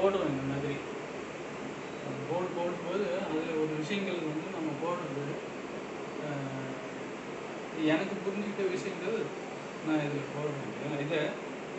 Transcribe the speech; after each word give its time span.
போடுறோம் 0.00 0.30
இந்த 0.32 0.44
மாதிரி. 0.50 0.76
போர்டு 2.28 2.50
போடும்போது 2.56 3.06
அதில் 3.24 3.58
ஒரு 3.62 3.72
விஷயங்கள் 3.80 4.26
வந்து 4.28 4.48
நம்ம 4.56 4.70
போடுறது 4.82 5.24
எனக்கு 7.92 8.14
புரிஞ்சுக்கிட்ட 8.24 8.64
விஷயங்கள் 8.74 9.16
நான் 9.86 10.04
இதில் 10.06 10.32
போடுறேன் 10.34 11.02
இதை 11.04 11.20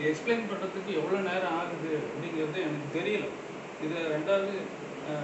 எக்ஸ்பிளைன் 0.09 0.47
பண்ணுறதுக்கு 0.49 0.91
எவ்வளோ 0.99 1.17
நேரம் 1.29 1.57
ஆகுது 1.59 1.91
அப்படிங்கிறது 2.05 2.59
எனக்கு 2.67 2.87
தெரியல. 2.97 3.25
இதை 3.85 3.97
ரெண்டாவது 4.15 4.53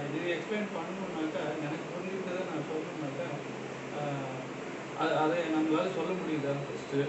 இதை 0.06 0.18
இது 0.18 0.34
எக்ஸ்பிளைன் 0.34 0.72
பண்ணணுன்னாக்கா 0.74 1.42
எனக்கு 1.64 1.86
புரிஞ்சுக்கிட்டதை 1.92 2.42
நான் 2.50 2.68
சொல்லணுன்னாக்கா 2.70 3.28
அது 5.02 5.12
அதை 5.22 5.38
நம்மளால 5.56 5.90
சொல்ல 5.98 6.12
முடியுதா 6.20 6.52
ஃபஸ்ட்டு 6.62 7.00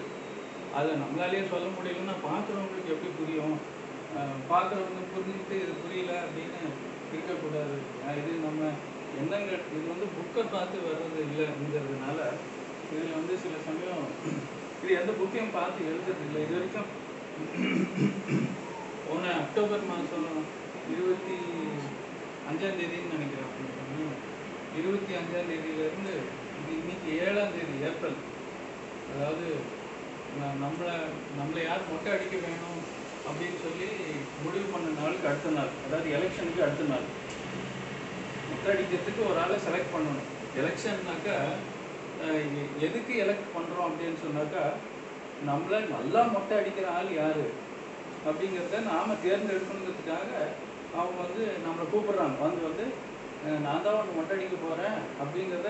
அதை 0.79 0.89
நம்மளாலேயே 1.03 1.43
சொல்ல 1.53 1.67
முடியலன்னா 1.75 2.15
பார்க்குறவங்களுக்கு 2.27 2.93
எப்படி 2.95 3.11
புரியும்? 3.19 3.55
பார்க்குறவங்க 4.51 5.01
புரிஞ்சுக்கிட்டு 5.13 5.55
இது 5.63 5.73
புரியல 5.81 6.11
அப்படின்னு 6.25 6.61
இருக்கக்கூடாது. 7.11 7.75
இது 8.19 8.31
நம்ம 8.47 8.61
எண்ணங்கள் 9.21 9.65
இது 9.75 9.83
வந்து 9.91 10.07
புக்கை 10.15 10.43
பார்த்து 10.55 10.77
வர்றது 10.87 11.19
இல்லைங்கிறதுனால 11.27 12.19
இதில் 12.91 13.17
வந்து 13.17 13.33
சில 13.43 13.55
சமயம் 13.67 14.05
இது 14.81 14.91
எந்த 14.99 15.11
புக்கையும் 15.19 15.55
பார்த்து 15.57 15.87
எழுதுறது 15.89 16.23
இல்லை. 16.27 16.41
இது 16.45 16.55
வரைக்கும் 16.57 16.89
போன 19.05 19.31
அக்டோபர் 19.41 19.89
மாதம் 19.91 20.29
இருபத்தி 20.93 21.37
அஞ்சாம் 22.49 22.77
தேதின்னு 22.79 23.15
நினைக்கிறேன். 23.15 23.51
அப்படின்னு 23.51 24.07
இருபத்தி 24.79 25.11
அஞ்சாம் 25.19 25.49
தேதியிலேருந்து 25.51 26.13
இது 26.59 26.71
இன்னைக்கு 26.79 27.09
ஏழாம் 27.25 27.55
தேதி 27.57 27.75
ஏப்ரல். 27.89 28.19
அதாவது 29.11 29.47
நம்மளை 30.63 30.95
நம்மளை 31.37 31.61
யார் 31.67 31.89
மொட்டை 31.91 32.09
அடிக்க 32.15 32.35
வேணும்? 32.45 32.81
அப்படின்னு 33.27 33.59
சொல்லி 33.63 33.87
முடிவு 34.43 34.63
பண்ண 34.63 35.01
நாளுக்கு 35.01 35.27
அடுத்த 35.27 35.49
நாள். 35.49 35.71
அதாவது 35.85 36.09
எலெக்ஷனுக்கு 36.09 36.61
அடுத்த 36.61 36.83
நாள். 36.83 37.07
மொட்டை 38.49 38.69
அடிக்கிறதுக்கு 38.73 39.29
ஒரு 39.29 39.39
ஆளை 39.39 39.55
செலக்ட் 39.67 39.93
பண்ணணும். 39.93 40.27
எலெக்ஷன்னாக்கா 40.59 41.35
எ- 42.61 42.71
எதுக்கு 42.79 43.13
எலெக்ட் 43.23 43.53
பண்ணுறோம் 43.55 43.87
அப்படின்னு 43.89 44.17
சொன்னாக்கா 44.25 44.63
நம்மளை 45.47 45.79
நல்லா 45.89 46.21
மொட்டை 46.21 46.57
அடிக்கிற 46.57 46.91
ஆள் 46.91 47.13
யார்? 47.13 47.43
அப்படிங்கிறத 48.25 48.83
நாம் 48.83 49.21
தேர்ந்தெடுக்கணுங்கிறதுக்காக 49.25 50.31
அவங்க 50.95 51.17
வந்து 51.21 51.43
நம்மளை 51.65 51.85
கூப்பிடுறாங்க. 51.91 52.39
வந்து 52.39 52.61
வந்து 52.69 52.85
நான் 53.59 53.83
தான் 53.83 53.93
ஒன்று 53.93 54.15
மொட்டை 54.15 54.37
அடிக்க 54.37 54.55
போகிறேன் 54.55 54.97
அப்படிங்கிறத 55.21 55.69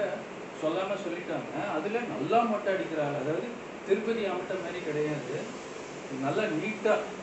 சொல்லாமல் 0.61 1.03
சொல்லிட்டாங்க. 1.05 1.49
அதில் 1.75 2.07
நல்லா 2.07 2.39
மொட்டை 2.41 2.73
அடிக்கிற 2.73 3.05
ஆள் 3.05 3.21
அதாவது 3.21 3.47
திருப்பதி 3.87 4.25
அமட்ட 4.25 4.53
மாதிரி 4.63 4.79
கிடையாது. 4.85 5.35
நல்லா 6.21 6.43
நீட்டாக 6.43 7.17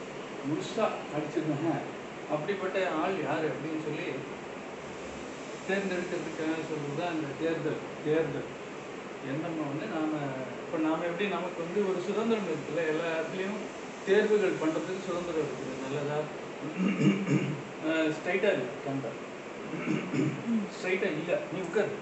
முழுசாக 0.46 1.02
அடிச்சிருந்தாங்க 1.14 1.70
அப்படிப்பட்ட 2.30 2.78
ஆள் 3.00 3.16
யார் 3.22 3.46
அப்படின்னு 3.50 3.80
சொல்லி 3.84 4.06
தேர்ந்தெடுக்கிறதுக்காக 5.68 6.56
சொல்கிறது 6.68 6.96
தான் 6.98 7.14
அந்த 7.14 7.28
தேர்தல் 7.40 7.80
தேர்தல். 8.04 8.48
என்னம்மா 9.28 9.64
வந்து 9.66 9.86
நாம் 9.86 10.12
இப்போ 10.62 10.78
நாம் 10.78 11.02
எப்படி 11.02 11.26
நமக்கு 11.28 11.58
வந்து 11.62 11.80
ஒரு 11.88 12.00
சுதந்திரம் 12.00 12.48
இருக்குல்ல 12.48 12.82
எல்லா 12.86 13.08
இடத்துலையும் 13.14 13.58
தேர்வுகள் 14.06 14.60
பண்ணுறதுக்கு 14.60 15.06
சுதந்திரம் 15.06 15.46
இருக்குது. 15.46 15.80
நல்லதா? 15.84 16.18
ஸ்ட்ரைட்டாக 18.16 18.52
இல்லை 18.52 18.68
கண்டா. 18.84 19.10
ஸ்ட்ரைட்டாக 20.76 21.12
இல்லை. 21.12 21.36
நீ 21.52 21.58
உட்காரு. 21.60 21.92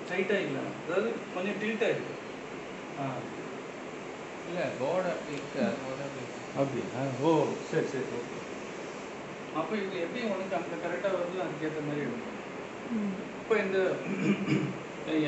ஸ்ட்ரைட்டாக 0.00 0.44
இல்லை. 0.44 0.62
அதாவது 0.80 1.08
கொஞ்சம் 1.34 1.58
டில்ட்டாக 1.62 1.94
இருக்கு. 1.94 2.14
ஆ. 3.00 3.04
இல்லை 4.48 4.64
போர்டு 4.78 5.12
இருக்குது 5.28 5.64
அதோட 5.68 6.03
அப்படியா? 6.54 6.88
ஓ 7.22 7.30
சரி 7.70 7.86
சரி 7.92 8.08
ஓகே. 8.18 8.36
அப்போ 9.54 9.72
இது 9.80 9.96
எப்படி 10.04 10.20
உனக்கு 10.32 10.54
அந்த 10.58 10.76
கரெக்டாக 10.84 11.16
வருது 11.16 11.44
அதுக்கேற்ற 11.44 11.80
மாதிரி 11.86 12.04
எடுக்கும் 12.04 12.30
இப்போ 13.40 13.54
இந்த 13.64 13.78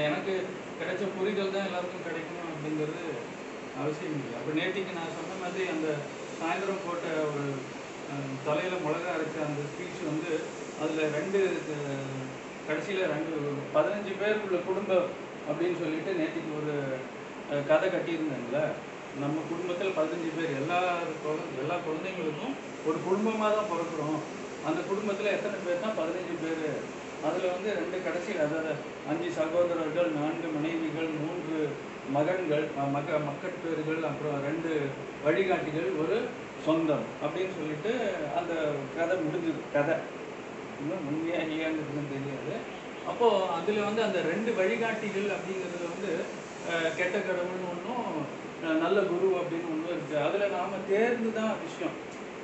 எனக்கு 0.04 0.34
கிடைச்ச 0.80 1.04
புரிதல் 1.16 1.54
தான் 1.54 1.66
எல்லாருக்கும் 1.68 2.06
கிடைக்கணும் 2.06 2.52
அப்படிங்கிறது 2.52 3.02
அவசியம் 3.80 4.14
இல்லை. 4.16 4.30
அப்போ 4.38 4.50
நேத்திக்கு 4.58 4.92
நான் 4.98 5.16
சொன்ன 5.16 5.38
மாதிரி 5.42 5.64
அந்த 5.74 5.88
சாயந்தரம் 6.38 6.84
போட்ட 6.86 7.06
ஒரு 7.28 7.44
தலையில 8.46 8.74
மிளகா 8.84 9.10
அரைச்ச 9.14 9.36
அந்த 9.46 9.62
ஸ்பீச் 9.70 10.08
வந்து 10.10 10.32
அதில் 10.82 11.12
ரெண்டு 11.16 11.38
கடைசியில் 12.66 13.10
ரெண்டு 13.14 13.34
பதினஞ்சு 13.74 14.12
பேர் 14.20 14.42
உள்ள 14.44 14.58
குடும்பம் 14.62 15.08
அப்படின்னு 15.48 15.76
சொல்லிட்டு 15.82 16.12
நேத்திக்கு 16.20 16.52
ஒரு 16.60 16.74
கதை 17.70 17.88
கட்டியிருந்தாங்கல்ல 17.88 18.60
நம்ம 19.22 19.42
குடும்பத்தில் 19.50 19.96
பதினஞ்சு 19.98 20.30
பேர் 20.36 20.56
எல்லா 20.60 20.78
எல்லா 21.62 21.76
குழந்தைங்களுக்கும் 21.86 22.54
ஒரு 22.88 22.98
குடும்பமாக 23.06 23.50
தான் 23.56 23.70
பிறக்கிறோம். 23.72 24.18
அந்த 24.68 24.80
குடும்பத்தில் 24.90 25.34
எத்தனை 25.36 25.58
பேர் 25.66 25.84
தான் 25.84 25.98
பதினஞ்சு 26.00 26.34
பேர்? 26.42 26.64
அதில் 27.26 27.52
வந்து 27.54 27.68
ரெண்டு 27.80 27.98
கடைசியில் 28.06 28.44
அதாவது 28.46 28.72
அஞ்சு 29.10 29.28
சகோதரர்கள் 29.38 30.10
நான்கு 30.18 30.48
மனைவிகள் 30.56 31.10
மூன்று 31.22 31.58
மகன்கள் 32.16 32.66
மக 32.96 33.18
மக்கட்பேர்கள் 33.28 34.02
அப்புறம் 34.10 34.36
ரெண்டு 34.48 34.70
வழிகாட்டிகள் 35.24 35.88
ஒரு 36.02 36.16
சொந்தம் 36.66 37.06
அப்படின்னு 37.24 37.54
சொல்லிட்டு 37.58 37.92
அந்த 38.38 38.52
கதை 38.96 39.16
முடிஞ்சது. 39.24 39.60
கதை. 39.76 39.96
இன்னும் 40.80 41.06
உண்மையா 41.10 41.38
இல்லையாங்கிறதுன்னு 41.44 42.12
தெரியாது. 42.14 42.54
அப்போது 43.10 43.44
அதில் 43.58 43.86
வந்து 43.88 44.02
அந்த 44.06 44.18
ரெண்டு 44.32 44.50
வழிகாட்டிகள் 44.60 45.28
அப்படிங்கிறது 45.36 45.86
வந்து 45.92 46.10
கெட்ட 46.98 47.16
கடவுள்னு 47.18 47.70
ஒன்றும் 47.74 48.06
நல்ல 48.84 48.98
குரு 49.10 49.28
அப்படின்னு 49.40 49.70
ஒன்று 49.72 49.94
இருக்குது 49.94 50.22
அதில் 50.26 50.54
நாம் 50.56 50.84
தேர்ந்து 50.90 51.30
தான் 51.38 51.60
விஷயம். 51.64 51.96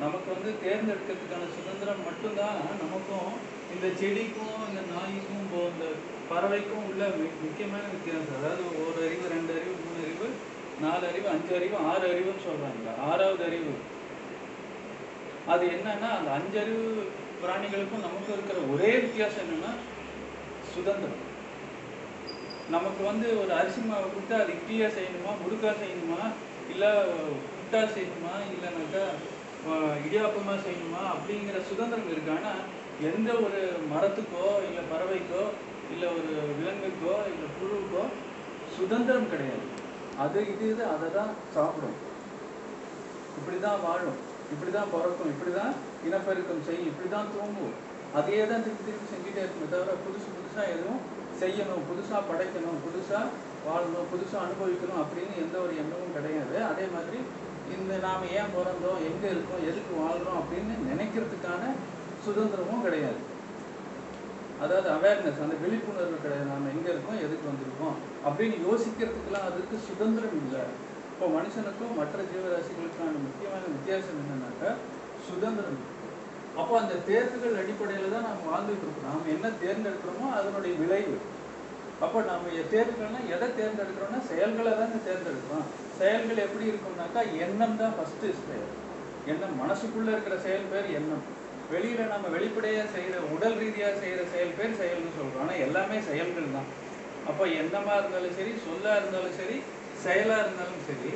நமக்கு 0.03 0.29
வந்து 0.35 0.51
தேர்ந்தெடுக்கிறதுக்கான 0.65 1.49
சுதந்திரம் 1.57 2.07
மட்டும்தான் 2.09 2.59
நமக்கும் 2.83 3.33
இந்த 3.75 3.87
செடிக்கும் 4.01 4.59
இந்த 4.69 4.81
நாய்க்கும் 4.93 5.43
இப்போ 5.45 5.61
இந்த 5.73 5.87
பறவைக்கும் 6.31 6.87
உள்ள 6.91 7.03
முக்கியமான 7.45 7.85
வித்தியாசம். 7.95 8.37
அதாவது 8.41 8.63
ஒரு 8.85 8.99
அறிவு 9.07 9.33
ரெண்டு 9.35 9.53
அறிவு 9.59 9.75
மூணு 9.85 10.01
அறிவு 10.07 10.29
நாலு 10.85 11.05
அறிவு 11.11 11.29
அஞ்சு 11.33 11.53
அறிவு 11.59 11.77
ஆறு 11.91 12.05
அறிவுன்னு 12.13 12.47
சொல்கிறாங்க 12.49 12.95
ஆறாவது 13.11 13.45
அறிவு. 13.49 13.75
அது 15.55 15.65
என்னன்னா 15.77 16.11
அந்த 16.19 16.31
அஞ்சறிவு 16.39 16.87
பிராணிகளுக்கும் 17.43 18.07
நமக்கும் 18.07 18.37
இருக்கிற 18.37 18.59
ஒரே 18.75 18.93
வித்தியாசம் 19.05 19.45
என்னன்னா 19.45 19.73
சுதந்திரம். 20.75 21.22
நமக்கு 22.75 23.03
வந்து 23.11 23.29
ஒரு 23.43 23.53
அரிசி 23.61 23.81
மாவு 23.89 24.07
கொடுத்து 24.13 24.35
அது 24.41 24.53
இட்லியாக 24.59 24.91
செய்யணுமா 24.97 25.33
முடுக்கா 25.43 25.71
செய்யணுமா 25.83 26.23
இல்லை 26.73 26.91
புட்டா 27.57 27.81
செய்யணுமா 27.95 28.35
இல்லைனாக்கா 28.53 29.05
இடியாப்பமாக 29.65 29.99
இடியாப்பமா 30.07 30.55
செய்யணுமா 30.67 31.03
அப்படிங்கிற 31.15 31.59
சுதந்திரம் 31.71 32.11
இருக்குது 32.13 32.37
ஆனால் 32.37 32.63
எந்த 33.09 33.31
ஒரு 33.45 33.61
மரத்துக்கோ 33.93 34.49
இல்லை 34.69 34.83
பறவைக்கோ 34.93 35.45
இல்லை 35.93 36.09
ஒரு 36.17 36.33
விலங்குக்கோ 36.59 37.17
இல்லை 37.33 37.49
புழுவுக்கோ 37.57 38.05
சுதந்திரம் 38.77 39.31
கிடையாது. 39.33 39.65
அது 40.23 40.39
இது 40.53 40.65
இது 40.73 40.85
அதை 40.95 41.09
தான் 41.17 41.33
சாப்பிடும். 41.55 41.97
இப்படி 43.39 43.59
தான் 43.67 43.83
வாழும். 43.87 44.19
இப்படி 44.55 44.71
தான் 44.77 44.93
பிறக்கும். 44.95 45.33
இப்படி 45.35 45.53
தான் 45.59 45.73
இனப்பெருக்கம் 46.07 46.67
செய்யும். 46.69 46.89
இப்படி 46.93 47.09
தான் 47.17 47.31
தூங்கும் 47.35 47.75
அதே 48.19 48.41
தான் 48.51 48.65
திருப்பி 48.65 48.85
திருப்பி 48.87 49.07
செஞ்சுட்டே 49.13 49.43
இருக்குமே 49.45 49.69
தவிர 49.75 49.93
புதுசு 50.05 50.29
புதுசாக 50.37 50.73
எதுவும் 50.75 51.03
செய்யணும் 51.43 51.87
புதுசாக 51.91 52.23
படைக்கணும் 52.31 52.83
புதுசாக 52.87 53.27
வாழணும் 53.67 54.11
புதுசாக 54.13 54.45
அனுபவிக்கணும் 54.47 55.01
அப்படின்னு 55.03 55.35
எந்த 55.45 55.57
ஒரு 55.65 55.73
எண்ணமும் 55.83 56.15
கிடையாது. 56.19 56.55
அதே 56.71 56.87
மாதிரி 56.95 57.19
இந்த 57.77 57.93
நாம் 58.07 58.31
ஏன் 58.39 58.55
பிறந்தோம் 58.55 59.03
எங்கே 59.11 59.29
இருக்கோம் 59.35 59.67
எதுக்கு 59.71 59.93
வாழ்கிறோம் 60.05 60.41
அப்படின்னு 60.41 60.75
நினைக்கிறதுக்கான 60.91 61.63
சுதந்திரமும் 62.25 62.85
கிடையாது. 62.87 63.21
அதாவது 64.65 64.89
அவேர்னஸ் 64.97 65.43
அந்த 65.45 65.55
விழிப்புணர்வு 65.63 66.17
கிடையாது. 66.25 66.51
நாம் 66.53 66.73
எங்கே 66.75 66.91
இருக்கோம் 66.93 67.23
எதுக்கு 67.27 67.47
வந்திருக்கோம் 67.51 67.97
அப்படின்னு 68.27 68.57
யோசிக்கிறதுக்கெல்லாம் 68.67 69.49
அதுக்கு 69.51 69.77
சுதந்திரம் 69.89 70.37
இல்லை. 70.43 70.63
இப்போ 71.13 71.27
மனுஷனுக்கும் 71.39 71.99
மற்ற 72.01 72.19
ஜீவராசிகளுக்கான 72.31 73.17
முக்கியமான 73.27 73.63
வித்தியாசம் 73.75 74.21
என்னன்னாக்கா 74.23 74.71
சுதந்திரம். 75.29 75.81
அப்போ 76.61 76.75
அந்த 76.83 76.95
தேர்வுகள் 77.09 77.59
அடிப்படையில் 77.61 78.15
தான் 78.15 78.27
நாம் 78.29 78.49
வாழ்ந்துட்டு 78.51 78.85
இருக்கோம். 78.87 79.09
நாம் 79.11 79.31
என்ன 79.35 79.47
தேர்ந்தெடுக்கிறோமோ 79.63 80.27
அதனுடைய 80.39 80.73
விளைவு. 80.83 81.15
அப்போ 82.03 82.23
நம்ம 82.23 82.49
எ- 82.53 82.69
தேர்வுகள்னா 82.73 83.21
எதை 83.29 83.49
தேர்ந்தெடுக்கிறோம்னா 83.49 84.21
செயல்களை 84.29 84.73
தானே 84.73 84.99
தேர்ந்தெடுக்கிறோம். 85.09 85.67
செயல்கள் 85.99 86.37
எப்படி 86.37 86.71
இருக்கும்னாக்கா 86.71 87.39
எண்ணம் 87.39 87.77
தான் 87.77 87.95
ஃபஸ்ட்டு 87.99 88.21
செயல். 88.21 88.71
எண்ணம் 89.27 89.61
மனசுக்குள்ள 89.63 90.09
இருக்கிற 90.09 90.39
செயல் 90.39 90.71
பேர் 90.73 90.91
எண்ணம். 90.91 91.25
வெளியில் 91.71 92.09
நம்ம 92.09 92.29
வெளிப்படையா 92.29 92.85
செய்யற 92.97 93.19
உடல் 93.35 93.57
ரீதியா 93.57 93.89
செய்யற 94.03 94.31
செயல் 94.33 94.57
பேர் 94.59 94.81
செயல்னு 94.81 95.13
சொல்றோம். 95.19 95.43
ஆனா 95.43 95.53
எல்லாமே 95.53 96.01
செயல்கள் 96.01 96.51
தான். 96.53 96.69
அப்போ 97.27 97.45
எண்ணமாக 97.47 97.99
இருந்தாலும் 97.99 98.35
சரி 98.35 98.55
சொல்லா 98.67 98.97
இருந்தாலும் 98.97 99.33
சரி 99.33 99.63
செயலா 100.05 100.39
இருந்தாலும் 100.39 100.83
சரி 100.87 101.13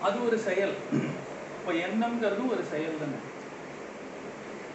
அது 0.00 0.24
ஒரு 0.24 0.38
செயல். 0.38 0.74
இப்போ 1.58 1.72
எண்ணம்ங்கிறது 1.86 2.50
ஒரு 2.50 2.64
செயல் 2.70 2.98
தானே. 2.98 3.18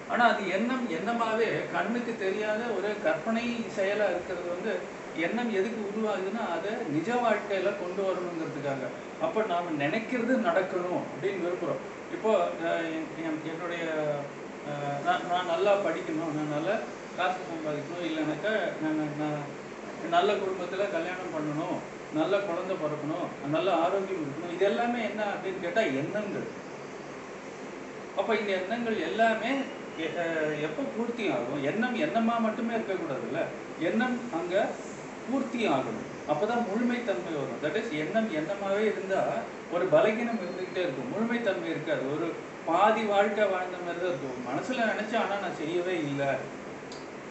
ஆனா 0.07 0.25
அது 0.27 0.49
எண்ணம் 0.49 0.89
எண்ணமாகவே 0.89 1.49
கண்ணுக்கு 1.73 2.15
தெரியாத 2.17 2.63
ஒரு 2.77 3.01
கற்பனை 3.03 3.65
செயலா 3.77 4.09
இருக்கிறது 4.09 4.49
வந்து 4.49 4.73
எண்ணம் 5.19 5.51
எதுக்கு 5.51 5.81
உருவாகுதுன்னா 5.87 6.43
அதை 6.51 6.71
நிஜ 6.89 7.09
வாழ்க்கையில 7.17 7.69
கொண்டு 7.77 8.01
வரணுங்கிறதுக்காக. 8.03 8.83
அப்ப 9.21 9.43
நாம 9.43 9.71
நினைக்கிறது 9.79 10.33
நடக்கணும் 10.45 11.01
அப்படின்னு 11.05 11.43
விரும்புகிறோம் 11.43 11.81
இப்போ 12.11 12.31
என்- 12.91 13.41
என்னுடைய 13.51 13.83
அஹ், 14.67 14.97
நான் 15.05 15.23
நான் 15.29 15.45
நல்லா 15.45 15.71
படிக்கணும் 15.85 16.33
நான் 16.33 16.51
நல்லா 16.51 16.73
காசு 17.17 17.39
சம்பாதிக்கணும் 17.47 18.05
இல்லைனாக்கா 18.05 18.51
நான் 18.81 18.99
நான் 19.17 19.39
நல்ல 20.11 20.35
குடும்பத்தில் 20.35 20.91
கல்யாணம் 20.91 21.33
பண்ணணும் 21.33 21.77
நல்ல 22.13 22.37
குழந்தை 22.39 22.75
பிறக்கணும் 22.75 23.25
நல்ல 23.51 23.69
ஆரோக்கியம் 23.77 24.21
இருக்கணும் 24.21 24.53
இது 24.53 24.65
எல்லாமே 24.65 24.99
என்ன 25.03 25.21
அப்படின்னு 25.33 25.61
கேட்டால் 25.61 25.95
எண்ணங்கள். 25.95 26.47
அப்போ 28.17 28.35
இந்த 28.35 28.51
எண்ணங்கள் 28.53 28.97
எல்லாமே 29.01 29.51
எ- 29.99 30.13
அஹ் 30.17 30.61
எப்போ 30.61 30.81
பூர்த்தி 30.95 31.29
ஆகும் 31.29 31.63
எண்ணம் 31.63 31.95
எண்ணமாக 31.97 32.39
மட்டுமே 32.39 32.73
இருக்கக்கூடாதுல்ல. 32.73 33.41
எண்ணம் 33.81 34.17
அங்க 34.33 34.55
பூர்த்தி 35.27 35.61
ஆகணும் 35.75 36.07
அப்பதான் 36.31 36.67
முழுமைத்தன்மை 36.69 37.31
வரும். 37.37 37.61
தட் 37.63 37.77
இஸ் 37.79 37.93
எண்ணம் 38.01 38.29
எண்ணமாவே 38.39 38.83
இருந்தா 38.91 39.21
ஒரு 39.75 39.85
பலகீனம் 39.93 40.41
இருந்துகிட்டே 40.43 40.81
இருக்கும். 40.85 41.11
முழுமைத்தன்மை 41.13 41.69
இருக்காது. 41.73 42.03
ஒரு 42.15 42.27
பாதி 42.69 43.03
வாழ்க்கை 43.11 43.45
வாழ்ந்த 43.53 43.77
மாதிரி 43.85 43.99
தான் 44.01 44.11
இருக்கும். 44.11 44.41
மனசுல 44.49 44.85
நினைச்சேன் 44.91 45.21
ஆனா 45.23 45.35
நான் 45.43 45.59
செய்யவே 45.61 45.95
இல்லை. 46.09 46.29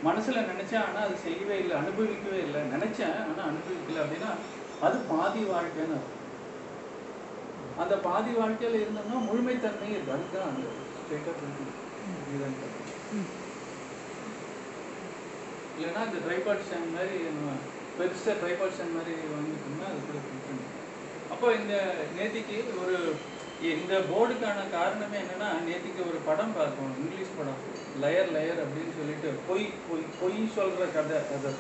மனசுல 0.07 0.43
நினைச்சேன் 0.53 0.85
ஆனா 0.87 1.01
அது 1.07 1.17
செய்யவே 1.27 1.57
இல்லை. 1.63 1.75
அனுபவிக்கவே 1.83 2.39
இல்லை. 2.47 2.61
நினைச்சேன் 2.75 3.15
ஆனா 3.21 3.43
அனுபவிக்கல 3.53 4.03
அப்படின்னா 4.05 4.31
அது 4.87 4.97
பாதி 5.13 5.43
வாழ்க்கைன்னு 5.53 5.97
அர்த்தம். 5.99 6.19
அந்த 7.83 7.95
பாதி 8.09 8.33
வாழ்க்கையில 8.41 8.81
இருந்தோம்னா 8.83 9.19
முழுமைத்தன்மை 9.29 9.91
அதுதான் 9.99 10.49
அந்த 10.51 10.67
இல்லைன்னா 15.77 16.01
இந்த 16.07 16.19
ட்ரைபாட் 16.25 16.65
ஸ்டாண்ட் 16.65 16.95
மாதிரி 16.95 17.17
பெருசாக 18.01 18.37
ட்ரைபாட் 18.43 18.75
ஸ்டாண்ட் 18.77 18.97
மாதிரி 18.99 19.15
வாங்கிட்டோம்னா 19.33 19.89
அது 19.91 20.01
கூட 20.07 20.21
பிரச்சனை 20.27 20.63
அப்போ 21.35 21.49
இந்த 21.61 21.75
நேத்திக்கு 22.17 22.57
ஒரு 22.83 22.97
இந்த 23.73 23.95
போர்டுக்கான 24.11 24.61
காரணமே 24.75 25.19
என்னன்னா 25.23 25.49
நேத்திக்கு 25.67 26.01
ஒரு 26.11 26.19
படம் 26.29 26.55
பார்த்தோம் 26.59 26.93
இங்கிலீஷ் 27.01 27.35
படம். 27.39 27.59
லயர் 28.03 28.31
லயர் 28.37 28.61
அப்படின்னு 28.63 28.93
சொல்லிட்டு 28.99 29.31
பொய் 29.49 29.67
பொய் 29.89 30.05
பொய் 30.21 30.39
சொல்ற 30.57 30.85
கதை 30.95 31.19
அது. 31.37 31.51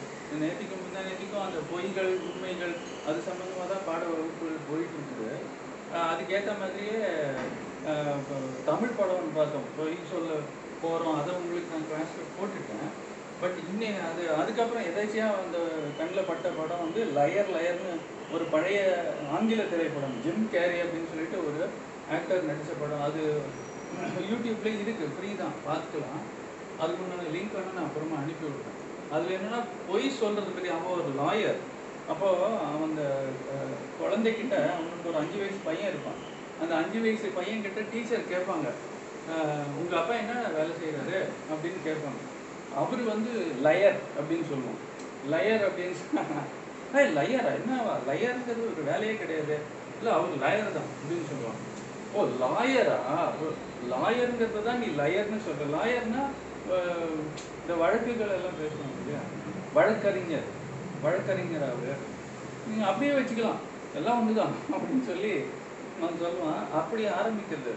நேத்திக்கு 0.42 0.76
முந்தா 0.76 1.00
நேத்திக்கும் 1.08 1.46
அந்த 1.46 1.60
பொய்கள் 1.72 2.10
உண்மைகள் 2.28 2.74
அது 3.08 3.18
சம்மந்தமாக 3.28 3.66
தான் 3.72 3.86
பாட 3.88 4.02
வகுப்புகள் 4.12 4.66
போயிட்டு 4.68 4.96
இருக்குது 4.98 5.30
அதுக்கேற்ற 6.10 6.54
மாதிரியே 6.62 6.98
தமிழ் 8.70 8.98
படம்னு 9.00 9.36
பார்த்தோம். 9.38 9.68
பொய் 9.78 9.96
சொல்ல 10.12 10.30
போகிறோம் 10.82 11.18
அதை 11.20 11.32
உங்களுக்கு 11.40 11.72
நான் 11.74 11.88
கிளாஸில் 11.90 12.34
போட்டுட்டேன். 12.36 12.90
பட் 13.42 13.58
இன்னும் 13.70 14.00
அது 14.08 14.22
அதுக்கப்புறம் 14.40 14.86
எதாச்சியாக 14.90 15.38
அந்த 15.42 15.58
கண்ணில் 15.98 16.28
பட்ட 16.30 16.48
படம் 16.58 16.82
வந்து 16.84 17.00
லயர் 17.18 17.52
லயர்னு 17.56 17.92
ஒரு 18.34 18.44
பழைய 18.54 18.80
ஆங்கில 19.36 19.62
திரைப்படம் 19.72 20.18
ஜிம் 20.24 20.44
கேரி 20.54 20.78
அப்படின்னு 20.84 21.10
சொல்லிட்டு 21.12 21.38
ஒரு 21.48 21.60
ஆக்டர் 22.16 22.48
நடித்த 22.48 22.72
படம். 22.82 23.04
அது 23.08 23.22
யூடியூப்ல 24.30 24.70
இருக்கு 24.82 25.06
ஃப்ரீ 25.14 25.30
தான் 25.40 25.56
பார்த்துக்கலாம். 25.66 26.22
அதுக்கு 26.82 27.00
முன்னாடி 27.02 27.32
லிங்க் 27.36 27.56
வேணா 27.56 27.72
நான் 27.76 27.88
அப்புறமா 27.88 28.18
அனுப்பி 28.22 28.44
விடுறேன். 28.46 28.78
அதில் 29.14 29.36
என்னென்னா 29.36 29.60
பொய் 29.88 30.06
சொல்கிறது 30.20 30.54
பற்றி 30.56 30.70
அவன் 30.74 30.98
ஒரு 31.00 31.12
லாயர் 31.20 31.60
அப்போ 32.12 32.28
அவன் 32.68 32.86
அந்த 32.90 33.04
குழந்தைக்கிட்ட 34.00 34.56
அவனுக்கு 34.76 35.10
ஒரு 35.10 35.18
அஞ்சு 35.22 35.36
வயசு 35.40 35.60
பையன் 35.68 35.90
இருப்பான். 35.92 36.20
அந்த 36.62 36.72
அஞ்சு 36.80 36.98
வயசு 37.04 37.28
பையன்கிட்ட 37.38 37.82
டீச்சர் 37.92 38.30
கேட்பாங்க. 38.32 38.68
உங்கள் 39.80 40.00
அப்பா 40.00 40.14
என்ன 40.22 40.34
வேலை 40.58 40.72
செய்கிறாரு 40.82 41.18
அப்படின்னு 41.52 41.80
கேட்பாங்க. 41.88 42.20
அவர் 42.76 43.02
வந்து 43.12 43.32
லயர் 43.64 43.98
அப்படின்னு 44.18 44.46
சொல்லுவோம். 44.50 44.80
லயர் 45.32 45.64
அப்படின்னு 45.68 45.96
சொன்னா 46.00 46.42
ஏய் 46.98 47.14
லயரா 47.16 47.50
என்னவா? 47.58 47.94
லயருங்கிறது 48.08 48.62
ஒரு 48.70 48.82
வேலையே 48.90 49.14
கிடையாது. 49.16 49.56
இல்லை 49.98 50.12
அவர் 50.12 50.40
லயர் 50.44 50.76
தான் 50.76 50.88
அப்படின்னு 50.92 51.26
சொல்லுவாங்க. 51.30 51.60
ஓ 52.14 52.24
லாயரா 52.42 52.98
லாயருங்கிறது 53.90 54.62
தான் 54.68 54.80
நீ 54.82 54.88
லயர்னு 55.00 55.44
சொல்ற. 55.48 55.66
லாயர்னா 55.76 56.22
இந்த 57.60 57.74
வழக்குகள் 57.82 58.34
எல்லாம் 58.36 58.58
பேசுவாங்க 58.60 58.98
இல்லையா? 59.00 59.22
வழக்கறிஞர். 59.76 60.48
வழக்கறிஞர் 61.02 61.68
அவர் 61.68 62.02
நீங்க 62.68 62.86
அப்படியே 62.86 63.12
வச்சுக்கலாம். 63.18 63.60
எல்லாம் 63.98 64.18
ஒண்ணுதான் 64.20 64.54
அப்படின்னு 64.74 65.04
சொல்லி 65.06 65.32
நான் 66.00 66.20
சொல்லுவான். 66.22 66.60
அப்படி 66.80 67.04
ஆரம்பிக்கிறது. 67.04 67.72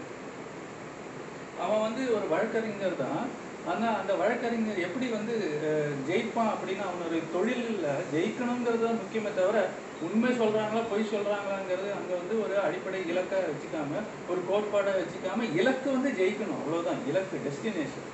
அவன் 1.64 1.84
வந்து 1.86 2.02
ஒரு 2.16 2.28
வழக்கறிஞர் 2.34 3.02
தான். 3.04 3.24
ஆனா 3.66 3.88
அந்த 3.98 4.12
வழக்கறிஞர் 4.16 4.84
எப்படி 4.86 5.06
வந்து 5.12 5.34
அஹ், 5.68 5.94
ஜெயிப்பான் 6.08 6.52
அப்படின்னு 6.52 6.84
அவனுடைய 6.86 7.20
தொழிலில் 7.34 7.84
ஜெயிக்கணுங்கிறது 8.10 8.84
தான் 8.84 9.00
முக்கியமே 9.00 9.30
தவிர 9.36 9.58
உண்மை 10.04 10.30
சொல்றாங்களா 10.34 10.82
பொய் 10.88 11.10
சொல்கிறாங்களாங்கிறது 11.10 11.90
அங்க 11.94 12.12
வந்து 12.18 12.34
ஒரு 12.42 12.54
அடிப்படை 12.64 13.00
இலக்கை 13.10 13.38
வச்சுக்காம 13.44 14.00
ஒரு 14.28 14.40
கோட்பாடை 14.48 14.92
வச்சுக்காம 14.96 15.46
இலக்கு 15.58 15.88
வந்து 15.92 16.10
ஜெயிக்கணும். 16.18 16.60
அவ்வளவுதான். 16.60 17.00
இலக்கு 17.10 17.36
டெஸ்டினேஷன் 17.44 18.10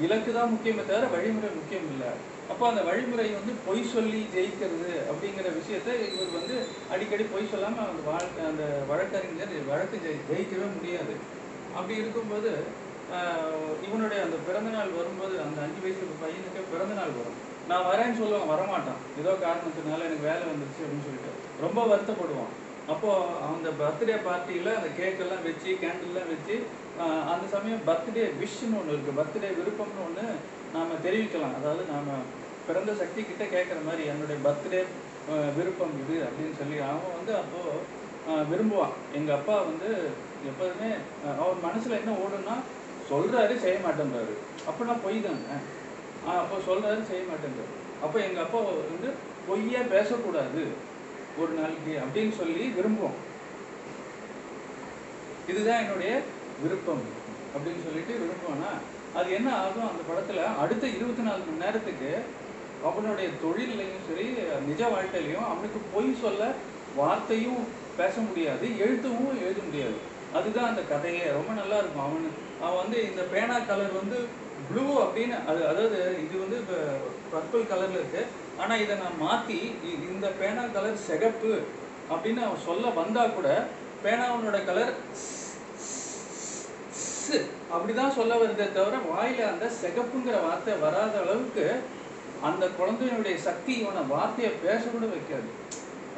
இலக்கு 0.00 0.30
தான் 0.32 0.52
முக்கியமே 0.52 0.82
தவிர 0.84 1.06
வழிமுறை 1.14 1.48
முக்கியம் 1.54 1.88
இல்லை. 1.92 2.10
அப்போ 2.50 2.64
அந்த 2.68 2.82
வழிமுறை 2.84 3.26
வந்து 3.32 3.52
பொய் 3.64 3.88
சொல்லி 3.88 4.20
ஜெயிக்கிறது 4.34 4.92
அப்படிங்கிற 5.08 5.48
விஷயத்தை 5.56 5.94
இவர் 6.08 6.36
வந்து 6.36 6.56
அடிக்கடி 6.92 7.24
பொய் 7.32 7.50
சொல்லாம 7.50 7.82
அந்த 7.86 8.02
வாழ்க்கை 8.06 8.44
அந்த 8.50 8.64
வழக்கறிஞர் 8.90 9.54
வழக்கு 9.68 9.98
ஜெயிக்கவே 10.28 10.68
முடியாது. 10.76 11.14
அப்படி 11.74 11.96
இருக்கும்போது 11.96 12.52
இவனுடைய 13.86 14.20
அந்த 14.26 14.38
பிறந்தநாள் 14.46 14.96
வரும்போது 14.98 15.34
அந்த 15.44 15.58
அஞ்சு 15.66 15.80
வயசு 15.84 16.22
பையனுக்கு 16.22 16.62
பிறந்தநாள் 16.72 17.18
வரும். 17.18 17.38
நான் 17.70 17.88
வரேன்னு 17.90 18.18
சொல்லுவான் 18.20 18.50
வரமாட்டான். 18.52 19.00
ஏதோ 19.20 19.32
காரணத்தினால 19.44 20.06
எனக்கு 20.08 20.28
வேலை 20.30 20.44
வந்துருச்சு 20.50 20.82
அப்படின்னு 20.84 21.06
சொல்லிட்டு. 21.06 21.32
ரொம்ப 21.64 21.78
வருத்தப்படுவான். 21.90 22.52
அப்போ 22.92 23.10
அந்த 23.52 23.68
பர்த்டே 23.80 24.16
பார்ட்டியில 24.26 24.68
அந்த 24.78 24.90
கேக் 25.00 25.22
எல்லாம் 25.24 25.46
வச்சு 25.48 25.70
கேண்டில்லாம் 25.82 26.30
வச்சு 26.34 26.56
அந்த 27.32 27.44
சமயம் 27.54 27.84
பர்த்டே 27.88 28.24
விஷ்னு 28.42 28.78
ஒன்று 28.80 28.94
இருக்கு. 28.94 29.18
பர்த்டே 29.20 29.50
விருப்பம்னு 29.58 30.04
ஒன்று 30.06 30.26
நாம 30.76 30.96
தெரிவிக்கலாம். 31.06 31.56
அதாவது 31.58 31.84
நாம 31.94 32.16
பிறந்த 32.68 32.94
சக்தி 33.02 33.20
கிட்ட 33.28 33.44
கேட்குற 33.56 33.78
மாதிரி 33.88 34.02
என்னுடைய 34.12 34.38
பர்த்டே 34.46 34.80
விருப்பம் 35.58 35.94
இது 36.02 36.16
அப்படின்னு 36.26 36.54
சொல்லி 36.60 36.76
அவன் 36.88 37.16
வந்து 37.18 37.32
அப்போ 37.42 37.60
விரும்புவான். 38.50 38.96
எங்க 39.18 39.30
அப்பா 39.36 39.54
வந்து 39.68 39.90
எப்போதுமே 40.50 40.90
அவன் 41.26 41.40
அவர் 41.42 41.64
மனசுல 41.68 41.98
என்ன 42.00 42.12
ஓடுன்னா 42.24 42.56
சொல்றாரு 43.10 43.58
செய்ய 43.58 43.78
மாட்டேன்றாரு. 43.86 44.34
அப்படின்னா 44.68 44.96
பொய் 45.02 45.20
தானே? 45.20 45.56
ஆஹ், 46.26 46.38
அப்போ 46.38 46.56
சொல்றாரு 46.56 47.06
செய்ய 47.06 47.24
மாட்டேன்றாரு. 47.24 47.72
அப்போ 48.02 48.20
எங்க 48.20 48.40
அப்பா 48.40 48.58
வந்து 48.58 49.14
பொய்யே 49.46 49.78
பேசக்கூடாது 49.78 50.62
ஒரு 51.38 51.52
நாளைக்கு 51.52 51.98
அப்படின்னு 52.04 52.36
சொல்லி 52.36 52.72
விரும்புவோம். 52.78 53.16
இதுதான் 55.46 55.80
என்னுடைய 55.80 56.20
விருப்பம் 56.62 57.02
அப்படின்னு 57.54 57.84
சொல்லிட்டு 57.84 58.14
விரும்புவோம்னா 58.14 58.70
அது 59.14 59.32
என்ன 59.32 59.56
ஆகும்? 59.56 59.88
அந்த 59.88 60.02
படத்துல 60.08 60.58
அடுத்த 60.58 60.86
இருபத்தி 60.88 61.22
நாலு 61.22 61.42
மணி 61.44 61.64
நேரத்துக்கு 61.64 62.10
அவனுடைய 62.84 63.28
தொழிலையும் 63.42 64.04
சரி 64.08 64.26
நிஜ 64.66 64.88
வாழ்க்கையிலையும் 64.88 65.48
அவனுக்கு 65.48 65.78
பொய் 65.94 66.20
சொல்ல 66.20 66.52
வார்த்தையும் 66.96 67.66
பேச 67.96 68.20
முடியாது 68.20 68.66
எழுத்தவும் 68.66 69.42
எழுத 69.42 69.62
முடியாது. 69.62 69.96
அதுதான் 70.34 70.68
அந்த 70.68 70.82
கதையே. 70.82 71.30
ரொம்ப 71.30 71.52
நல்லா 71.52 71.76
இருக்கும். 71.78 72.02
அவனுக்கு 72.02 72.47
அவன் 72.64 72.80
வந்து 72.82 72.98
இந்த 73.10 73.22
பேனா 73.32 73.56
கலர் 73.70 73.98
வந்து 74.00 74.18
ப்ளூ 74.68 74.84
அப்படின்னு 75.04 75.36
அது 75.50 75.60
அதாவது 75.70 75.98
இது 76.24 76.36
வந்து 76.44 76.56
இப்போ 76.62 76.78
பர்பிள் 77.32 77.70
கலரில் 77.72 78.00
இருக்குது 78.00 78.30
ஆனால் 78.62 78.82
இதை 78.84 78.94
நான் 79.02 79.22
மாற்றி 79.26 79.58
இந்த 80.12 80.28
பேனா 80.40 80.64
கலர் 80.76 81.04
சிகப்பு 81.08 81.52
அப்படின்னு 82.12 82.42
அவன் 82.46 82.66
சொல்ல 82.68 82.90
வந்தால் 83.00 83.36
கூட 83.38 83.48
பேனாவனோட 84.04 84.58
கலர் 84.70 84.92
அப்படிதான் 87.74 88.16
சொல்ல 88.18 88.34
வருதே 88.40 88.66
தவிர 88.76 88.98
வாயில 89.12 89.40
அந்த 89.52 89.66
சிகப்புங்கிற 89.80 90.36
வார்த்தை 90.44 90.74
வராத 90.84 91.14
அளவுக்கு 91.22 91.66
அந்த 92.48 92.64
குழந்தையினுடைய 92.78 93.36
சக்தி 93.46 93.72
இவனை 93.80 94.02
வார்த்தையை 94.12 94.50
பேச 94.64 94.82
கூட 94.92 95.06
வைக்காது. 95.14 95.48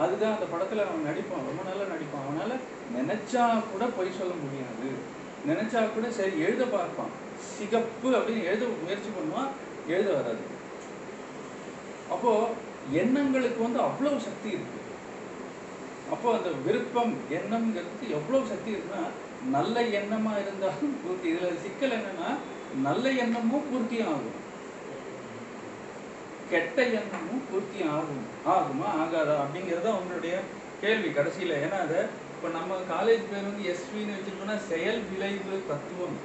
அதுதான் 0.02 0.34
அந்த 0.36 0.46
படத்துல 0.52 0.84
அவன் 0.86 1.08
நடிப்பான். 1.08 1.46
ரொம்ப 1.48 1.62
நல்லா 1.68 1.84
நடிப்பான். 1.92 2.26
அவனால 2.26 2.50
நினைச்சா 2.96 3.44
கூட 3.72 3.84
பொய் 3.96 4.18
சொல்ல 4.18 4.34
முடியாது. 4.42 4.90
நினைச்சா 5.48 5.80
கூட 5.94 6.06
சரி 6.18 6.34
எழுத 6.46 6.64
பார்ப்பான். 6.74 7.12
சிகப்பு 7.56 8.08
அப்படின்னு 8.16 8.48
எழுத 8.50 8.64
முயற்சி 8.82 9.10
பண்ணுவான் 9.16 9.50
எழுத 9.94 10.08
வராது. 10.16 10.44
அப்போ 12.14 12.32
எண்ணங்களுக்கு 13.00 13.60
வந்து 13.66 13.80
அவ்வளவு 13.86 14.18
சக்தி 14.26 14.48
இருக்கு. 14.56 14.78
அப்போ 16.14 16.28
அந்த 16.36 16.50
விருப்பம் 16.66 17.12
எண்ணம்ங்கிறதுக்கு 17.38 18.06
எவ்வளவு 18.18 18.50
சக்தி 18.52 18.70
இருக்குன்னா 18.74 19.02
நல்ல 19.56 19.82
எண்ணமா 19.98 20.32
இருந்தாலும் 20.42 20.94
பூர்த்தி. 21.02 21.26
இதுல 21.32 21.50
சிக்கல் 21.64 21.96
என்னன்னா 21.98 22.30
நல்ல 22.86 23.04
எண்ணமும் 23.24 23.68
பூர்த்தி 23.70 23.98
ஆகும். 24.12 24.38
கெட்ட 26.50 26.78
எண்ணமும் 27.00 27.44
பூர்த்தி 27.50 27.80
ஆகும். 27.96 28.24
ஆகுமா 28.54 28.88
ஆகாதா 29.02 29.36
அப்படிங்கிறது 29.42 29.86
தான் 29.86 30.00
உங்களுடைய 30.00 30.34
கேள்வி 30.82 31.10
கடைசியில. 31.18 31.56
ஏன்னா 31.64 31.78
அதை 31.86 32.00
இப்போ 32.42 32.58
நம்ம 32.58 32.74
காலேஜ் 32.74 33.24
பேர் 33.30 33.42
வந்து 33.42 33.76
எஸ்வின்னு 33.76 34.14
வச்சுருக்கோம்னா 34.16 34.58
செயல் 34.58 35.00
விளைவு 35.12 35.62
தத்துவம். 35.68 36.16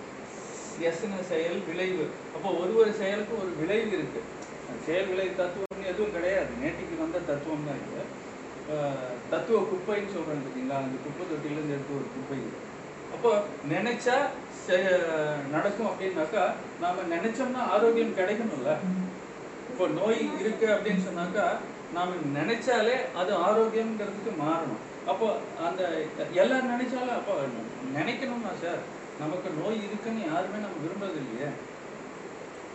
எஸ்ன 0.82 1.24
செயல் 1.30 1.62
விளைவு. 1.68 2.08
அப்போ 2.36 2.50
ஒரு 2.50 2.76
ஒரு 2.76 2.94
செயலுக்கும் 2.94 3.40
ஒரு 3.40 3.52
விளைவு 3.60 3.88
இருக்கு. 3.88 4.22
செயல் 4.86 5.06
விளைவு 5.06 5.44
தத்துவம்னு 5.44 5.86
எதுவும் 5.86 6.12
கிடையாது. 6.12 6.48
நேற்றுக்கு 6.64 7.00
வந்த 7.00 7.18
தத்துவம் 7.18 7.64
தான் 7.66 7.76
இது. 7.76 8.24
தத்துவ 9.30 9.62
குப்பைன்னு 9.62 10.16
சொல்றாங்க 10.16 10.44
பார்த்தீங்களா 10.46 10.78
அந்த 10.78 10.98
குப்பை 11.06 11.26
தொட்டிலேருந்து 11.30 11.76
எடுத்து 11.76 11.96
ஒரு 11.96 12.06
குப்பை 12.16 12.38
அப்போ 13.14 13.44
நினைச்சா 13.70 14.16
செ- 14.66 15.50
நடக்கும் 15.52 15.88
அப்படின்னாக்கா 15.88 16.52
நாம 16.82 17.16
நினைச்சோம்னா 17.16 17.70
ஆரோக்கியம் 17.70 18.18
கிடைக்கணும்ல. 18.18 18.76
இப்போ 19.70 19.88
நோய் 19.88 20.40
இருக்கு 20.40 20.68
அப்படின்னு 20.68 21.04
சொன்னாக்கா 21.10 21.48
நாம 21.94 22.12
நினைச்சாலே 22.34 23.16
அது 23.16 23.34
ஆரோக்கியம்ங்கிறதுக்கு 23.38 24.32
மாறணும். 24.40 24.94
அப்போ 25.12 25.28
அந்த 25.68 25.82
எல்லாரும் 26.42 26.74
நினைச்சாலும் 26.76 27.18
அப்போ 27.20 27.34
நினைக்கணுமா 27.98 28.52
சார்? 28.64 28.82
நமக்கு 29.20 29.50
நோய் 29.62 29.78
இருக்குன்னு 29.88 30.22
யாருமே 30.32 30.58
நம்ம 30.58 30.80
விரும்புறது 30.84 31.20
இல்லையே 31.24 31.50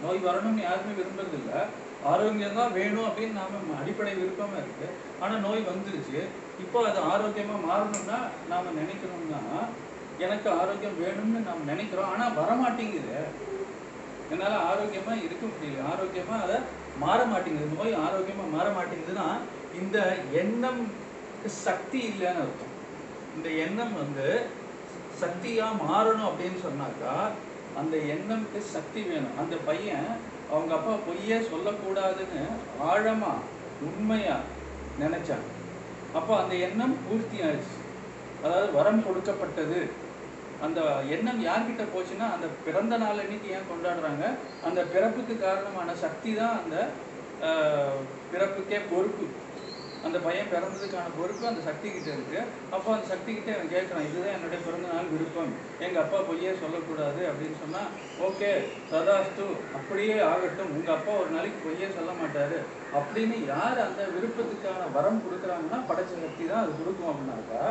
நோய் 0.02 0.20
வரணும்னு 0.26 0.62
யாருமே 0.62 0.92
விரும்புறது 0.98 1.36
இல்ல 1.40 1.52
ஆரோக்கியம் 2.10 2.58
தான் 2.58 2.72
வேணும் 2.72 3.08
அப்படின்னு 3.08 3.38
நாம 3.40 3.78
அடிப்படை 3.80 4.12
விருப்பமா 4.14 4.56
இருக்கு. 4.56 4.86
ஆனா 5.20 5.34
நோய் 5.36 5.68
வந்துருச்சு. 5.70 6.20
இப்போ 6.58 6.78
அது 6.86 7.00
ஆரோக்கியமா 7.12 7.56
மாறணும்னா 7.66 8.18
நாம 8.48 8.70
நினைக்கணும்னா 8.70 9.40
எனக்கு 10.18 10.48
ஆரோக்கியம் 10.50 10.98
வேணும்னு 11.02 11.40
நாம் 11.40 11.68
நினைக்கிறோம். 11.72 12.10
ஆனா 12.12 12.24
வரமாட்டேங்குது. 12.40 13.18
என்னால 14.30 14.54
ஆரோக்கியமா 14.70 15.12
இருக்க 15.26 15.44
முடியல. 15.46 15.84
ஆரோக்கியமா 15.92 16.36
அதை 16.42 16.56
மாற 16.98 17.24
மாட்டேங்குது. 17.24 17.78
நோய் 17.78 18.00
ஆரோக்கியமா 18.06 18.46
மாற 18.56 18.66
மாட்டேங்குதுன்னா 18.70 19.28
இந்த 19.74 19.98
எண்ணம் 20.32 20.82
சக்தி 21.48 21.98
இல்லைன்னு 22.10 22.42
அர்த்தம். 22.44 22.74
இந்த 23.36 23.48
எண்ணம் 23.64 23.94
வந்து 24.02 24.26
சக்தியா 25.22 25.66
மாறணும் 25.84 26.28
அப்படின்னு 26.30 26.60
சொன்னாக்கா 26.66 27.14
அந்த 27.80 27.96
எண்ணம்க்கு 28.14 28.60
சக்தி 28.74 29.00
வேணும். 29.08 29.38
அந்த 29.42 29.56
பையன் 29.68 30.08
அவங்க 30.52 30.72
அப்பா 30.76 30.94
பொய்யே 31.08 31.38
சொல்லக்கூடாதுன்னு 31.50 32.44
ஆழமா 32.90 33.32
உண்மையா 33.88 34.36
நினச்சாங்க 35.02 35.48
அப்போ 36.18 36.32
அந்த 36.42 36.54
எண்ணம் 36.66 36.96
பூர்த்தி 37.04 37.38
ஆயிடுச்சு 37.46 37.76
அதாவது 38.44 38.70
வரம் 38.78 39.04
கொடுக்கப்பட்டது. 39.06 39.80
அந்த 40.66 40.80
எண்ணம் 41.14 41.40
யார்கிட்ட 41.48 41.84
போச்சுன்னா 41.92 42.26
அந்த 42.36 42.46
பிறந்த 42.64 42.94
நாள் 43.02 43.20
அன்னைக்கு 43.22 43.48
ஏன் 43.56 43.70
கொண்டாடுறாங்க? 43.70 44.24
அந்த 44.68 44.80
பிறப்புக்கு 44.94 45.34
காரணமான 45.44 45.94
சக்தி 46.04 46.32
தான் 46.40 46.58
அந்த 46.62 46.76
பிறப்புக்கே 48.32 48.80
பொறுப்பு. 48.90 49.26
அந்த 50.06 50.18
பையன் 50.26 50.50
பிறந்ததுக்கான 50.52 51.10
பொறுப்பு 51.16 51.44
அந்த 51.50 51.62
சக்தி 51.66 51.88
கிட்ட 51.94 52.08
இருக்கு. 52.16 52.40
அப்போ 52.74 52.88
அந்த 52.94 53.06
சக்தி 53.12 53.30
கிட்ட 53.32 53.50
அவன் 53.56 53.72
கேட்கறான் 53.74 54.06
இதுதான் 54.08 54.34
என்னுடைய 54.36 54.60
பிறந்த 54.66 54.86
நாள் 54.92 55.10
விருப்பம். 55.14 55.52
எங்க 55.86 55.96
அப்பா 56.04 56.18
பொய்யே 56.28 56.52
சொல்லக்கூடாது. 56.62 57.20
அப்படின்னு 57.30 57.58
சொன்னா 57.64 57.82
ஓகே 58.28 58.50
ததாஸ்து 58.92 59.46
அப்படியே 59.78 60.16
ஆகட்டும். 60.30 60.72
உங்க 60.76 60.90
அப்பா 60.96 61.12
ஒரு 61.22 61.30
நாளைக்கு 61.36 61.64
பொய்யே 61.66 61.88
சொல்ல 61.98 62.12
மாட்டாரு. 62.20 62.60
அப்படின்னு 62.98 63.38
யார் 63.52 63.84
அந்த 63.88 64.02
விருப்பத்துக்கான 64.16 64.88
வரம் 64.96 65.22
கொடுக்குறாங்கன்னா 65.26 65.80
படைச்ச 65.90 66.12
சக்தி 66.24 66.46
தான் 66.52 66.62
அது 66.64 66.72
கொடுக்கும் 66.80 67.12
அப்படின்னாக்கா 67.12 67.62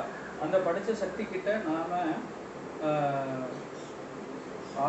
அந்த 0.45 0.57
படைச்ச 0.67 1.00
சக்தி 1.03 1.24
கிட்ட 1.33 1.57
நாம 1.69 2.01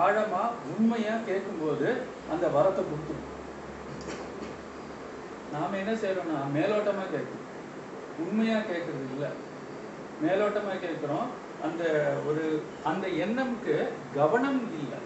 ஆழமா 0.02 0.42
உண்மையா 0.72 1.14
கேட்கும்போது 1.28 1.88
அந்த 2.32 2.46
வரத்தை 2.56 2.82
கொடுத்துரும். 2.88 3.26
நாம் 5.52 5.78
என்ன 5.82 5.92
செய்கிறோம்னா 6.02 6.38
மேலோட்டமாக 6.56 7.10
கேட்குறோம். 7.14 7.46
உண்மையாக 8.24 8.68
கேட்கறது 8.70 9.06
இல்லை. 9.14 9.30
மேலோட்டமாக 10.24 10.82
கேட்குறோம். 10.86 11.28
அந்த 11.66 11.84
ஒரு 12.28 12.44
அந்த 12.90 13.06
எண்ணம்க்கு 13.24 13.74
கவனம் 14.18 14.60
இல்லை. 14.80 15.00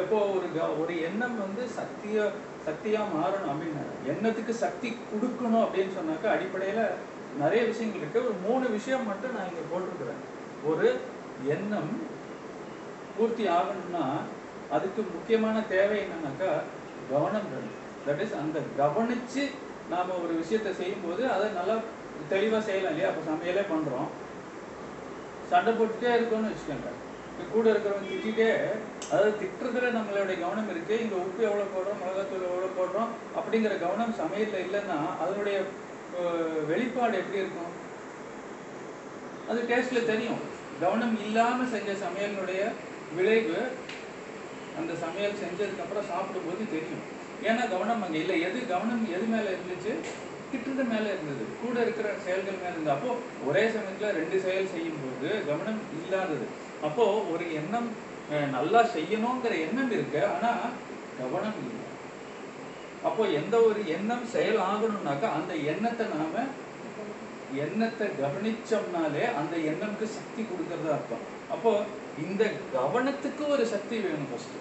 எப்போ 0.00 0.16
ஒரு 0.36 0.46
க 0.56 0.66
ஒரு 0.80 0.94
எண்ணம் 1.08 1.36
வந்து 1.44 1.62
சக்தியா 1.78 2.24
சக்தியாக 2.66 3.12
மாறணும் 3.14 3.52
அப்படின்னா 3.52 3.84
எண்ணத்துக்கு 4.12 4.54
சக்தி 4.64 4.88
கொடுக்கணும் 5.10 5.64
அப்படின்னு 5.66 5.92
சொன்னாக்கா 5.98 6.28
அடிப்படையில் 6.34 6.82
நிறைய 7.42 7.62
விஷயங்கள் 7.70 8.02
இருக்கு. 8.02 8.24
ஒரு 8.28 8.36
மூணு 8.46 8.66
விஷயம் 8.76 9.08
மட்டும் 9.10 9.34
நான் 9.36 9.48
இங்கே 9.50 9.64
போட்டிருக்கிறேன். 9.70 10.22
ஒரு 10.70 10.88
எண்ணம் 11.54 11.92
பூர்த்தி 13.16 13.44
ஆகணும்னா 13.58 14.04
அதுக்கு 14.76 15.00
முக்கியமான 15.14 15.56
தேவை 15.74 15.98
என்னன்னாக்கா 16.04 16.50
கவனம் 17.12 17.50
வேணும். 17.52 17.76
தட் 18.06 18.22
இஸ் 18.24 18.38
அந்த 18.42 18.58
கவனிச்சு 18.82 19.42
நாம 19.92 20.16
ஒரு 20.22 20.32
விஷயத்தை 20.40 20.70
செய்யும்போது 20.80 21.22
அதை 21.34 21.46
நல்லா 21.58 21.76
தெளிவாக 22.32 22.62
செய்யலாம் 22.68 22.92
இல்லையா? 22.92 23.10
அப்போ 23.10 23.22
சமையலே 23.30 23.64
பண்றோம். 23.72 24.08
சண்டை 25.50 25.70
போட்டுட்டே 25.78 26.10
இருக்கோம்னு 26.16 26.50
வச்சுக்கோங்க. 26.50 26.90
கூட 27.52 27.66
இருக்கிறவங்க 27.72 28.08
திட்டிட்டே 28.12 28.48
அதாவது 29.10 29.32
திட்டுறதுல 29.40 29.90
நம்மளுடைய 29.96 30.36
கவனம் 30.44 30.70
இருக்கு. 30.72 30.94
இங்க 31.04 31.14
உப்பு 31.24 31.42
எவ்வளவு 31.48 31.74
போடுறோம் 31.74 32.00
மிளகாத்தூள் 32.02 32.48
எவ்வளோ 32.48 32.70
போடுறோம் 32.78 33.10
அப்படிங்கிற 33.38 33.74
கவனம் 33.84 34.18
சமையல்ல 34.22 34.64
இல்லைன்னா 34.66 34.98
அதனுடைய 35.22 35.58
வெளிப்பாடு 36.70 37.20
எப்படி 37.20 37.42
இருக்கும்? 37.42 37.72
அது 39.50 39.60
டேஸ்ட்ல 39.70 40.00
தெரியும். 40.12 40.42
கவனம் 40.82 41.14
இல்லாம 41.26 41.66
செஞ்ச 41.74 41.92
சமையலினுடைய 42.04 42.62
விளைவு 43.18 43.60
அந்த 44.80 44.92
சமையல் 45.04 45.40
செஞ்சதுக்கு 45.44 45.84
அப்புறம் 45.84 46.10
சாப்பிடும்போது 46.10 46.64
தெரியும். 46.74 47.04
ஏன்னா 47.44 47.64
கவனம் 47.68 48.02
அங்க 48.02 48.18
இல்லை. 48.18 48.36
எது 48.42 48.58
கவனம் 48.66 49.04
எது 49.10 49.26
மேல 49.26 49.46
இருந்துச்சு? 49.50 49.92
திட்டுறது 50.52 50.84
மேல 50.84 51.06
இருந்தது. 51.14 51.44
கூட 51.60 51.76
இருக்கிற 51.80 52.08
செயல்கள் 52.24 52.60
மேல 52.60 52.72
இருந்தது. 52.72 52.96
அப்போ 52.96 53.10
ஒரே 53.46 53.64
சமயத்துல 53.68 54.12
ரெண்டு 54.12 54.36
செயல் 54.40 54.72
செய்யும்போது 54.72 55.30
கவனம் 55.46 55.80
இல்லாதது. 55.98 56.46
அப்போ 56.82 57.04
ஒரு 57.32 57.44
எண்ணம் 57.54 57.88
அஹ், 58.30 58.50
நல்லா 58.50 58.80
செய்யணுங்கிற 58.94 59.54
எண்ணம் 59.66 59.92
இருக்கு 59.92 60.22
ஆனா 60.26 60.50
கவனம் 61.18 61.58
இல்லை. 61.62 61.74
அப்போ 63.04 63.22
எந்த 63.36 63.56
ஒரு 63.62 63.80
எண்ணம் 63.88 64.24
செயல் 64.32 64.58
ஆகணும்னாக்கா 64.66 65.28
அந்த 65.34 65.52
எண்ணத்தை 65.72 66.06
நாம 66.14 66.44
எண்ணத்தை 67.58 68.06
கவனிச்சோம்னாலே 68.18 69.24
அந்த 69.34 69.54
எண்ணம்க்கு 69.70 70.06
சக்தி 70.14 70.42
கொடுக்கறதா 70.42 70.90
அர்த்தம். 70.92 71.22
அப்போ 71.50 71.70
இந்த 72.18 72.42
கவனத்துக்கு 72.74 73.44
ஒரு 73.48 73.64
சக்தி 73.66 73.96
வேணும் 73.98 74.28
ஃபர்ஸ்ட் 74.30 74.56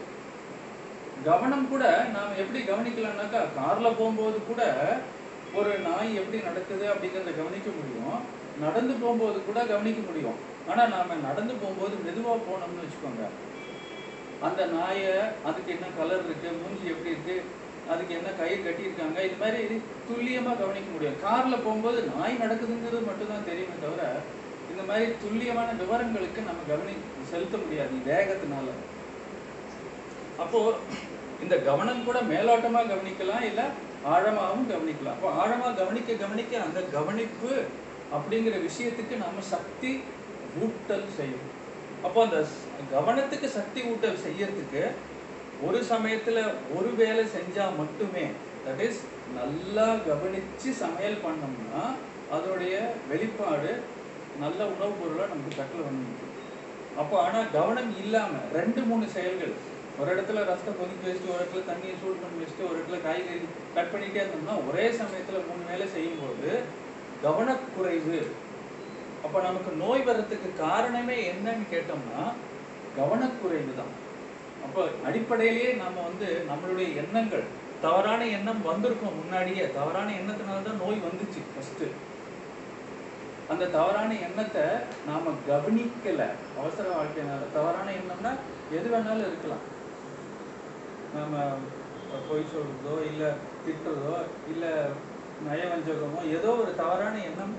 கவனம் 1.26 1.70
கூட 1.70 1.84
நாம 2.16 2.36
எப்படி 2.42 2.60
கவனிக்கலாம்னாக்கா 2.60 3.40
கார்ல 3.58 3.88
போகும்போது 4.00 4.38
கூட 4.50 4.62
ஒரு 5.54 5.72
நாய் 5.80 6.16
எப்படி 6.16 6.40
நடக்குது 6.44 6.86
அப்படிங்கிறத 6.94 7.32
கவனிக்க 7.38 7.70
முடியும். 7.78 8.20
நடந்து 8.64 8.94
போகும்போது 8.94 9.44
கூட 9.44 9.60
கவனிக்க 9.66 10.02
முடியும். 10.10 10.38
ஆனா 10.70 10.86
நாம 10.86 11.16
நடந்து 11.28 11.54
போகும்போது 11.54 11.96
மெதுவா 12.06 12.34
போனோம்னு 12.48 12.84
வச்சுக்கோங்க. 12.84 13.26
அந்த 14.48 14.66
நாயை 14.66 15.14
அதுக்கு 15.46 15.72
என்ன 15.72 15.88
கலர் 15.98 16.26
இருக்கு 16.26 16.50
மூஞ்சி 16.62 16.88
எப்படி 16.94 17.14
இருக்கு 17.16 17.36
அதுக்கு 17.92 18.14
என்ன 18.16 18.30
கயிறு 18.40 18.62
கட்டியிருக்காங்க 18.64 19.20
இது 19.28 19.38
மாதிரி 19.44 19.78
துல்லியமா 20.10 20.52
கவனிக்க 20.62 20.90
முடியும். 20.94 21.22
கார்ல 21.26 21.56
போகும்போது 21.66 22.00
நாய் 22.14 22.42
நடக்குதுங்கிறது 22.44 23.08
மட்டும்தான் 23.10 23.48
தெரியுமே 23.50 23.78
தவிர 23.86 24.04
இந்த 24.72 24.84
மாதிரி 24.92 25.12
துல்லியமான 25.24 25.70
விவரங்களுக்கு 25.72 26.42
நம்ம 26.50 26.62
கவனி 26.72 26.96
செலுத்த 27.32 27.58
முடியாது 27.58 27.96
வேகத்தினால. 28.12 28.68
அப்போ 30.40 30.60
இந்த 31.42 31.56
கவனம் 31.60 32.06
கூட 32.06 32.20
மேலோட்டமா 32.30 32.82
கவனிக்கலாம் 32.84 33.46
இல்ல 33.50 33.62
ஆழமாகவும் 34.08 34.70
கவனிக்கலாம். 34.72 35.16
அப்போ 35.16 35.30
ஆழமா 35.42 35.68
கவனிக்க 35.74 36.14
கவனிக்க 36.16 36.54
அந்த 36.60 36.80
கவனிப்பு 36.92 37.52
அப்படிங்கிற 38.12 38.56
விஷயத்துக்கு 38.62 39.16
நம்ம 39.18 39.44
சக்தி 39.50 39.92
ஊட்டல் 40.64 41.08
செய்யணும் 41.18 41.54
அப்போ 42.04 42.20
அந்த 42.26 42.40
கவனத்துக்கு 42.92 43.48
சக்தி 43.50 43.80
ஊட்டல் 43.84 44.24
செய்யறதுக்கு 44.24 44.84
ஒரு 45.68 45.80
சமயத்துல 45.84 46.40
ஒரு 46.78 46.90
வேலை 46.96 47.24
செஞ்சா 47.36 47.66
மட்டுமே 47.78 48.26
தட் 48.66 48.84
இஸ் 48.88 49.02
நல்லா 49.36 49.88
கவனிச்சு 50.08 50.72
சமையல் 50.80 51.24
பண்ணோம்னா 51.24 51.84
அதோடைய 52.32 52.76
வெளிப்பாடு 53.10 53.72
நல்ல 54.40 54.60
உணவுப் 54.66 55.00
பொருளை 55.00 55.26
நமக்கு 55.28 55.60
தட்டில் 55.60 55.88
வந்து 55.88 56.26
அப்போ 56.98 57.16
ஆனால் 57.24 57.52
கவனம் 57.52 57.92
இல்லாமல் 57.98 58.48
ரெண்டு 58.54 58.82
மூணு 58.82 59.06
செயல்கள் 59.10 59.56
ஒரு 60.02 60.10
இடத்துல 60.16 60.40
ரசத்தை 60.50 60.72
கொதிக்க 60.80 61.04
வச்சுட்டு 61.08 61.32
ஒரு 61.36 61.42
இடத்துல 61.44 61.62
தண்ணியை 61.70 61.94
சூடு 62.02 62.18
பண்ணி 62.24 62.42
வச்சுட்டு 62.42 62.68
ஒரு 62.70 62.78
இடத்துல 62.80 62.98
காய்கறி 63.06 63.40
கட் 63.76 63.92
பண்ணிட்டே 63.94 64.20
இருந்தோம்னா 64.24 64.56
ஒரே 64.70 64.86
சமயத்துல 65.00 65.40
மூணு 65.48 65.64
வேலை 65.70 65.86
செய்யும்போது 65.96 66.50
கவனக்குறைவு. 67.24 68.20
அப்ப 69.26 69.38
நமக்கு 69.42 69.72
நோய் 69.84 70.04
வர்றதுக்கு 70.08 70.50
காரணமே 70.66 71.16
என்னன்னு 71.32 71.66
கேட்டோம்னா 71.72 72.24
கவனக்குறைவு 72.98 73.72
தான். 73.80 73.94
அப்போ 74.66 74.82
அடிப்படையிலேயே 75.08 75.72
நம்ம 75.74 75.98
வந்து 76.10 76.28
நம்மளுடைய 76.50 76.88
எண்ணங்கள் 77.02 77.46
தவறான 77.86 78.22
எண்ணம் 78.38 78.62
வந்திருக்கும் 78.62 79.18
முன்னாடியே 79.22 79.66
தவறான 79.78 80.14
எண்ணத்தினால 80.20 80.64
தான் 80.68 80.84
நோய் 80.84 81.06
வந்துச்சு 81.08 81.42
ஃபர்ஸ்ட் 81.50 81.86
அந்த 83.54 83.70
தவறான 83.78 84.12
எண்ணத்தை 84.28 84.64
நாம 85.10 85.34
கவனிக்கல. 85.50 86.22
அவசர 86.60 86.86
வாழ்க்கையினால. 86.96 87.44
தவறான 87.58 87.88
எண்ணம்னா 88.00 88.32
எது 88.78 88.88
வேணாலும் 88.94 89.28
இருக்கலாம். 89.30 89.66
நம்ம 91.18 91.38
பொய் 92.30 92.52
சொல்றதோ 92.54 92.96
இல்ல 93.10 93.24
திட்டுறதோ 93.66 94.16
இல்ல 94.52 94.66
நயவஞ்சகமோ 95.48 96.22
ஏதோ 96.38 96.50
ஒரு 96.62 96.72
தவறான 96.82 97.16
எண்ணம் 97.30 97.56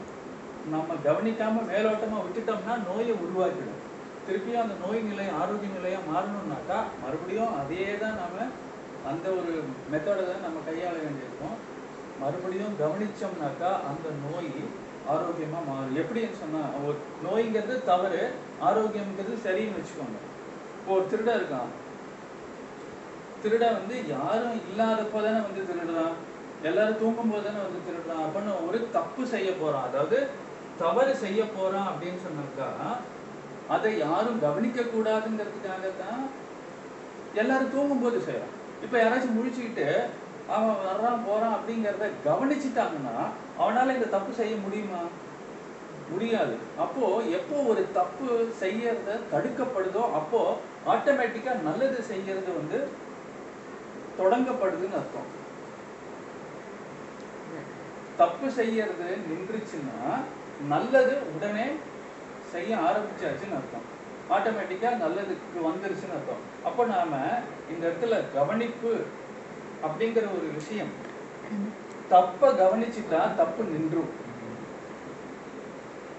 நம்ம 0.74 0.94
கவனிக்காம 1.06 1.62
மேலோட்டமா 1.72 2.18
விட்டுட்டோம்னா 2.24 2.74
நோயை 2.88 3.12
உருவாக்கிடும். 3.24 3.82
திருப்பியும் 4.26 4.62
அந்த 4.62 4.74
நோய் 4.84 5.00
நிலையம் 5.10 5.38
ஆரோக்கிய 5.42 5.70
நிலையம் 5.76 6.08
மாறணும்னாக்கா 6.10 6.78
மறுபடியும் 7.02 7.54
அதே 7.60 7.86
தான் 8.02 8.18
நாம 8.22 8.46
அந்த 9.10 9.26
ஒரு 9.38 9.52
மெத்தடை 9.92 10.24
தான் 10.30 10.46
நம்ம 10.46 10.58
கையாள 10.68 10.94
வேண்டியிருக்கும். 11.04 11.56
மறுபடியும் 12.22 12.78
கவனிச்சோம்னாக்கா 12.82 13.70
அந்த 13.90 14.06
நோய் 14.24 14.50
ஆரோக்கியமா 15.12 15.60
மாறும். 15.68 15.98
எப்படின்னு 16.02 16.40
சொன்னா 16.42 16.62
ஒரு 16.86 16.98
நோய்ங்கிறது 17.26 17.76
தவறு 17.90 18.22
ஆரோக்கியம்ங்கிறது 18.68 19.36
சரின்னு 19.46 19.78
வச்சுக்கோங்க. 19.78 20.18
இப்போ 20.78 20.92
ஒரு 20.96 21.06
திருடா 21.12 21.34
இருக்கான். 21.38 21.70
திருட 23.42 23.64
வந்து 23.78 23.96
யாரும் 24.16 24.56
இல்லாதப்போ 24.68 25.18
தானே 25.26 25.40
வந்து 25.46 25.62
திருடுறான். 25.68 26.16
எல்லாரும் 26.68 27.00
தூங்கும் 27.02 27.30
போது 27.32 27.44
தானே 27.46 27.60
வந்து 27.66 27.80
திருடுறான். 27.86 28.22
அப்படின்னு 28.24 28.54
ஒரு 28.68 28.78
தப்பு 28.96 29.22
செய்ய 29.34 29.50
போறான். 29.60 29.86
அதாவது 29.88 30.18
தவறு 30.82 31.12
செய்ய 31.24 31.40
போறான் 31.56 31.88
அப்படின்னு 31.92 32.20
சொன்னாக்கா 32.26 32.68
அதை 33.74 33.90
யாரும் 33.98 34.42
கவனிக்க 34.46 34.80
கூடாதுங்கிறதுக்காக 34.82 35.86
தான் 36.02 36.20
எல்லாரும் 37.40 37.72
தூங்கும் 37.74 38.02
போது 38.04 38.18
செய்யறான். 38.28 38.54
இப்ப 38.84 38.94
யாராச்சும் 38.98 39.38
முழிச்சுக்கிட்டு 39.38 39.88
அவன் 40.56 40.78
வர்றான் 40.88 41.24
போறான் 41.28 41.56
அப்படிங்கிறத 41.56 42.06
கவனிச்சுட்டாங்கன்னா 42.28 43.16
அவனால 43.62 43.94
இந்த 43.96 44.08
தப்பு 44.16 44.32
செய்ய 44.40 44.54
முடியுமா? 44.64 45.02
முடியாது. 46.12 46.54
அப்போ 46.84 47.06
எப்போ 47.38 47.56
ஒரு 47.70 47.82
தப்பு 47.98 48.28
செய்யறத 48.62 49.16
தடுக்கப்படுதோ 49.32 50.02
அப்போ 50.18 50.40
ஆட்டோமேட்டிக்கா 50.92 51.52
நல்லது 51.68 51.98
செய்யறது 52.12 52.50
வந்து 52.60 52.78
தொடங்கப்படுதுன்னு 54.18 54.98
அர்த்தம். 55.00 55.28
தப்பு 58.20 58.46
செய்யறது 58.58 59.08
நின்றுச்சுன்னா 59.28 59.98
நல்லது 60.72 61.14
உடனே 61.34 61.66
செய்ய 62.52 62.70
ஆரம்பிச்சாச்சுன்னு 62.88 63.58
அர்த்தம். 63.58 63.86
ஆட்டோமேட்டிக்கா 64.36 64.90
நல்லதுக்கு 65.02 65.58
வந்துருச்சுன்னு 65.68 66.16
அர்த்தம். 66.18 66.42
அப்போ 66.68 66.82
நாம 66.94 67.20
இந்த 67.72 67.82
இடத்துல 67.88 68.16
கவனிப்பு 68.36 68.92
அப்படிங்கிற 69.86 70.24
ஒரு 70.38 70.48
விஷயம் 70.58 70.92
தப்ப 72.12 72.50
கவனிச்சுட்டா 72.62 73.20
தப்பு 73.40 73.62
நின்றும். 73.72 74.12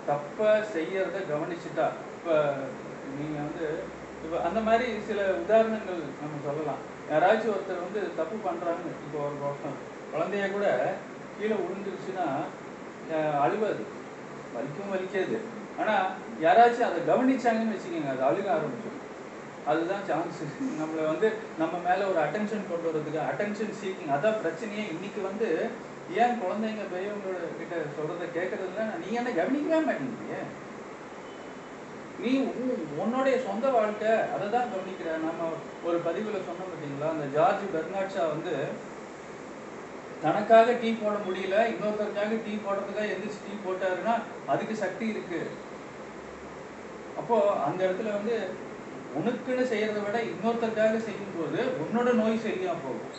தப்ப 0.10 0.48
செய்யறத 0.76 1.18
கவனிச்சுட்டா 1.32 1.88
இப்ப 2.16 2.38
நீங்க 3.18 3.36
வந்து 3.46 3.68
இப்ப 4.24 4.36
அந்த 4.48 4.60
மாதிரி 4.68 4.88
சில 5.10 5.20
உதாரணங்கள் 5.44 6.02
நம்ம 6.22 6.40
சொல்லலாம். 6.48 6.82
யாராச்சும் 7.12 7.54
ஒருத்தர் 7.54 7.86
வந்து 7.86 8.02
தப்பு 8.20 8.36
பண்ணுறாங்கன்னு 8.48 8.98
இப்போ 9.06 9.20
ஒரு 9.28 9.38
வருஷம் 9.44 9.78
குழந்தைய 10.12 10.46
கூட 10.56 10.68
கீழே 11.38 11.56
விழுந்துருச்சுன்னா 11.62 12.28
அழுவாது. 13.44 13.84
வலிக்கும் 14.56 14.94
வலிக்காது. 14.94 15.38
ஆனால் 15.82 16.08
யாராச்சும் 16.46 16.88
அதை 16.90 17.00
கவனிச்சாங்கன்னு 17.10 17.76
வச்சுக்கோங்க 17.76 18.12
அது 18.14 18.24
அழுக 18.30 18.48
ஆரம்பிச்சிடும். 18.56 18.96
அதுதான் 19.72 20.06
சான்ஸ் 20.10 20.40
நம்மளை 20.80 21.04
வந்து 21.12 21.28
நம்ம 21.62 21.76
மேலே 21.88 22.04
ஒரு 22.12 22.20
அட்டென்ஷன் 22.26 22.70
கொண்டு 22.70 22.88
வரதுக்கு 22.90 23.20
அட்டென்ஷன் 23.30 23.76
சீக்கிங் 23.82 24.14
அதான் 24.16 24.42
பிரச்சனையே. 24.44 24.86
இன்னைக்கு 24.94 25.22
வந்து 25.30 25.48
ஏன் 26.22 26.40
குழந்தைங்க 26.44 26.84
பெரியவங்களோட 26.94 27.50
கிட்ட 27.60 27.76
சொல்கிறத 27.98 28.28
கேட்கறதுல 28.38 28.86
நீ 29.02 29.10
என்ன 29.20 29.34
கவனிக்கவே 29.40 29.82
மாட்டேங்கிறீங்க 29.88 30.38
நீ 32.22 32.32
உன்னுடைய 33.02 33.36
சொந்த 33.48 33.66
வாழ்க்கை 33.76 34.14
அதை 34.34 34.46
தான் 34.56 34.72
கவனிக்கிற 34.72 35.10
நம்ம 35.26 35.50
ஒரு 35.88 35.98
பதிவுல 36.08 36.40
சொன்னோம் 36.48 36.70
பார்த்தீங்களா? 36.72 37.10
அந்த 37.16 37.26
ஜார்ஜ் 37.36 37.64
பெர்னாட்ஷா 37.74 38.24
வந்து 38.34 38.54
தனக்காக 40.24 40.74
டீ 40.82 40.90
போட 41.02 41.16
முடியல 41.26 41.56
இன்னொருத்தருக்காக 41.72 42.40
டீ 42.46 42.54
போடுறதுக்காக 42.66 43.14
எந்திரிச்சு 43.14 43.46
டீ 43.46 43.54
போட்டாருன்னா 43.66 44.16
அதுக்கு 44.54 44.76
சக்தி 44.84 45.06
இருக்கு. 45.14 45.40
அப்போ 47.22 47.38
அந்த 47.68 47.80
இடத்துல 47.88 48.12
வந்து 48.18 48.36
உனக்குன்னு 49.20 49.64
செய்யறதை 49.72 50.02
விட 50.08 50.18
இன்னொருத்தருக்காக 50.32 51.00
செய்யும்போது 51.08 51.62
உன்னோட 51.84 52.10
நோய் 52.22 52.44
சரியா 52.48 52.74
போகும். 52.84 53.16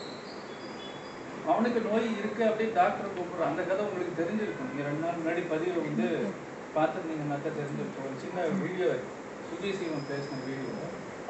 அவனுக்கு 1.51 1.79
நோய் 1.89 2.07
இருக்கு 2.21 2.43
அப்படின்னு 2.49 2.77
டாக்டர் 2.79 3.15
கூப்பிடுறான். 3.15 3.51
அந்த 3.51 3.63
கதை 3.69 3.81
உங்களுக்கு 3.87 4.19
தெரிஞ்சிருக்கும். 4.21 4.69
நீங்க 4.71 4.85
ரெண்டு 4.89 5.05
நாள் 5.05 5.19
முன்னாடி 5.19 5.43
பதிவு 5.53 5.77
வந்து 5.87 6.07
பார்த்துருந்தீங்கன்னாக்கா 6.75 7.49
தெரிஞ்சிருக்கும் 7.59 8.05
ஒரு 8.07 8.17
சின்ன 8.23 8.45
வீடியோ 8.63 8.89
சுஜி 9.47 9.71
சீவன் 9.79 10.09
பேசின 10.11 10.41
வீடியோ. 10.49 10.73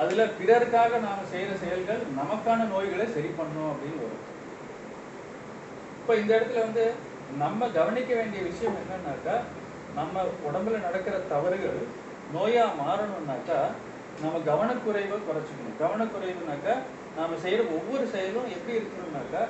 அதுல 0.02 0.26
பிறருக்காக 0.40 1.00
நாம 1.08 1.26
செய்யற 1.32 1.54
செயல்கள் 1.64 2.02
நமக்கான 2.20 2.68
நோய்களை 2.74 3.06
சரி 3.16 3.32
பண்ணும் 3.40 3.72
அப்படின்னு 3.72 4.04
வரும். 4.04 4.26
இப்போ 6.00 6.14
இந்த 6.22 6.32
இடத்துல 6.38 6.64
வந்து 6.68 6.86
நம்ம 7.44 7.68
கவனிக்க 7.80 8.12
வேண்டிய 8.20 8.42
விஷயம் 8.50 8.80
என்னன்னாக்கா 8.82 9.36
நம்ம 10.00 10.24
உடம்புல 10.48 10.80
நடக்கிற 10.88 11.16
தவறுகள் 11.34 11.82
நோயா 12.36 12.66
மாறணும்னாக்கா 12.82 13.60
நம்ம 14.24 14.40
கவனக்குறைவை 14.50 15.20
குறைச்சிக்கணும். 15.28 15.78
கவனக்குறைவுனாக்கா 15.84 16.74
நாம 17.18 17.38
செய்யற 17.44 17.62
ஒவ்வொரு 17.78 18.06
செயலும் 18.16 18.50
எப்படி 18.56 18.78
இருக்கணும்னாக்கா 18.80 19.42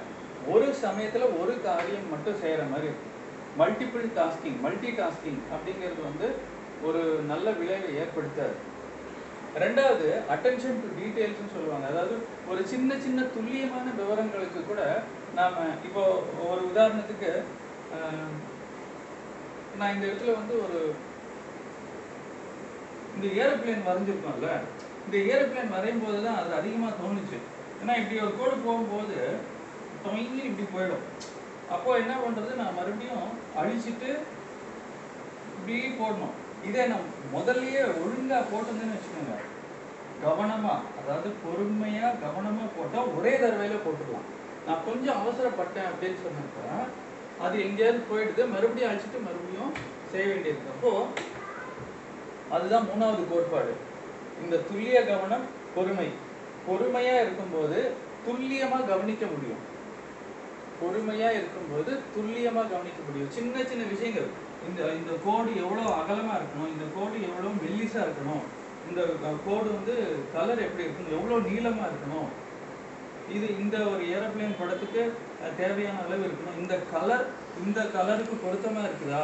ஒரு 0.54 0.68
சமயத்துல 0.84 1.26
ஒரு 1.42 1.54
காரியம் 1.68 2.12
மட்டும் 2.14 2.42
செய்யற 2.44 2.62
மாதிரி 2.74 2.90
இருக்கும் 2.90 3.11
மல்டிபிள் 3.58 4.06
டாஸ்கிங் 4.18 4.60
மல்டி 4.62 4.92
டாஸ்கிங் 4.98 5.42
அப்படிங்கிறது 5.54 6.02
வந்து 6.04 6.28
ஒரு 6.88 7.02
நல்ல 7.28 7.48
விளைவை 7.52 7.90
ஏற்படுத்தாது. 7.96 8.56
ரெண்டாவது 9.56 10.06
அட்டென்ஷன் 10.34 10.80
டு 10.82 10.90
டீட்டெயில்ஸ்னு 10.98 11.56
சொல்லுவாங்க. 11.56 11.86
அதாவது 11.88 12.16
ஒரு 12.48 12.62
சின்ன 12.66 12.98
சின்ன 12.98 13.22
துல்லியமான 13.34 13.88
விவரங்களுக்கு 13.98 14.62
கூட 14.64 14.82
நாம 15.36 15.56
இப்போ 15.88 16.04
ஒரு 16.48 16.62
உதாரணத்துக்கு 16.72 17.32
ஆஹ், 17.96 18.36
நான் 19.78 19.94
இந்த 19.96 20.06
இடத்துல 20.08 20.36
வந்து 20.38 20.54
ஒரு 20.66 20.80
இந்த 23.16 23.28
ஏரோப்ளேன் 23.40 23.88
வரைஞ்சிருக்கோம்ல. 23.88 24.50
இந்த 25.06 25.18
ஏரோப்ளேன் 25.32 25.74
வரையும் 25.76 26.04
போது 26.04 26.20
தான் 26.26 26.40
அது 26.42 26.52
அதிகமாக 26.54 26.94
தோணுச்சு. 27.00 27.38
ஏன்னா 27.82 27.94
இப்படி 27.98 28.20
ஒரு 28.22 28.34
கோடு 28.40 28.56
போகும்போது 28.66 29.18
தொங்கி 30.04 30.42
இப்படி 30.50 30.68
போயிடும். 30.74 31.06
அப்போ 31.70 31.90
என்ன 31.98 32.14
பண்றது? 32.18 32.52
நான் 32.56 32.78
மறுபடியும் 32.78 33.28
அழிச்சிட்டு 33.60 34.10
இப்படி 35.56 35.78
போடணும். 36.00 36.36
இதே 36.68 36.84
நான் 36.92 37.08
முதல்லயே 37.34 37.82
ஒழுங்கா 38.02 38.40
போட்டிருந்தேன்னு 38.52 38.98
வச்சுக்கோங்க. 38.98 39.36
கவனமா 40.24 40.74
அதாவது 41.00 41.30
பொறுமையா 41.44 42.08
கவனமா 42.24 42.66
போட்டா 42.78 43.00
ஒரே 43.18 43.34
தடவையில 43.44 43.78
போட்டுடலாம் 43.86 44.28
நான் 44.66 44.86
கொஞ்சம் 44.88 45.20
அவசரப்பட்டேன் 45.22 45.90
அப்படின்னு 45.92 46.20
சொன்னப்ப 46.26 46.66
அது 47.46 47.56
எங்கேயாவது 47.68 48.02
போயிடுது. 48.10 48.42
மறுபடியும் 48.54 48.92
அழிச்சிட்டு 48.92 49.20
மறுபடியும் 49.28 49.72
செய்ய 50.12 50.26
வேண்டியிருக்கு 50.32 50.74
அப்போ 50.74 50.92
அதுதான் 52.56 52.88
மூணாவது 52.92 53.24
கோட்பாடு. 53.32 53.74
இந்த 54.44 54.56
துல்லிய 54.68 55.00
கவனம் 55.10 55.46
பொறுமை. 55.76 56.08
பொறுமையா 56.68 57.16
இருக்கும்போது 57.22 57.80
துல்லியமா 58.26 58.80
கவனிக்க 58.92 59.26
முடியும். 59.26 59.62
பொறுமையா 60.82 61.30
இருக்கும்போது 61.40 61.92
துல்லியமா 62.16 62.64
கவனிக்க 62.74 63.00
முடியும் 63.08 63.34
சின்ன 63.38 63.64
சின்ன 63.72 63.84
விஷயங்கள். 63.94 64.30
இந்த 64.68 64.82
இந்த 65.00 65.12
கோடு 65.26 65.52
எவ்வளவு 65.64 65.92
அகலமா 66.00 66.34
இருக்கணும் 66.40 66.72
இந்த 66.74 66.86
கோடு 66.96 67.16
எவ்வளவு 67.30 67.54
மெல்லிசா 67.64 68.00
இருக்கணும் 68.06 68.44
இந்த 68.90 69.02
கோடு 69.46 69.68
வந்து 69.78 69.96
கலர் 70.36 70.66
எப்படி 70.68 70.86
இருக்கணும் 70.86 71.16
எவ்வளவு 71.18 71.48
நீளமா 71.50 71.86
இருக்கணும் 71.92 72.30
இது 73.36 73.48
இந்த 73.64 73.78
ஒரு 73.92 74.04
ஏரோப்ளேன் 74.16 74.60
படத்துக்கு 74.60 75.02
தேவையான 75.60 76.02
அளவு 76.06 76.24
இருக்கணும் 76.28 76.60
இந்த 76.62 76.76
கலர் 76.94 77.26
இந்த 77.64 77.80
கலருக்கு 77.96 78.36
பொருத்தமா 78.44 78.82
இருக்குதா? 78.88 79.24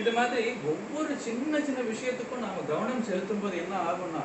இது 0.00 0.10
மாதிரி 0.18 0.44
ஒவ்வொரு 0.70 1.12
சின்ன 1.26 1.60
சின்ன 1.66 1.80
விஷயத்துக்கும் 1.92 2.44
நாம 2.46 2.62
கவனம் 2.70 3.06
செலுத்தும் 3.08 3.42
போது 3.42 3.56
என்ன 3.64 3.74
ஆகும்னா 3.90 4.24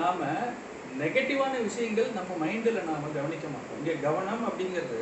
நாம 0.00 0.20
நெகட்டிவான 1.00 1.54
விஷயங்கள் 1.68 2.10
நம்ம 2.16 2.32
மைண்டில் 2.42 2.86
நாம 2.90 3.08
கவனிக்க 3.16 3.46
மாட்டோம். 3.54 3.78
இங்கே 3.80 3.94
கவனம் 4.06 4.44
அப்படிங்கிறது 4.48 5.00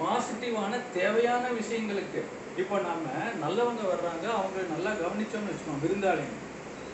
பாசிட்டிவான 0.00 0.80
தேவையான 0.98 1.44
விஷயங்களுக்கு. 1.60 2.22
இப்போ 2.62 2.76
நாம் 2.86 3.04
நல்லவங்க 3.44 3.82
வர்றாங்க 3.92 4.26
அவங்களை 4.38 4.64
நல்லா 4.74 4.90
கவனித்தோம்னு 5.02 5.50
வச்சுக்கோங்க 5.50 5.84
விருந்தாளிங்க. 5.84 6.36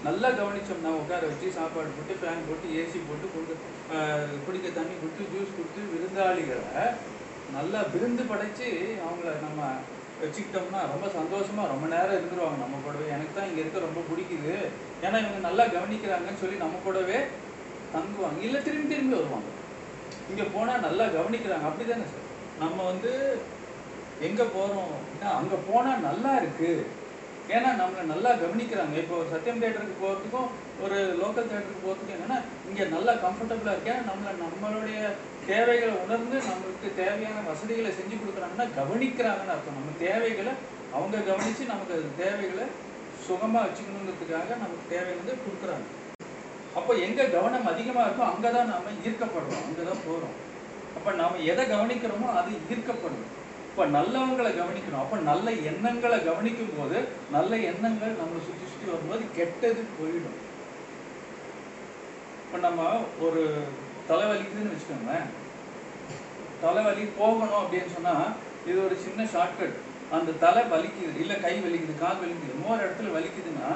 நல்லா 0.07 0.29
கவனித்தோம்னா 0.41 0.91
உட்கார 1.01 1.23
வச்சு 1.31 1.49
சாப்பாடு 1.57 1.91
போட்டு 1.97 2.15
ஃபேன் 2.21 2.47
போட்டு 2.49 2.67
ஏசி 2.81 2.99
போட்டு 3.09 3.27
கொண்டு 3.35 3.55
குடிக்க 4.45 4.69
தண்ணி 4.77 4.95
கொடுத்து 5.01 5.31
ஜூஸ் 5.33 5.57
கொடுத்து 5.57 5.81
விருந்தாளிகளை 5.95 6.85
நல்லா 7.57 7.81
விருந்து 7.95 8.25
படைச்சு 8.31 8.69
அவங்கள 9.07 9.31
நம்ம 9.47 9.61
வச்சுக்கிட்டோம்னா 10.23 10.81
ரொம்ப 10.93 11.07
சந்தோஷமாக 11.19 11.71
ரொம்ப 11.73 11.85
நேரம் 11.93 12.17
இருந்துருவாங்க 12.19 12.59
நம்ம 12.63 12.79
கூடவே. 12.87 13.07
எனக்கு 13.17 13.35
தான் 13.37 13.49
இங்கே 13.51 13.63
இருக்க 13.63 13.87
ரொம்ப 13.87 14.01
பிடிக்குது. 14.09 14.55
ஏன்னா 15.05 15.17
இவங்க 15.23 15.41
நல்லா 15.49 15.65
கவனிக்கிறாங்கன்னு 15.77 16.43
சொல்லி 16.43 16.57
நம்ம 16.65 16.81
கூடவே 16.87 17.19
தங்குவாங்க. 17.95 18.41
இல்லை 18.47 18.59
திரும்பி 18.67 18.93
திரும்பி 18.93 19.15
வருவாங்க. 19.19 19.51
இங்கே 20.33 20.47
போனால் 20.57 20.85
நல்லா 20.89 21.05
கவனிக்கிறாங்க. 21.19 21.69
அப்படி 21.71 21.87
தானே 21.93 22.07
சார்? 22.13 22.27
நம்ம 22.63 22.79
வந்து 22.91 23.13
எங்க 24.29 24.43
போறோம்? 24.57 24.91
அப்படின்னா 24.97 25.29
அங்க 25.41 25.55
போனா 25.69 25.93
நல்லா 26.09 26.33
இருக்கு. 26.41 26.73
ஏன்னா 27.55 27.71
நம்மளை 27.81 28.03
நல்லா 28.11 28.31
கவனிக்கிறாங்க. 28.41 28.97
இப்போ 29.03 29.15
ஒரு 29.21 29.29
சத்யம் 29.35 29.63
தேட்டருக்கு 29.63 30.03
போகிறதுக்கும் 30.03 30.51
ஒரு 30.85 30.99
லோக்கல் 31.21 31.49
தேட்டருக்கு 31.51 31.85
போகிறதுக்கும் 31.87 32.17
என்னன்னா 32.17 32.39
இங்கே 32.69 32.85
நல்லா 32.95 33.13
கம்ஃபர்டபுளாக 33.25 33.75
இருக்கேன். 33.77 34.03
நம்மளை 34.11 34.33
நம்மளுடைய 34.43 34.99
தேவைகளை 35.51 35.95
உணர்ந்து 36.05 36.37
நம்மளுக்கு 36.51 36.89
தேவையான 37.01 37.39
வசதிகளை 37.49 37.93
செஞ்சு 37.99 38.17
கொடுக்குறாங்கன்னா 38.19 38.67
கவனிக்கிறாங்கன்னு 38.81 39.55
அர்த்தம். 39.55 39.79
நம்ம 39.79 39.97
தேவைகளை 40.07 40.53
அவங்க 40.97 41.17
கவனித்து 41.31 41.73
நமக்கு 41.73 41.97
அது 41.97 42.13
தேவைகளை 42.23 42.67
சுகமாக 43.27 43.65
வச்சுக்கணுங்கிறதுக்காக 43.67 44.55
நமக்கு 44.63 44.85
தேவை 44.95 45.11
வந்து 45.19 45.35
கொடுக்குறாங்க. 45.47 45.89
அப்போ 46.79 46.93
எங்கே 47.07 47.25
கவனம் 47.37 47.71
அதிகமாக 47.73 48.07
இருக்கோ 48.07 48.25
அங்கதான் 48.33 48.71
நாம் 48.73 49.03
ஈர்க்கப்படுறோம். 49.09 49.65
அங்கே 49.67 49.85
தான் 49.91 50.05
போகிறோம் 50.07 50.37
அப்போ 51.01 51.13
நாம் 51.21 51.45
எதை 51.51 51.65
கவனிக்கிறோமோ 51.75 52.27
அது 52.39 52.51
ஈர்க்கப்படும். 52.73 53.29
இப்போ 53.69 53.83
நல்லவங்களை 53.95 54.51
கவனிக்கணும். 54.59 55.03
அப்ப 55.03 55.19
நல்ல 55.29 55.51
எண்ணங்களை 55.71 56.19
கவனிக்கும் 56.27 56.75
போது 56.79 56.99
நல்ல 57.37 57.53
எண்ணங்கள் 57.71 58.19
நம்மளை 58.19 58.41
சுத்தி 58.49 58.67
சுத்தி 58.73 58.87
வரும்போது 58.91 59.23
கெட்டது 59.39 59.83
போயிடும். 59.99 60.39
இப்ப 62.45 62.59
நம்ம 62.67 62.91
ஒரு 63.27 63.43
தலைவலிக்குதுன்னு 64.11 64.75
வச்சுக்கோங்களேன். 64.75 65.29
தலைவலி 66.65 67.05
போகணும் 67.23 67.61
அப்படின்னு 67.63 67.95
சொன்னா 67.97 68.15
இது 68.69 68.79
ஒரு 68.87 68.97
சின்ன 69.07 69.29
ஷார்ட்கட் 69.35 69.77
அந்த 70.17 70.37
தலை 70.45 70.63
வலிக்குது 70.75 71.21
இல்ல 71.25 71.35
கை 71.47 71.57
வலிக்குது 71.65 71.95
கால் 72.05 72.23
வலிக்குது 72.23 72.55
இன்னொரு 72.57 72.81
இடத்துல 72.87 73.17
வலிக்குதுன்னா 73.17 73.69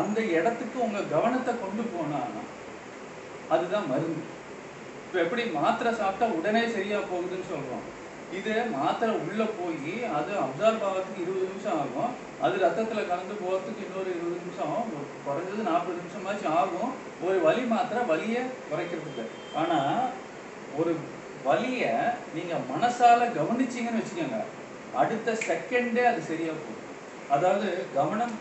அந்த 0.00 0.18
இடத்துக்கு 0.38 0.78
உங்க 0.86 1.06
கவனத்தை 1.14 1.54
கொண்டு 1.64 1.84
போனா 1.92 2.20
அதுதான் 3.54 3.88
மருந்து. 3.92 4.22
இப்போ 5.08 5.20
எப்படி 5.24 5.42
மாத்திரை 5.58 5.90
சாப்பிட்டா 5.98 6.26
உடனே 6.38 6.60
சரியா 6.74 6.98
போகுதுன்னு 7.10 7.46
சொல்றோம். 7.50 7.84
இது 8.38 8.54
மாத்திரை 8.74 9.12
உள்ள 9.26 9.42
போய் 9.58 9.94
அது 10.16 10.32
அப்சார்ப் 10.42 10.84
ஆகிறதுக்கு 10.88 11.22
இருபது 11.24 11.46
நிமிஷம் 11.50 11.78
ஆகும். 11.82 12.10
அது 12.44 12.54
ரத்தத்தில் 12.64 13.08
கலந்து 13.10 13.36
போகிறதுக்கு 13.44 13.84
இன்னொரு 13.86 14.10
இருபது 14.16 14.36
நிமிஷம் 14.42 14.72
ஆகும். 14.78 15.06
குறைஞ்சது 15.26 15.62
நாற்பது 15.70 15.96
நிமிஷமாச்சும் 16.00 16.56
ஆகும். 16.62 16.92
ஒரு 17.28 17.38
வலி 17.46 17.64
மாத்திரை 17.72 18.02
வலியை 18.12 18.42
குறைக்கிறதுக்கு. 18.72 19.24
ஆனால் 19.62 20.04
ஒரு 20.80 20.94
வலியை 21.48 21.94
நீங்கள் 22.36 22.68
மனசால 22.74 23.30
கவனிச்சிங்கன்னு 23.38 24.02
வச்சுக்கோங்க. 24.02 24.42
அடுத்த 25.02 25.38
செகண்டே 25.48 26.06
அது 26.12 26.22
சரியாக 26.30 26.58
போகும். 26.60 26.86
அதாவது 27.36 27.70
கவனம் 27.98 28.36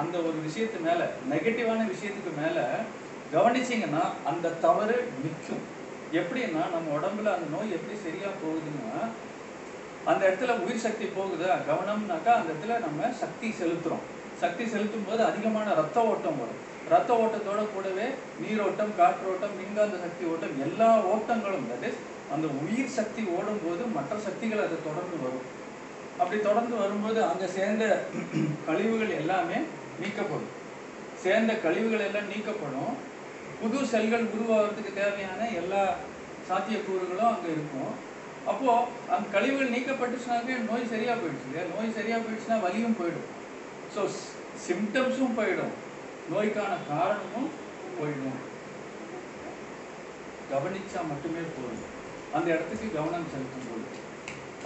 அந்த 0.00 0.16
ஒரு 0.28 0.38
விஷயத்து 0.48 0.86
மேலே 0.88 1.04
நெகட்டிவான 1.34 1.90
விஷயத்துக்கு 1.94 2.32
மேலே 2.42 2.66
கவனிச்சிங்கன்னா 3.36 4.06
அந்த 4.30 4.56
தவறு 4.66 4.96
நிற்கும். 5.22 5.64
எப்படின்னா 6.18 6.62
நம்ம 6.74 6.88
உடம்புல 6.96 7.32
அந்த 7.34 7.46
நோய் 7.54 7.76
எப்படி 7.76 7.96
சரியா 8.06 8.30
போகுதுன்னா 8.40 8.90
அந்த 10.10 10.22
இடத்துல 10.28 10.54
உயிர் 10.64 10.84
சக்தி 10.86 11.06
போகுதா? 11.16 11.50
கவனம்னாக்கா 11.70 12.32
அந்த 12.38 12.48
இடத்துல 12.52 12.78
நம்ம 12.86 13.10
சக்தி 13.22 13.48
செலுத்துறோம். 13.60 14.04
சக்தி 14.42 14.64
செலுத்தும் 14.68 15.06
போது 15.08 15.22
அதிகமான 15.24 15.74
ரத்த 15.74 15.98
ஓட்டம் 16.12 16.38
வரும். 16.40 16.60
ரத்த 16.92 17.10
ஓட்டத்தோட 17.22 17.60
கூடவே 17.74 18.06
நீரோட்டம் 18.42 18.92
காற்றோட்டம் 18.98 19.54
மின்காந்த 19.58 19.96
சக்தி 20.04 20.24
ஓட்டம் 20.32 20.56
எல்லா 20.66 20.88
ஓட்டங்களும் 21.12 21.68
தட் 21.70 21.86
இஸ் 21.88 22.00
அந்த 22.34 22.46
உயிர் 22.62 22.96
சக்தி 22.98 23.22
ஓடும் 23.36 23.62
போது 23.64 23.84
மற்ற 23.96 24.18
சக்திகள் 24.18 24.64
அது 24.64 24.76
தொடர்ந்து 24.88 25.16
வரும். 25.24 25.46
அப்படி 26.18 26.40
தொடர்ந்து 26.40 26.76
வரும்போது 26.76 27.20
அங்க 27.24 27.46
சேர்ந்த 27.46 27.84
கழிவுகள் 28.66 29.14
எல்லாமே 29.20 29.60
நீக்கப்படும். 30.02 30.52
சேர்ந்த 31.24 31.52
கழிவுகள் 31.64 32.06
எல்லாம் 32.08 32.30
நீக்கப்படும். 32.34 32.92
புது 33.62 33.78
செல்கள் 33.92 34.24
உருவாகிறதுக்கு 34.34 34.92
தேவையான 35.00 35.40
எல்லா 35.60 35.82
சாத்தியக்கூறுகளும் 36.48 37.32
அங்க 37.32 37.46
இருக்கும். 37.56 37.92
அப்போ 38.50 38.70
அந்த 39.14 39.26
கழிவுகள் 39.34 39.74
நீக்கப்பட்டுச்சுனாக்கே 39.74 40.54
நோய் 40.70 40.90
சரியா 40.92 41.12
போயிடுச்சு 41.18 41.46
இல்லையா? 41.48 41.64
நோய் 41.74 41.96
சரியா 41.98 42.16
போயிடுச்சுன்னா 42.22 42.58
வலியும் 42.64 42.96
போயிடும். 43.00 43.28
ஸோ 43.94 44.00
சிம்டம்ஸும் 44.64 45.36
போயிடும். 45.38 45.74
நோய்க்கான 46.32 46.72
காரணமும் 46.90 47.50
போயிடும். 47.98 48.40
கவனிச்சா 50.52 51.00
மட்டுமே 51.12 51.44
போதும். 51.58 51.86
அந்த 52.36 52.46
இடத்துக்கு 52.54 52.88
கவனம் 52.98 53.30
செலுத்தும் 53.34 53.68
போது. 53.68 53.86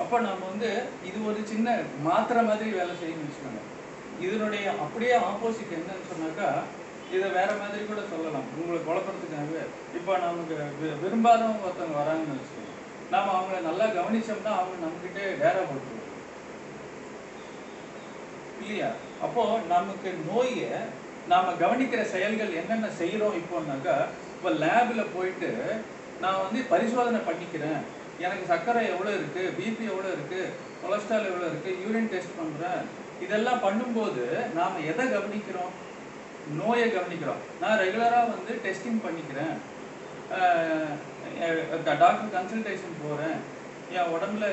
அப்போ 0.02 0.16
நம்ம 0.28 0.42
வந்து 0.52 0.70
இது 1.08 1.18
ஒரு 1.28 1.40
சின்ன 1.52 1.76
மாத்திரை 2.08 2.42
மாதிரி 2.48 2.70
வேலை 2.78 2.94
செய்யணும்னு 3.02 3.28
வச்சுக்கோங்க. 3.28 3.62
இதனுடைய 4.26 4.66
அப்படியே 4.84 5.14
ஆப்போசிட் 5.30 5.76
என்னன்னு 5.78 6.10
சொன்னாக்கா 6.10 6.50
இதை 7.12 7.30
வேற 7.30 7.52
மாதிரி 7.54 7.84
கூட 7.84 8.00
சொல்லலாம். 8.10 8.44
உங்களை 8.56 8.80
குழப்பறதுக்காகவே 8.82 9.62
இப்போ 9.94 10.18
நமக்கு 10.18 10.54
வி- 10.54 10.98
விரும்பாதவங்க 11.02 11.66
ஒருத்தவங்க 11.66 11.98
வராங்கன்னு 12.02 12.38
வச்சுக்கோங்க. 12.38 12.72
நாம 13.10 13.40
அவங்கள 13.40 13.60
நல்லா 13.60 13.84
கவனிச்சோம்னா 13.84 14.52
அவங்க 14.60 14.76
நம்மகிட்ட 14.82 15.38
வேற 15.38 15.52
போட்டுருவோம் 15.52 16.04
இல்லையா? 18.60 18.90
அப்போ 19.22 19.58
நமக்கு 19.68 20.14
நோயை 20.32 20.68
நாம 21.28 21.52
கவனிக்கிற 21.52 22.02
செயல்கள் 22.02 22.54
என்னென்ன 22.54 22.86
செய்யறோம் 22.86 23.38
இப்போன்னாக்கா 23.42 23.96
இப்போ 24.36 24.50
லேபில் 24.50 25.12
போயிட்டு 25.14 25.74
நான் 26.20 26.42
வந்து 26.42 26.64
பரிசோதனை 26.68 27.20
பண்ணிக்கிறேன். 27.20 27.80
எனக்கு 28.18 28.46
சர்க்கரை 28.46 28.88
எவ்வளோ 28.88 29.10
இருக்கு 29.10 29.54
பிபி 29.58 29.88
எவ்வளோ 29.88 30.08
இருக்கு 30.08 30.48
கொலஸ்ட்ரால் 30.82 31.26
எவ்வளோ 31.26 31.46
இருக்கு 31.46 31.78
யூரின் 31.86 32.08
டெஸ்ட் 32.08 32.38
பண்ணுறேன் 32.40 32.80
இதெல்லாம் 33.22 33.58
பண்ணும்போது 33.58 34.52
நாம் 34.54 34.84
எதை 34.86 35.06
கவனிக்கிறோம்? 35.06 35.84
நோயை 36.60 36.86
கவனிக்கிறோம். 36.96 37.42
நான் 37.62 37.80
ரெகுலராக 37.84 38.32
வந்து 38.34 38.52
டெஸ்டிங் 38.66 39.00
பண்ணிக்கிறேன். 39.06 39.54
டாக்டர் 42.02 42.34
கன்சல்டேஷன் 42.36 43.00
போகிறேன் 43.02 43.38
என் 43.96 44.12
உடம்புல 44.16 44.44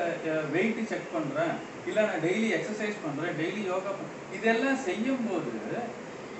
வெயிட் 0.56 0.82
செக் 0.92 1.14
பண்ணுறேன் 1.18 1.54
இல்லை 1.90 2.02
நான் 2.10 2.24
டெய்லி 2.26 2.50
எக்ஸசைஸ் 2.58 3.04
பண்ணுறேன் 3.06 3.38
டெய்லி 3.42 3.62
யோகா 3.72 3.92
பண்ணுறேன் 4.00 4.24
இதெல்லாம் 4.38 4.82
செய்யும்போது 4.88 5.54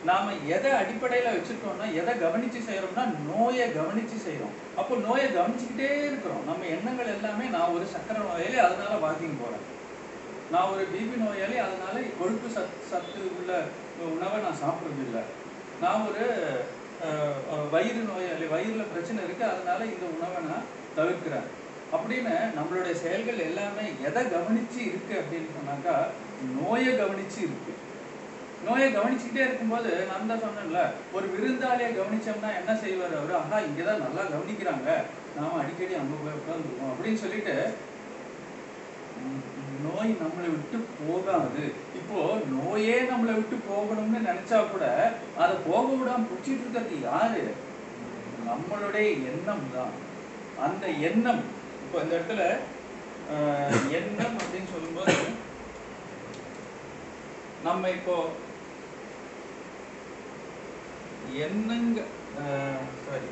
நாம் 0.10 0.30
எதை 0.56 0.72
அடிப்படையில் 0.80 1.36
வச்சுருக்கோம்னா 1.36 1.86
எதை 2.00 2.14
கவனித்து 2.24 2.60
செய்கிறோம்னா 2.70 3.04
நோயை 3.28 3.68
கவனித்து 3.78 4.18
செய்கிறோம் 4.26 4.56
அப்போ 4.80 4.94
நோயை 5.06 5.28
கவனிச்சுக்கிட்டே 5.38 5.90
இருக்கிறோம். 6.08 6.44
நம்ம 6.50 6.66
எண்ணங்கள் 6.76 7.14
எல்லாமே 7.18 7.46
நான் 7.56 7.74
ஒரு 7.76 7.86
சக்கரை 7.94 8.20
நோயாளி 8.26 8.58
அதனால 8.66 8.98
வாக்கிங் 9.06 9.40
போகிறேன் 9.44 9.64
நான் 10.54 10.72
ஒரு 10.74 10.84
பிபி 10.94 11.16
நோயாளி 11.24 11.56
அதனால 11.66 11.96
கொழுப்பு 12.20 12.50
சத் 12.56 12.76
சத்து 12.90 13.22
உள்ள 13.38 13.52
உணவை 14.16 14.38
நான் 14.46 14.62
சாப்பிட்றது 14.64 15.04
இல்லை 15.08 15.24
நான் 15.84 16.06
ஒரு 16.10 16.26
வயிறு 17.74 18.02
நோயாளி 18.10 18.46
வயிறுல 18.54 18.84
பிரச்சனை 18.92 19.22
இருக்கு 19.28 19.44
அதனால 19.52 19.80
இந்த 19.94 20.06
உணவை 20.16 20.42
நான் 20.52 20.68
தவிர்க்கிறேன். 20.98 21.48
அப்படின்னு 21.96 22.34
நம்மளுடைய 22.58 22.94
செயல்கள் 23.04 23.48
எல்லாமே 23.48 23.86
எதை 24.08 24.22
கவனிச்சு 24.36 24.80
இருக்கு 24.90 25.16
அப்படின்னு 25.22 25.50
சொன்னாக்கா 25.58 25.96
நோயை 26.60 26.92
கவனிச்சு 27.02 27.40
இருக்கு. 27.48 27.74
நோயை 28.68 28.88
கவனிச்சுக்கிட்டே 28.96 29.46
இருக்கும்போது 29.48 29.92
நான் 30.10 30.30
தான் 30.32 30.44
சொன்னேன்ல 30.46 30.82
ஒரு 31.16 31.26
விருந்தாளியை 31.34 31.90
கவனிச்சோம்னா 31.98 32.52
என்ன 32.60 32.72
செய்வார் 32.84 33.18
அவர்? 33.20 33.34
ஆஹா 33.40 33.58
இங்கதான் 33.70 34.04
நல்லா 34.06 34.24
கவனிக்கிறாங்க. 34.34 34.90
நாம 35.38 35.60
அடிக்கடி 35.64 35.94
அங்கே 36.02 36.18
போய் 36.24 36.40
உட்காந்துருக்கோம் 36.40 36.94
அப்படின்னு 36.94 37.22
சொல்லிட்டு 37.24 37.56
நோய் 39.84 40.12
நம்மளை 40.20 40.48
விட்டு 40.52 40.78
போகாது. 41.00 41.64
இப்போ 42.00 42.20
நோயே 42.54 42.98
நம்மளை 43.10 43.34
விட்டு 43.36 43.58
போகணும்னு 43.68 44.20
நினைச்சா 44.22 44.60
கூட 44.68 44.86
அதை 45.38 45.56
போக 45.68 45.88
விடாம 45.94 46.26
பிடிச்சிட்டு 46.26 46.64
இருக்கிறது 46.64 46.98
யாரு? 47.04 47.44
நம்மளுடைய 48.48 49.08
எண்ணம் 49.30 49.68
தான். 49.74 49.94
அந்த 50.60 50.86
எண்ணம் 51.08 51.44
இப்போ 51.84 51.98
இந்த 52.04 52.16
இடத்துல 52.16 52.44
ஆஹ், 53.34 53.78
எண்ணம் 53.98 54.38
அப்படின்னு 54.40 54.72
சொல்லும்போது 54.72 55.14
நம்ம 57.64 57.90
இப்போ 57.92 58.16
எண்ணங்க 61.44 62.00
சாரி 63.04 63.30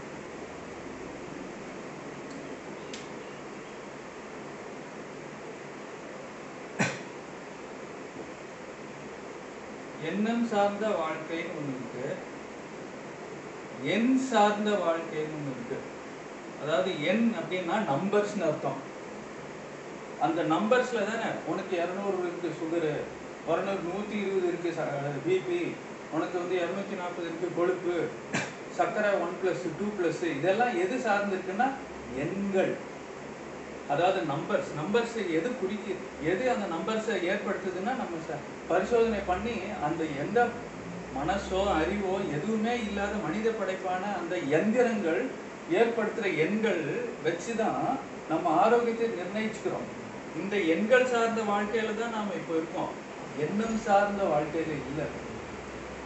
எண்ணம் 10.10 10.46
சார்ந்த 10.52 10.86
வாழ்க்கைன்னு 11.00 11.56
ஒண்ணு 11.60 11.74
இருக்கு. 11.78 12.08
எண் 13.94 14.14
சார்ந்த 14.30 14.70
வாழ்க்கைன்னு 14.84 15.36
ஒண்ணு 15.40 15.54
இருக்கு. 15.56 15.78
அதாவது 16.62 16.92
எண் 17.12 17.26
அப்படின்னா 17.40 17.78
நம்பர்ஸ்னு 17.92 18.48
அர்த்தம். 18.50 18.80
அந்த 20.26 20.42
நம்பர்ஸ்ல 20.54 21.04
தானே 21.10 21.30
உனக்கு 21.52 21.74
இரநூறு 21.84 22.18
இருக்கு 22.24 22.50
சுகரு 22.60 22.92
இரநூறு 23.52 23.82
நூத்தி 23.88 24.16
இருபது 24.24 24.48
இருக்கு 24.52 24.72
பிபி 25.28 25.62
உனக்கு 26.16 26.36
வந்து 26.42 26.56
இரநூத்தி 26.64 26.96
நாற்பது 27.02 27.28
இருக்கு 27.30 27.48
கொழுப்பு 27.60 27.96
சர்க்கரை 28.78 29.12
ஒன் 29.24 29.36
பிளஸ் 29.42 29.66
டூ 29.80 29.88
பிளஸ் 29.98 30.24
இதெல்லாம் 30.38 30.74
எது 30.84 30.96
சார்ந்து 31.06 31.36
இருக்குன்னா 31.38 31.68
எண்கள். 32.24 32.74
அதாவது 33.90 34.20
நம்பர்ஸ் 34.22 34.70
நம்பர்ஸ் 34.82 35.16
எது 35.16 35.50
குறிக்கு 35.50 35.96
எது 36.24 36.52
அந்த 36.52 36.66
நம்பர்ஸை 36.76 37.16
ஏற்படுத்துதுன்னா 37.32 37.94
நம்ம 37.96 38.18
ச- 38.30 38.42
பரிசோதனை 38.68 39.20
பண்ணி 39.26 39.52
அந்த 39.84 40.04
எந்த 40.04 40.48
மனசோ 41.16 41.74
அறிவோ 41.74 42.20
எதுவுமே 42.32 42.80
இல்லாத 42.80 43.12
மனித 43.16 43.50
படைப்பான 43.50 44.18
அந்த 44.18 44.58
எந்திரங்கள் 44.58 45.26
ஏற்படுத்துற 45.72 46.38
எண்கள் 46.38 47.10
வச்சுதான் 47.26 48.00
நம்ம 48.30 48.50
ஆரோக்கியத்தை 48.50 49.08
நிர்ணயிச்சுக்கிறோம். 49.08 49.88
இந்த 50.42 50.60
எண்கள் 50.60 51.06
சார்ந்த 51.06 51.42
வாழ்க்கையில 51.42 52.00
தான் 52.00 52.10
நாம 52.10 52.34
இப்போ 52.34 52.54
இருக்கோம். 52.54 52.90
எண்ணம் 53.40 53.78
சார்ந்த 53.78 54.24
வாழ்க்கையில 54.24 54.72
இல்லை. 54.90 55.06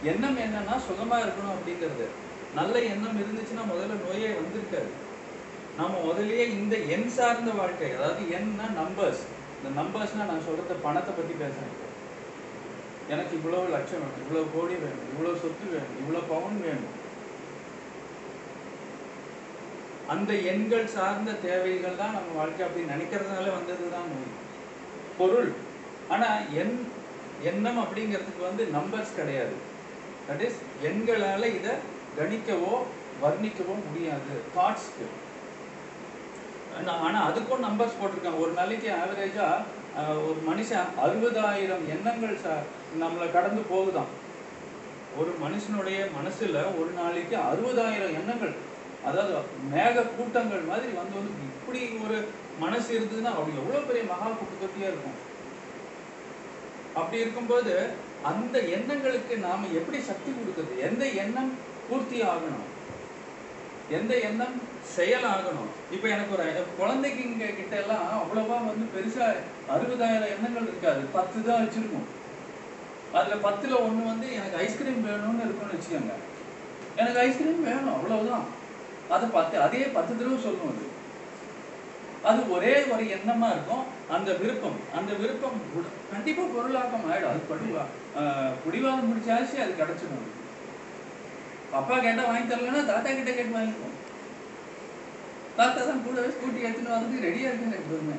எண்ணம் 0.02 0.38
என்னன்னா 0.38 0.76
சுகமா 0.76 1.18
இருக்கணும் 1.18 1.54
அப்படிங்கிறது. 1.56 2.06
நல்ல 2.54 2.82
எண்ணம் 2.82 3.20
இருந்துச்சுன்னா 3.20 3.72
முதல்ல 3.72 4.10
நோயே 4.10 4.26
வந்திருக்காது. 4.26 4.90
நம்ம 5.78 5.94
முதல்லயே 6.04 6.44
இந்த 6.58 6.74
எண் 6.94 7.10
சார்ந்த 7.16 7.50
வாழ்க்கை 7.60 7.88
அதாவது 7.96 8.22
எண்ணா 8.36 8.66
நம்பர்ஸ் 8.80 9.22
இந்த 9.56 9.70
நம்பர்ஸ்னா 9.80 10.24
நான் 10.30 10.46
சொல்றது 10.46 10.84
பணத்தை 10.86 11.12
பத்தி 11.14 11.34
பேசுறேன். 11.42 11.74
எனக்கு 13.14 13.32
இவ்வளவு 13.38 13.74
லட்சம் 13.74 14.00
வேணும் 14.02 14.22
இவ்வளவு 14.22 14.46
கோடி 14.54 14.76
வேணும் 14.84 15.10
இவ்வளவு 15.10 15.40
சொத்து 15.42 15.66
வேணும் 15.74 15.98
இவ்வளவு 16.02 16.30
பவுன் 16.32 16.56
வேணும். 16.66 16.94
அந்த 20.14 20.32
எண்கள் 20.52 20.92
சார்ந்த 20.96 21.30
தேவைகள் 21.46 22.00
தான் 22.00 22.16
நம்ம 22.16 22.34
வாழ்க்கை 22.40 22.64
அப்படி 22.66 22.84
நினைக்கிறதுனால 22.94 23.46
வந்ததுதான் 23.56 24.10
நோய் 24.12 24.34
பொருள். 25.18 25.52
ஆனா 26.14 26.28
எண் 26.62 26.76
எண்ணம் 27.50 27.80
அப்படிங்கிறதுக்கு 27.84 28.42
வந்து 28.48 28.64
நம்பர்ஸ் 28.78 29.16
கிடையாது. 29.20 29.56
தட் 30.28 30.44
இஸ் 30.48 30.60
எண்களால 30.90 31.44
இதை 31.58 31.74
கணிக்கவோ 32.18 32.74
வர்ணிக்கவோ 33.24 33.74
முடியாது. 33.86 34.34
தாட்ஸ்க்கு 34.56 35.06
ஆனா 37.00 37.30
அதுக்கும் 37.30 37.64
நம்பர்ஸ் 37.64 37.98
போட்டிருக்காங்க. 38.00 38.38
ஒரு 38.38 38.52
நாளைக்கு 38.52 38.90
ஆவரேஜா 38.94 39.46
ஒரு 40.22 40.40
மனுஷன் 40.46 40.88
அறுபதாயிரம் 41.02 41.88
எண்ணங்கள் 41.88 42.36
ச- 42.36 42.64
நம்மளை 43.00 43.32
கடந்து 43.32 43.62
போகுதாம் 43.68 44.10
ஒரு 45.16 45.30
மனுஷனுடைய 45.42 46.06
மனசுல 46.16 46.78
ஒரு 46.78 46.90
நாளைக்கு 46.90 47.36
அறுபதாயிரம் 47.42 48.14
எண்ணங்கள் 48.14 48.54
அதாவது 49.04 49.34
மேக 49.72 50.06
கூட்டங்கள் 50.16 50.60
மாதிரி 50.62 50.92
வந்து 50.92 51.14
வந்து 51.14 51.42
இப்படி 51.48 51.80
ஒரு 52.04 52.16
மனசு 52.58 52.98
இருந்ததுன்னா 52.98 53.32
அப்படி 53.32 53.56
எவ்வளவு 53.56 53.86
பெரிய 53.86 54.04
மகா 54.04 54.28
கூட்டத்தொட்டியா 54.30 54.88
இருக்கும். 54.88 55.18
அப்படி 56.94 57.20
இருக்கும்போது 57.20 57.72
அந்த 58.22 58.58
எண்ணங்களுக்கு 58.68 59.36
நாம 59.38 59.66
எப்படி 59.72 60.00
சக்தி 60.00 60.30
கொடுக்குறது? 60.30 60.78
எந்த 60.80 61.06
எண்ணம் 61.16 61.50
பூர்த்தி 61.88 62.22
ஆகணும்? 62.22 62.66
எந்த 63.90 64.18
எண்ணம் 64.20 64.56
செயலாகணும் 64.94 65.70
ஆகணும் 65.90 66.12
எனக்கு 66.14 66.34
ஒரு 66.36 66.44
குழந்தைக்கு 66.80 67.20
இங்க 67.30 67.46
கிட்ட 67.58 67.74
எல்லாம் 67.82 68.04
அவ்வளவா 68.20 68.56
வந்து 68.68 68.86
பெருசா 68.94 69.26
அறுபதாயிரம் 69.74 70.32
எண்ணங்கள் 70.34 70.68
இருக்காது. 70.70 71.02
பத்து 71.16 71.38
தான் 71.48 71.62
வச்சிருக்கும். 71.62 72.06
அதுல 73.18 73.36
பத்துல 73.46 73.74
ஒண்ணு 73.86 74.02
வந்து 74.12 74.28
எனக்கு 74.38 74.60
ஐஸ்கிரீம் 74.64 75.06
வேணும்னு 75.08 75.44
இருக்கும்னு 75.46 75.76
வச்சுக்கோங்க. 75.76 76.16
எனக்கு 77.00 77.20
ஐஸ்கிரீம் 77.24 77.66
வேணும் 77.68 77.94
அவ்வளவுதான். 77.96 78.46
அதை 79.14 79.26
பத்து 79.38 79.56
அதே 79.64 79.82
பத்து 79.96 80.12
தடவை 80.18 80.38
சொல்லும் 80.46 80.70
அது. 80.72 80.84
அது 82.28 82.40
ஒரே 82.54 82.72
ஒரு 82.92 83.04
எண்ணமா 83.16 83.48
இருக்கும். 83.54 83.84
அந்த 84.14 84.30
விருப்பம் 84.40 84.78
அந்த 84.98 85.12
விருப்பம் 85.20 85.58
கண்டிப்பா 86.12 86.44
பொருளாக்கம் 86.54 87.06
ஆயிடும். 87.10 87.30
அது 87.32 87.42
படி 87.50 87.66
குடிவாதம் 88.64 89.08
முடிச்சாச்சு 89.10 89.56
அது 89.64 89.74
கிடைச்சிடும். 89.82 90.26
அப்பா 91.80 91.94
கேட்டா 92.06 92.24
வாங்கி 92.30 92.50
தரலன்னா 92.50 92.82
தாத்தா 92.90 93.10
கிட்ட 93.10 93.30
கேட்டு 93.30 93.56
வாங்கிக்கும் 93.58 93.94
தாத்தா 95.58 95.80
தான் 95.90 96.02
கூடவே 96.06 96.30
ஸ்கூட்டி 96.34 96.64
எடுத்துன்னு 96.66 96.96
வந்து 96.96 97.26
ரெடியா 97.26 97.50
இருக்குன்னு 97.50 97.80
எப்போதுமே 97.82 98.16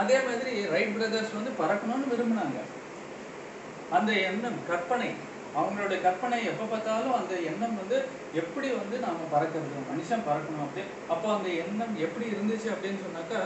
அதே 0.00 0.18
மாதிரி 0.26 0.52
ரைட் 0.74 0.94
பிரதர்ஸ் 0.96 1.36
வந்து 1.38 1.50
பறக்கணும்னு 1.58 2.12
விரும்பினாங்க. 2.12 2.60
அந்த 3.96 4.10
எண்ணம் 4.28 4.58
கற்பனை 4.70 5.10
அவங்களுடைய 5.60 5.98
கற்பனை 6.04 6.36
எப்போ 6.50 6.64
பார்த்தாலும் 6.70 7.16
அந்த 7.16 7.32
எண்ணம் 7.50 7.74
வந்து 7.80 7.96
எப்படி 8.40 8.68
வந்து 8.78 8.96
நாம் 9.04 9.32
பறக்கிறது 9.34 9.82
மனுஷன் 9.90 10.26
பறக்கணும் 10.28 10.64
அப்படி. 10.66 10.84
அப்போ 11.14 11.26
அந்த 11.34 11.48
எண்ணம் 11.64 11.94
எப்படி 12.06 12.26
இருந்துச்சு 12.34 12.68
அப்படின்னு 12.74 13.04
சொன்னாக்கா 13.06 13.40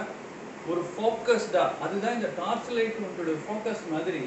ஒரு 0.70 0.83
ஃபோக்கஸ்டாக 0.92 1.74
அதுதான் 1.85 2.16
இந்த 2.18 2.31
டார்ச் 2.38 2.70
லைட் 2.76 3.02
உங்களுடைய 3.07 3.37
ஃபோக்கஸ் 3.44 3.85
மாதிரி 3.94 4.22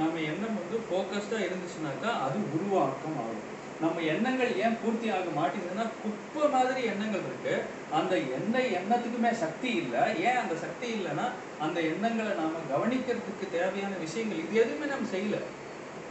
நம்ம 0.00 0.20
எண்ணம் 0.32 0.58
வந்து 0.60 0.78
ஃபோக்கஸ்டாக 0.86 1.46
இருந்துச்சுனாக்கா 1.48 2.10
அது 2.26 2.38
உருவாக்கம் 2.56 3.18
ஆகும். 3.24 3.44
நம்ம 3.80 4.00
எண்ணங்கள் 4.00 4.56
ஏன் 4.56 4.76
பூர்த்தி 4.82 5.10
ஆக 5.10 5.22
மாட்டேங்குதுன்னா 5.22 5.88
குப்பை 6.02 6.50
மாதிரி 6.50 6.86
எண்ணங்கள் 6.86 7.20
இருக்கு. 7.20 7.62
அந்த 7.92 8.18
எந்த 8.18 8.58
எண்ணத்துக்குமே 8.58 9.32
சக்தி 9.32 9.68
இல்லை. 9.68 10.20
ஏன் 10.20 10.36
அந்த 10.36 10.54
சக்தி 10.56 10.92
இல்லைன்னா 10.92 11.26
அந்த 11.60 11.80
எண்ணங்களை 11.80 12.32
நாம 12.32 12.58
கவனிக்கிறதுக்கு 12.74 13.50
தேவையான 13.52 13.94
விஷயங்கள் 14.00 14.38
இது 14.38 14.60
எதுவுமே 14.60 14.86
நம்ம 14.86 15.08
செய்யல. 15.08 15.40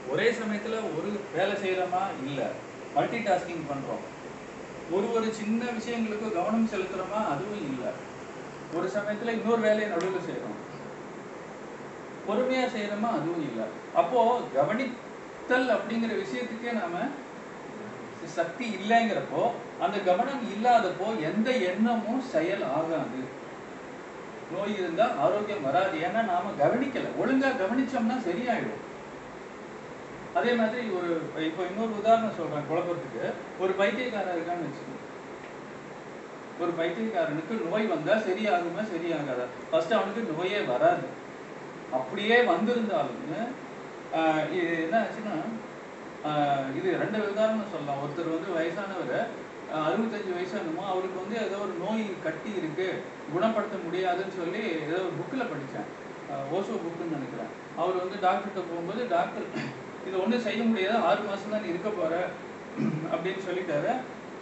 ஒரே 0.09 0.31
சமயத்துல 0.31 0.75
ஒரு 0.97 1.19
வேலை 1.35 1.55
செய்யறோமா? 1.55 2.03
இல்ல. 2.25 2.49
மல்டி 2.95 3.17
டாஸ்கிங் 3.17 3.67
பண்றோம். 3.71 4.05
ஒரு 4.91 5.13
ஒரு 5.13 5.33
சின்ன 5.33 5.65
விஷயங்களுக்கும் 5.65 6.33
கவனம் 6.33 6.69
செலுத்துறோமா? 6.71 7.27
அதுவும் 7.27 7.61
இல்ல. 7.61 7.91
ஒரு 8.73 8.87
சமயத்துல 8.87 9.29
இன்னொரு 9.29 9.61
வேலையை 9.61 9.87
நடுவில் 9.87 10.27
செய்யறோம் 10.29 10.57
பொறுமையா 12.27 12.67
செய்யறோமா 12.67 13.09
அதுவும் 13.09 13.51
இல்ல. 13.51 13.63
அப்போ 13.95 14.41
கவனித்தல் 14.53 15.69
அப்படிங்கிற 15.69 16.23
விஷயத்துக்கே 16.23 16.73
நாம 16.73 17.07
சக்தி 18.27 18.75
இல்லைங்கிறப்போ 18.75 19.51
அந்த 19.79 19.97
கவனம் 19.99 20.43
இல்லாதப்போ 20.53 21.19
எந்த 21.21 21.51
எண்ணமும் 21.51 22.21
செயல் 22.21 22.63
ஆகாது 22.63 23.45
நோய் 24.51 24.77
இருந்தா 24.77 25.09
ஆரோக்கியம் 25.19 25.63
வராது. 25.63 25.97
ஏன்னா 25.97 26.25
நாம 26.25 26.51
கவனிக்கல. 26.59 27.07
ஒழுங்கா 27.21 27.49
கவனிச்சோம்னா 27.61 28.17
சரியாயிடும். 28.27 28.83
அதே 30.33 30.53
மாதிரி 30.53 30.87
ஒரு 30.89 31.21
இப்போ 31.45 31.63
இன்னொரு 31.63 31.97
உதாரணம் 31.97 32.37
சொல்றேன் 32.37 32.69
குழப்பத்துக்கு. 32.71 33.33
ஒரு 33.59 33.73
பைத்தியக்காரன் 33.73 34.35
இருக்கான்னு 34.35 34.67
வச்சுக்கோங்க. 34.67 35.03
ஒரு 36.59 36.71
பைத்தியக்காரனுக்கு 36.71 37.69
நோய் 37.69 37.85
வந்தா 37.85 38.13
சரியாகுமா 38.13 38.83
சரியாகாதா? 38.93 39.45
ஃபர்ஸ்ட் 39.71 39.93
அவனுக்கு 39.93 40.33
நோயே 40.37 40.59
வராது. 40.59 41.25
அப்படியே 41.91 42.41
வந்திருந்தாலும் 42.41 43.55
ஆஹ் 44.15 44.51
இது 44.51 44.83
என்ன 44.83 44.99
ஆச்சுன்னா 44.99 45.35
இது 46.77 46.89
ரெண்டு 47.03 47.17
உதாரணம் 47.33 47.71
சொல்லலாம். 47.73 48.01
ஒருத்தர் 48.03 48.35
வந்து 48.35 48.49
வயசானவர் 48.57 49.15
அறுபத்தஞ்சு 49.87 50.31
வயசானுமோ 50.35 50.83
அவருக்கு 50.91 51.17
வந்து 51.23 51.37
ஏதோ 51.45 51.57
ஒரு 51.65 51.73
நோய் 51.83 52.03
கட்டி 52.25 52.51
இருக்கு 52.59 52.87
குணப்படுத்த 53.33 53.77
முடியாதுன்னு 53.85 54.35
சொல்லி 54.41 54.61
ஏதோ 54.85 54.99
ஒரு 55.05 55.15
புக்கில் 55.19 55.49
படித்தேன் 55.51 55.89
ஓசோ 56.55 56.77
புக்குன்னு 56.85 57.17
நினைக்கிறேன். 57.17 57.51
அவர் 57.81 58.01
வந்து 58.03 58.17
டாக்டர்கிட்ட 58.25 58.61
போகும்போது 58.69 59.01
டாக்டர் 59.15 59.47
இது 60.07 60.15
ஒன்றும் 60.23 60.45
செய்ய 60.47 60.61
முடியாது? 60.69 60.97
ஆறு 61.07 61.21
மாசம் 61.29 61.53
தான் 61.53 61.63
நீ 61.63 61.71
இருக்க 61.73 61.89
போற. 61.99 62.13
அப்படின்னு 63.13 63.41
சொல்லிட்டாரு. 63.47 63.93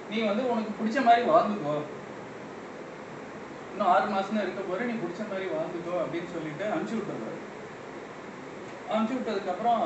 நீ 0.09 0.17
வந்து 0.29 0.43
உனக்கு 0.51 0.71
பிடிச்ச 0.79 0.97
மாதிரி 1.07 1.23
வாழ்ந்துக்கோ. 1.31 1.75
இன்னும் 3.71 3.91
ஆறு 3.93 4.07
மாசம் 4.15 4.35
தான் 4.37 4.45
இருக்க 4.47 4.63
போற 4.67 4.79
நீ 4.89 4.95
பிடிச்ச 5.03 5.21
மாதிரி 5.31 5.47
வாழ்ந்துக்கோ. 5.55 5.95
அப்படின்னு 6.03 6.29
சொல்லிட்டு 6.35 6.65
அனுப்பிச்சி 6.73 6.97
விட்டுறாரு. 6.97 7.39
அனுப்பிச்சு 8.91 9.17
விட்டதுக்கு 9.17 9.53
அப்புறம் 9.53 9.83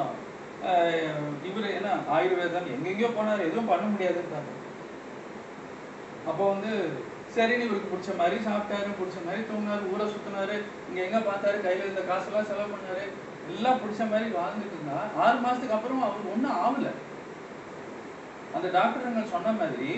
இவர் 1.50 1.68
என்ன 1.78 1.90
ஆயுர்வேதம் 2.16 2.72
எங்கெங்கேயோ 2.76 3.10
போனாரு 3.18 3.42
எதுவும் 3.50 3.72
பண்ண 3.72 3.86
முடியாதுன்றாங்க. 3.92 4.52
அப்போ 6.30 6.44
வந்து 6.54 6.72
சரின்னு 7.36 7.66
இவருக்கு 7.68 7.92
பிடிச்ச 7.92 8.12
மாதிரி 8.22 8.38
சாப்பிட்டாரு 8.48 8.90
பிடிச்ச 9.00 9.20
மாதிரி 9.26 9.42
தூங்கினாரு 9.50 9.92
ஊரை 9.94 10.06
சுத்தினாரு 10.14 10.56
இங்க 10.90 11.00
எங்க 11.08 11.20
பார்த்தாரு 11.28 11.58
கையில 11.66 11.86
இருந்த 11.86 12.04
காசெல்லாம் 12.10 12.50
செலவு 12.50 12.74
பண்ணாரு 12.74 13.04
எல்லாம் 13.52 13.80
பிடிச்ச 13.82 14.02
மாதிரி 14.12 14.28
வாழ்ந்துட்டு 14.40 14.76
இருந்தா 14.78 14.98
ஆறு 15.26 15.38
மாசத்துக்கு 15.46 15.78
அப்புறம் 15.78 16.04
அவர் 16.08 16.32
ஒண்ணும் 16.34 16.60
ஆகல. 16.66 16.90
அந்த 18.58 18.68
டாக்டருங்க 18.76 19.24
சொன்ன 19.34 19.52
மாதிரி 19.62 19.90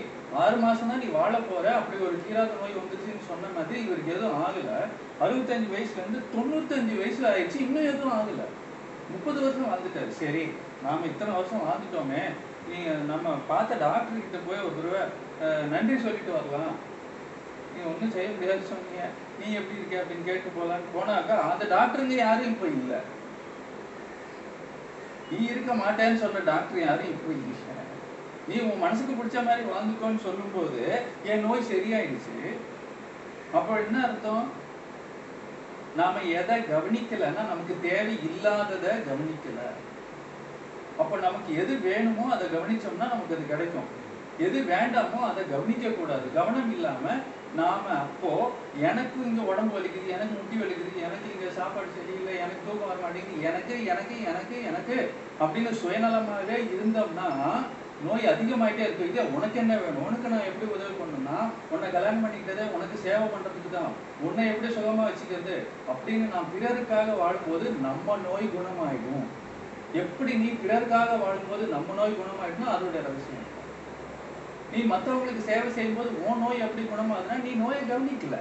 ஆறு 0.43 0.55
மாசம் 0.63 0.89
தான் 0.91 1.01
நீ 1.03 1.07
வாழ 1.19 1.33
போற 1.49 1.65
அப்படி 1.79 1.97
ஒரு 2.07 2.15
தீராத 2.23 2.55
நோய் 2.61 2.79
வந்துச்சுன்னு 2.79 3.29
சொன்ன 3.29 3.51
மாதிரி 3.57 3.77
இவருக்கு 3.85 4.15
எதுவும் 4.15 4.41
ஆகல. 4.45 4.71
அறுபத்தஞ்சு 5.23 5.73
வயசுல 5.75 6.01
இருந்து 6.03 6.21
தொண்ணூத்தஞ்சு 6.33 6.95
வயசுல 7.01 7.31
ஆயிடுச்சு 7.33 7.59
இன்னும் 7.67 7.89
எதுவும் 7.91 8.17
ஆகல. 8.19 8.45
முப்பது 9.13 9.37
வருஷம் 9.43 9.69
வாழ்ந்துட்டாரு. 9.71 10.11
சரி 10.21 10.43
நாம 10.85 11.05
இத்தனை 11.11 11.31
வருஷம் 11.37 11.65
வாழ்ந்துட்டோமே. 11.67 12.23
நீங்க 12.69 12.89
நம்ம 13.11 13.35
பார்த்த 13.51 13.81
டாக்டர் 13.83 14.23
கிட்ட 14.23 14.39
போய் 14.47 14.65
ஒரு 14.67 14.75
தடவை 14.77 15.01
நன்றி 15.73 15.95
சொல்லிட்டு 16.05 16.31
வரலாம். 16.37 16.75
நீ 17.73 17.79
ஒன்றும் 17.91 18.13
செய்ய 18.15 18.29
முடியாது 18.35 18.71
சொன்னீங்க. 18.71 19.03
நீ 19.39 19.45
எப்படி 19.59 19.79
இருக்க 19.79 19.95
அப்படின்னு 20.01 20.27
கேட்டு 20.29 20.55
போகலான்னு 20.55 20.95
போனாக்கா 20.95 21.35
அந்த 21.51 21.65
டாக்டருங்க 21.75 22.17
யாரும் 22.21 22.51
இப்போ 22.53 22.67
இல்லை. 22.77 22.99
நீ 25.31 25.39
இருக்க 25.51 25.73
மாட்டேன்னு 25.83 26.21
சொன்ன 26.23 26.43
டாக்டர் 26.51 26.85
யாரும் 26.85 27.13
இப்போ 27.15 27.31
இல்லை. 27.39 27.75
நீ 28.47 28.55
உன் 28.67 28.83
மனசுக்கு 28.83 29.13
பிடிச்ச 29.17 29.39
மாதிரி 29.47 29.63
வாழ்ந்துக்கோன்னு 29.71 30.25
சொல்லும்போது 30.27 30.81
என் 31.31 31.45
நோய் 31.47 31.69
சரியாயிடுச்சு. 31.71 32.37
அப்போ 33.57 33.71
என்ன 33.83 33.97
அர்த்தம்? 34.07 34.45
நாம 35.99 36.21
எதை 36.39 36.57
கவனிக்கலைன்னா 36.71 37.41
நமக்கு 37.51 37.75
தேவை 37.87 38.13
இல்லாததை 38.29 38.91
கவனிக்கல. 39.09 39.59
அப்போ 41.01 41.15
நமக்கு 41.17 41.51
எது 41.61 41.73
வேணுமோ 41.87 42.25
அதை 42.35 42.45
கவனிச்சோம்னா 42.55 43.07
நமக்கு 43.13 43.35
அது 43.37 43.45
கிடைக்கும். 43.53 43.89
எது 44.45 44.59
வேண்டாமோ 44.73 45.19
அதை 45.29 45.41
கவனிக்க 45.49 45.89
கூடாது 45.89 46.27
கவனம் 46.37 46.71
இல்லாம 46.75 47.05
நாம 47.59 47.85
அப்போ 48.05 48.31
எனக்கு 48.89 49.17
இங்க 49.29 49.41
உடம்பு 49.51 49.73
வலிக்குது 49.77 50.13
எனக்கு 50.15 50.33
முட்டி 50.37 50.57
வலிக்குது 50.61 51.01
எனக்கு 51.07 51.27
இங்க 51.33 51.47
சாப்பாடு 51.57 51.89
சரியில்லை 51.97 52.33
எனக்கு 52.43 52.65
தூக்கம் 52.67 52.91
வர 52.91 52.99
மாட்டேங்குது 53.03 53.47
எனக்கு 53.49 53.73
எனக்கு 53.93 54.15
எனக்கு 54.31 54.55
எனக்கு 54.69 54.97
அப்படின்னு 55.39 55.71
சுயநலமாக 55.81 56.59
இருந்தோம்னா 56.75 57.27
நோய் 58.05 58.29
அதிகமாயிட்டே 58.31 58.83
இருக்கு. 58.85 59.23
உனக்கு 59.37 59.57
என்ன 59.63 59.73
வேணும்? 59.81 60.05
உனக்கு 60.07 60.31
நான் 60.33 60.47
எப்படி 60.49 60.67
உதவி 60.75 60.93
பண்ணணும்னா 60.99 61.37
உன்னை 61.73 61.87
கல்யாணம் 61.95 62.23
பண்ணிக்கிட்டதே 62.23 62.63
உனக்கு 62.75 62.95
சேவை 63.05 63.25
பண்றதுக்கு 63.33 63.69
தான். 63.73 63.91
உன்னை 64.27 64.45
எப்படி 64.51 64.69
சுகமா 64.77 65.03
வச்சுக்கிறது? 65.07 65.55
அப்படின்னு 65.91 66.25
நான் 66.33 66.51
பிறருக்காக 66.53 67.17
வாழும்போது 67.21 67.65
நம்ம 67.85 68.17
நோய் 68.27 68.53
குணமாயிடும். 68.55 69.27
எப்படி 70.01 70.33
நீ 70.41 70.49
பிறருக்காக 70.63 71.19
வாழும்போது 71.23 71.63
நம்ம 71.75 71.93
நோய் 71.99 72.19
குணமாயிடும் 72.21 72.73
அதோடைய 72.73 73.05
ரகசியம். 73.07 73.47
நீ 74.73 74.81
மற்றவங்களுக்கு 74.91 75.47
சேவை 75.51 75.69
செய்யும்போது 75.77 76.11
உன் 76.27 76.43
நோய் 76.45 76.65
எப்படி 76.65 76.83
குணமாகுதுன்னா 76.91 77.39
நீ 77.47 77.53
நோயை 77.63 77.81
கவனிக்கல. 77.93 78.37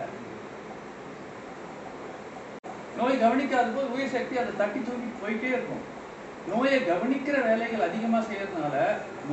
நோய் 2.98 3.22
கவனிக்காத 3.24 3.68
போது 3.74 3.88
உயிர் 3.94 4.14
சக்தி 4.14 4.34
அதை 4.40 4.52
தட்டி 4.56 4.80
தூக்கி 4.86 5.10
போயிட்டே 5.22 5.50
இருக்கும். 5.56 5.84
நோயை 6.48 6.80
கவனிக்கிற 6.80 7.42
வேலைகள் 7.46 7.88
அதிகமா 7.88 8.18
செய்யறதுனால 8.18 8.76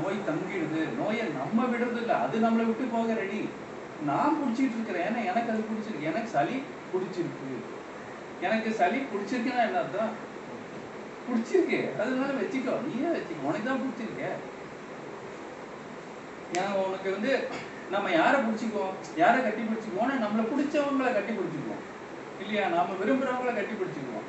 நோய் 0.03 0.25
தங்கிடுது. 0.27 0.81
நோயை 0.95 1.25
நம்ம 1.27 1.63
விடுறது 1.63 1.97
இல்லை 1.97 2.15
அது 2.15 2.39
நம்மளை 2.39 2.65
விட்டு 2.65 2.83
போக 2.83 3.13
ரெடி 3.13 3.49
நான் 4.05 4.37
பிடிச்சிட்டு 4.41 4.75
இருக்கிறேன் 4.75 5.07
ஏன்னா 5.07 5.25
எனக்கு 5.25 5.51
அது 5.51 5.65
பிடிச்சிருக்கு. 5.69 6.01
எனக்கு 6.01 6.29
சளி 6.29 6.63
பிடிச்சிருக்கு. 6.93 7.55
எனக்கு 8.41 8.71
சளி 8.71 8.97
பிடிச்சிருக்குன்னா 8.97 9.65
என்ன 9.65 9.77
அர்த்தம்? 9.77 10.09
பிடிச்சிருக்கு. 11.27 11.99
அதனால 11.99 12.31
வச்சுக்கோ. 12.31 12.73
நீயே 12.87 13.17
வச்சுக்கோ. 13.17 13.43
உனக்கு 13.43 13.67
தான் 13.67 13.81
பிடிச்சிருக்க. 13.81 14.23
ஏன்னா 16.53 16.71
உனக்கு 16.71 17.11
வந்து 17.11 17.47
நம்ம 17.91 18.11
யாரை 18.11 18.41
பிடிச்சிக்குவோம்? 18.41 18.93
யாரை 19.15 19.41
கட்டி 19.41 19.61
பிடிச்சிக்குவோம்னா 19.61 20.15
நம்மளை 20.23 20.43
பிடிச்சவங்களை 20.43 21.13
கட்டி 21.13 21.33
பிடிச்சிக்குவோம். 21.33 21.83
இல்லையா? 22.39 22.67
நாம 22.67 22.93
விரும்புறவங்களை 23.05 23.55
கட்டி 23.55 23.73
பிடிச்சிக்குவோம். 23.73 24.27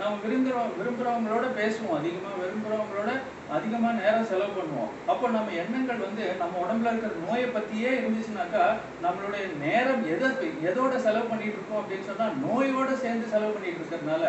நம்ம 0.00 0.18
விரும்புகிறோம் 0.24 0.70
விரும்புறவங்களோட 0.78 1.46
பேசுவோம். 1.58 1.96
அதிகமா 1.98 2.30
விரும்புறவங்களோட 2.42 3.10
அதிகமா 3.56 3.88
நேரம் 3.92 4.28
செலவு 4.30 4.52
பண்ணுவோம். 4.58 4.92
அப்போ 5.12 5.26
நம்ம 5.36 5.52
எண்ணங்கள் 5.62 6.04
வந்து 6.06 6.24
நம்ம 6.42 6.54
உடம்புல 6.64 6.90
இருக்கிற 6.92 7.12
நோயை 7.24 7.46
பத்தியே 7.56 7.90
இருந்துச்சுனாக்கா 8.00 8.64
நம்மளுடைய 9.04 9.44
நேரம் 9.64 10.02
எதை 10.12 10.30
எதோட 10.68 10.92
செலவு 11.06 11.26
பண்ணிட்டு 11.32 11.56
இருக்கோம் 11.56 11.82
அப்படின்னு 11.82 12.08
சொன்னா 12.10 12.26
நோயோட 12.44 12.90
சேர்ந்து 13.02 13.32
செலவு 13.34 13.52
பண்ணிட்டு 13.56 13.80
இருக்கிறதுனால 13.80 14.24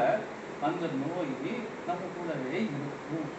அந்த 0.68 0.84
நோய் 1.02 1.32
நம்ம 1.88 2.02
கூடவே 2.16 2.58
இருக்கும். 2.58 3.30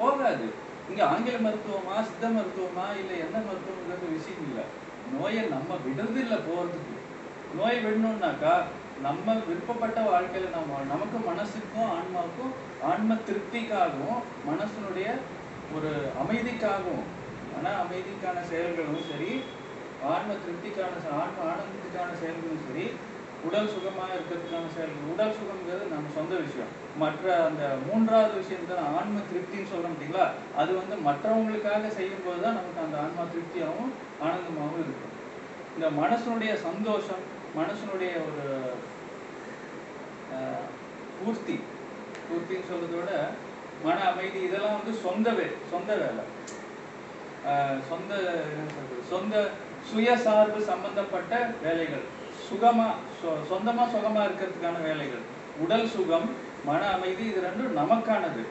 போகாது. 0.00 0.46
இங்க 0.90 1.00
ஆங்கில 1.12 1.36
மருத்துவமா 1.46 1.96
சித்த 2.08 2.24
மருத்துவமா 2.36 2.86
இல்ல 3.00 3.12
எந்த 3.24 3.38
மருத்துவங்கிறது 3.46 4.06
விஷயம் 4.16 4.44
இல்லை. 4.48 4.64
நோயை 5.14 5.42
நம்ம 5.54 5.70
விடுறது 5.86 6.18
இல்ல 6.24 6.36
போறதுக்கு. 6.48 6.94
நோயை 7.58 7.78
விடணும்னாக்கா 7.84 8.54
நம்ம 9.00 9.34
விருப்பப்பட்ட 9.44 9.98
வாழ்க்கையில 10.06 10.48
நம்ம 10.50 10.80
நமக்கு 10.88 11.18
மனசுக்கும் 11.26 11.92
ஆன்மாவுக்கும் 11.92 12.52
ஆன்ம 12.88 13.16
திருப்திக்காகவும் 13.26 14.18
மனசனுடைய 14.46 15.08
ஒரு 15.76 15.90
அமைதிக்காகவும் 16.22 17.06
மன 17.54 17.72
அமைதிக்கான 17.82 18.38
செயல்களும் 18.50 19.06
சரி 19.08 19.32
ஆன்ம 20.10 20.36
திருப்திக்கான 20.42 20.92
செ- 21.00 21.14
ஆன்ம 21.20 21.38
ஆனந்தத்துக்கான 21.46 22.10
செயல்களும் 22.20 22.66
சரி 22.66 22.84
உடல் 23.44 23.72
சுகமாக 23.74 24.10
இருக்கிறதுக்கான 24.14 24.70
செயல்கள் 24.74 25.10
உடல் 25.12 25.36
சுகம்ங்கிறது 25.36 25.84
நம்ம 25.92 26.10
சொந்த 26.14 26.34
விஷயம். 26.40 26.72
மற்ற 26.96 27.26
அந்த 27.44 27.62
மூன்றாவது 27.86 28.34
விஷயம் 28.38 28.68
தான் 28.70 28.88
ஆன்ம 28.96 29.22
திருப்தின்னு 29.28 29.70
சொல்கிறோம் 29.70 29.92
பார்த்தீங்களா 29.92 30.26
அது 30.56 30.72
வந்து 30.74 30.96
மற்றவங்களுக்காக 31.06 31.90
செய்யும் 31.90 32.24
போது 32.24 32.40
தான் 32.40 32.58
நமக்கு 32.58 32.80
அந்த 32.80 32.98
ஆன்மா 33.00 33.24
திருப்தியாகவும் 33.30 33.92
ஆனந்தமாகவும் 34.22 34.82
இருக்கும். 34.82 35.14
இந்த 35.76 35.88
மனசனுடைய 36.00 36.52
சந்தோஷம் 36.66 37.22
மனசனுடைய 37.56 38.12
ஒரு 38.26 38.44
பூர்த்தி 41.18 41.60
பூர்த்தின்னு 42.28 42.68
சொல்றதை 42.70 43.00
விட 43.00 43.12
மன 43.84 44.00
அமைதி 44.00 44.40
இதெல்லாம் 44.40 44.80
வந்து 44.82 44.98
சொந்த 45.00 45.30
வே 45.30 45.46
சொந்த 45.70 45.94
வேலை. 45.94 46.24
சொந்த 47.88 48.14
என்ன 48.50 48.70
சொல்றது, 48.70 49.02
சொந்த 49.08 49.34
சுயசார்பு 49.90 50.60
சம்பந்தப்பட்ட 50.60 51.32
வேலைகள். 51.62 52.04
சுகமா 52.46 52.86
சொ- 53.20 53.42
சொந்தமா 53.50 53.84
சுகமா 53.86 54.22
இருக்கிறதுக்கான 54.24 54.82
வேலைகள். 54.82 55.24
உடல் 55.58 55.88
சுகம் 55.88 56.28
மன 56.64 56.88
அமைதி 56.88 57.24
இது 57.24 57.40
ரெண்டும் 57.40 57.78
நமக்கானது. 57.78 58.42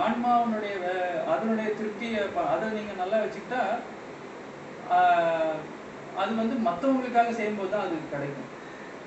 ஆன்மாவனுடைய 0.00 0.74
வே- 0.84 1.24
அதனுடைய 1.24 1.70
திருப்தியை 1.70 2.20
அதை 2.46 2.68
நீங்க 2.68 2.92
நல்லா 2.96 3.16
வச்சுக்கிட்டா 3.16 3.62
ஆஹ், 4.90 5.56
அது 6.16 6.34
வந்து 6.36 6.70
மற்றவங்களுக்காக 6.70 7.30
செய்யும்போது 7.30 7.70
தான் 7.70 7.80
அது 7.80 7.96
கிடைக்கும். 8.10 8.49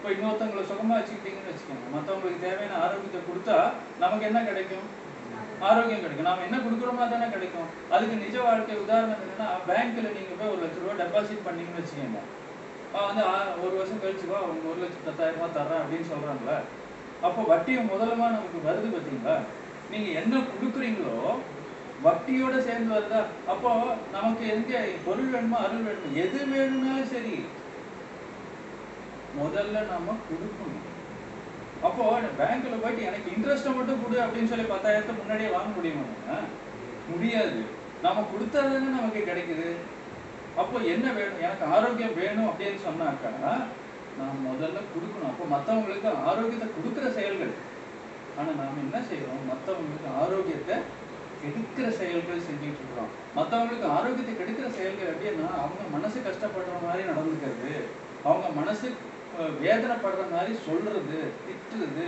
இப்போ 0.04 0.14
இன்னொருத்தவங்களை 0.16 0.64
சுகமா 0.70 0.96
வச்சுக்கிட்டீங்கன்னு 0.98 1.52
வச்சுக்கோங்க. 1.52 1.86
மற்றவங்களுக்கு 1.94 2.42
தேவையான 2.46 2.80
ஆரோக்கியத்தை 2.86 3.20
கொடுத்தா 3.28 3.58
நமக்கு 4.02 4.26
என்ன 4.30 4.40
கிடைக்கும்? 4.48 4.88
ஆரோக்கியம் 5.68 6.02
கிடைக்கும். 6.06 6.28
நாம 6.30 6.44
என்ன 6.48 6.58
கொடுக்குறோமா 6.66 7.06
தானே 7.14 7.28
கிடைக்கும். 7.36 7.70
அதுக்கு 7.94 8.16
நிஜ 8.24 8.36
வாழ்க்கை 8.48 8.76
உதாரணம் 8.82 9.22
என்னன்னா 9.26 9.48
பேங்க்ல 9.70 10.12
நீங்க 10.18 10.34
போய் 10.40 10.52
ஒரு 10.56 10.62
லட்ச 10.64 10.82
ரூபாய் 10.82 11.00
டெபாசிட் 11.04 11.46
பண்ணீங்கன்னு 11.48 11.82
வச்சுக்கோங்க. 11.82 12.20
அவன் 12.96 13.08
வந்து 13.10 13.24
ஒரு 13.66 13.74
வருஷம் 13.80 14.04
கழிச்சுவா 14.04 14.38
அவங்க 14.44 14.70
ஒரு 14.74 14.82
லட்சம் 14.84 15.08
பத்தாயிரம் 15.08 15.40
ரூபாய் 15.40 15.56
தரேன் 15.60 15.82
அப்படின்னு 15.84 16.12
சொல்றாங்களே 16.12 16.58
அப்போ 17.30 17.42
வட்டியும் 17.54 17.92
முதலமா 17.94 18.28
நமக்கு 18.36 18.68
வருது 18.68 18.94
பார்த்தீங்களா 18.96 19.38
நீங்க 19.94 20.10
என்ன 20.24 20.44
கொடுக்குறீங்களோ 20.52 21.18
வட்டியோட 22.08 22.56
சேர்ந்து 22.70 22.96
வருதா? 22.98 23.24
அப்போ 23.52 23.72
நமக்கு 24.18 24.46
எங்க 24.58 24.86
பொருள் 25.08 25.34
வேணுமோ 25.34 25.60
அருள் 25.66 25.86
வேணுமோ 25.90 26.16
எது 26.26 26.40
வேணும்னாலும் 26.54 27.12
சரி 27.16 27.36
முதல்ல 29.40 29.78
நாம 29.92 30.16
கொடுக்கணும். 30.30 30.84
அப்போ 31.82 32.04
பேங்க்ல 32.40 32.76
போயிட்டு 32.82 33.08
எனக்கு 33.10 33.32
இன்ட்ரெஸ்ட்டை 33.36 33.72
மட்டும் 33.76 34.02
கொடு 34.04 34.18
அப்படின்னு 34.24 34.52
சொல்லி 34.52 34.66
பத்தாயிரத்தை 34.74 35.14
முன்னாடியே 35.18 35.50
வாங்க 35.50 35.70
முடியுமா? 35.76 36.06
நம்ம? 36.28 36.46
முடியாது. 37.10 37.60
நாம 38.02 38.24
கொடுத்தாதானே 38.32 38.90
நமக்கு 38.98 39.22
கிடைக்குது. 39.30 39.70
அப்போ 40.62 40.78
என்ன 40.94 41.06
வேணும்? 41.12 41.44
எனக்கு 41.46 41.66
ஆரோக்கியம் 41.66 42.18
வேணும் 42.22 42.50
அப்படின்னு 42.50 42.80
சொன்னாக்கா 42.88 43.32
நான் 44.20 44.44
முதல்ல 44.50 44.80
கொடுக்கணும். 44.94 45.32
அப்போ 45.32 45.46
மற்றவங்களுக்கு 45.54 46.10
ஆரோக்கியத்தை 46.30 46.68
கொடுக்குற 46.78 47.06
செயல்கள். 47.14 47.54
ஆனால் 48.38 48.60
நாம் 48.60 48.84
என்ன 48.84 48.98
செய்யறோம்? 49.10 49.42
மற்றவங்களுக்கு 49.52 50.10
ஆரோக்கியத்தை 50.22 50.76
கெடுக்கிற 51.42 51.88
செயல்கள் 52.02 52.46
செஞ்சுட்டு 52.50 52.80
இருக்கிறோம். 52.82 53.12
மற்றவங்களுக்கு 53.38 53.88
ஆரோக்கியத்தை 53.98 54.34
கெடுக்கிற 54.36 54.68
செயல்கள் 54.78 55.12
எப்படின்னா 55.14 55.48
அவங்க 55.64 55.84
மனசு 55.92 56.20
கஷ்டப்படுற 56.20 56.78
மாதிரி 56.86 57.04
நடந்துக்கிறது. 57.12 57.74
அவங்க 58.24 58.48
மனசு 58.60 58.88
வேதனைப்படுற 59.64 60.24
மாதிரி 60.34 60.54
சொல்றது 60.68 61.20
திட்டுறது 61.46 62.08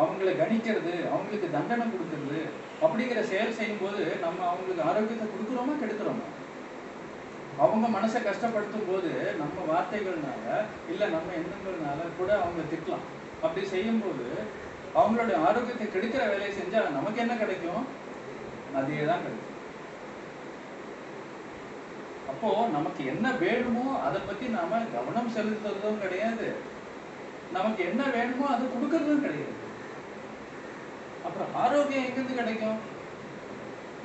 அவங்கள 0.00 0.30
கணிக்கிறது 0.40 0.94
அவங்களுக்கு 1.10 1.48
தண்டனை 1.54 1.84
கொடுக்கறது 1.86 2.40
அப்படிங்கிற 2.84 3.20
செயல் 3.30 3.56
செய்யும் 3.58 3.82
போது 3.82 4.02
நம்ம 4.24 4.38
அவங்களுக்கு 4.50 4.86
ஆரோக்கியத்தை 4.88 5.26
கொடுக்குறோமா 5.28 5.74
கெடுக்கிறோமா? 5.82 6.26
அவங்க 7.64 7.86
மனசை 7.96 8.20
கஷ்டப்படுத்தும் 8.22 8.88
போது 8.90 9.10
நம்ம 9.42 9.56
வார்த்தைகள்னால 9.70 10.56
இல்லை 10.92 11.06
நம்ம 11.14 11.32
எண்ணங்கள்னால 11.40 12.08
கூட 12.18 12.30
அவங்க 12.42 12.62
திட்டலாம். 12.72 13.06
அப்படி 13.44 13.62
செய்யும்போது 13.74 14.26
அவங்களுடைய 15.00 15.38
ஆரோக்கியத்தை 15.48 15.86
கெடுக்கிற 15.86 16.22
வேலையை 16.32 16.52
செஞ்சா 16.58 16.82
நமக்கு 16.98 17.22
என்ன 17.24 17.34
கிடைக்கும்? 17.42 17.86
அதே 18.78 19.00
தான் 19.10 19.24
கிடைக்கும். 19.24 19.45
அப்போ 22.30 22.48
நமக்கு 22.76 23.02
என்ன 23.06 23.26
வேணுமோ 23.42 23.84
அதை 24.06 24.20
பத்தி 24.20 24.46
நாம 24.46 24.80
கவனம் 24.94 25.34
செலுத்துறதும் 25.36 26.02
கிடையாது. 26.04 26.48
நமக்கு 27.52 27.84
என்ன 27.84 28.02
வேணுமோ 28.16 28.46
அதை 28.46 28.64
கொடுக்கறதும் 28.66 29.24
கிடையாது. 29.26 29.56
அப்புறம் 31.26 31.52
ஆரோக்கியம் 31.54 32.06
எங்கிருந்து 32.06 32.40
கிடைக்கும்? 32.40 32.78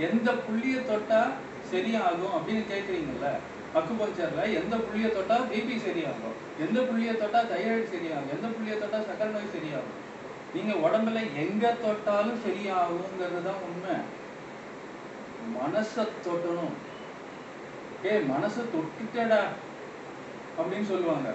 எந்த 0.07 0.31
புள்ளிய 0.45 0.77
தொட்டா 0.91 1.21
சரியாகும் 1.71 2.35
அப்படின்னு 2.37 2.63
கேக்குறீங்கல்ல? 2.73 3.29
அக்குபஞ்சர்ல 3.79 4.45
எந்த 4.59 4.75
புள்ளிய 4.75 5.09
தொட்டா 5.17 5.35
பிபி 5.51 5.75
சரியாகும்? 5.87 6.37
எந்த 6.59 6.79
புள்ளிய 6.81 7.11
தொட்டா 7.21 7.41
தைராய்டு 7.51 7.87
சரியாகும்? 7.95 8.31
எந்த 8.35 8.47
புள்ளிய 8.47 8.75
தொட்டா 8.81 8.99
சக்கரை 9.09 9.31
நோய் 9.35 9.53
சரியாகும்? 9.57 9.99
நீங்க 10.53 10.73
உடம்புல 10.85 11.19
எங்க 11.43 11.65
தொட்டாலும் 11.83 12.41
சரியாகுங்கிறது 12.45 13.41
தான் 13.43 13.61
உண்மை. 13.67 13.95
மனச 15.57 16.03
தொட்டணும். 16.25 16.73
ஏய் 18.03 18.23
மனசு 18.25 18.61
தொட்டுட்டடா 18.73 19.41
அப்படின்னு 20.57 20.87
சொல்லுவாங்க. 20.87 21.29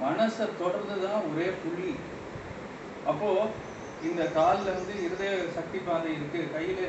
மனசை 0.00 0.46
தொடர்ந்து 0.58 0.96
தான் 1.04 1.26
ஒரே 1.30 1.48
புள்ளி. 1.60 1.90
அப்போ 3.06 3.28
இந்த 4.02 4.22
கால்ல 4.36 4.68
வந்து 4.70 4.94
இருதய 5.04 5.32
சக்தி 5.56 5.78
பாதை 5.78 6.10
இருக்கு 6.14 6.40
கையில 6.54 6.80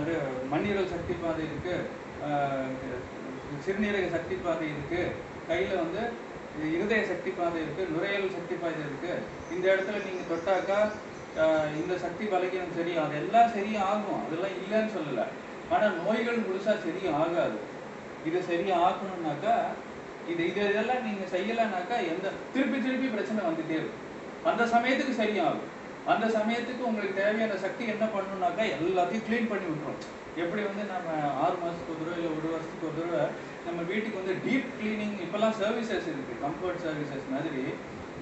இது 0.00 0.14
மண்ணீரல் 0.50 0.92
சக்தி 0.92 1.14
பாதை 1.22 1.44
இருக்கு 1.46 1.76
சிறுநீரக 3.64 4.08
சக்தி 4.08 4.36
பாதை 4.38 4.66
இருக்கு 4.68 5.00
கையில 5.48 5.78
வந்து 5.82 6.02
இருதய 6.70 7.02
சக்தி 7.08 7.30
பாதை 7.30 7.58
இருக்கு 7.62 7.82
நுரையீரல் 7.92 8.36
சக்தி 8.36 8.54
பாதை 8.56 8.80
இருக்கு. 8.82 9.12
இந்த 9.50 9.64
இடத்துல 9.72 10.00
நீங்க 10.06 10.22
தொட்டாக்கா 10.30 10.80
அஹ், 11.40 11.68
இந்த 11.80 11.94
சக்தி 11.98 12.24
பலகீனம் 12.26 12.76
சரி 12.76 12.92
அதெல்லாம் 12.98 13.52
சரி 13.52 13.72
ஆகும் 13.84 14.22
அதெல்லாம் 14.22 14.56
இல்லைன்னு 14.56 14.94
சொல்லலை. 14.94 15.26
ஆனால் 15.74 15.98
நோய்கள் 16.04 16.44
முழுசாக 16.46 16.76
சரி 16.86 17.02
ஆகாது 17.22 17.58
இது 18.28 18.38
சரி 18.50 18.68
ஆக்கணும்னாக்கா 18.86 19.56
இது 20.30 20.42
இது 20.50 20.62
இதெல்லாம் 20.70 21.04
நீங்கள் 21.08 21.30
செய்யலைனாக்கா 21.34 21.96
எந்த 22.12 22.32
திருப்பி 22.54 22.78
திருப்பி 22.86 23.08
பிரச்சனை 23.14 23.40
வந்துட்டே 23.46 23.76
இருக்கும். 23.80 24.06
அந்த 24.50 24.62
சமயத்துக்கு 24.74 25.14
சரியாகும். 25.20 25.68
அந்த 26.12 26.26
சமயத்துக்கு 26.36 26.82
உங்களுக்கு 26.88 27.20
தேவையான 27.22 27.56
சக்தி 27.64 27.84
என்ன 27.94 28.04
பண்ணணும்னாக்கா 28.14 28.64
எல்லாத்தையும் 28.76 29.26
க்ளீன் 29.28 29.50
பண்ணி 29.52 29.66
விட்டுரும். 29.70 30.02
எப்படி 30.42 30.62
வந்து 30.68 30.84
நம்ம 30.92 31.08
ஆறு 31.44 31.56
மாதத்துக்கு 31.62 31.94
ஒரு 31.94 32.02
தடவை 32.02 32.18
இல்லை 32.18 32.30
ஒரு 32.38 32.48
வருஷத்துக்கு 32.54 32.88
ஒரு 32.90 32.96
தடவை 32.98 33.22
நம்ம 33.66 33.80
வீட்டுக்கு 33.90 34.20
வந்து 34.20 34.34
டீப் 34.44 34.68
க்ளீனிங் 34.76 35.16
இப்போல்லாம் 35.24 35.56
சர்வீசஸ் 35.62 36.10
இருக்குது 36.12 36.42
கம்ஃபர்ட் 36.44 36.84
சர்வீசஸ் 36.86 37.26
மாதிரி 37.34 37.62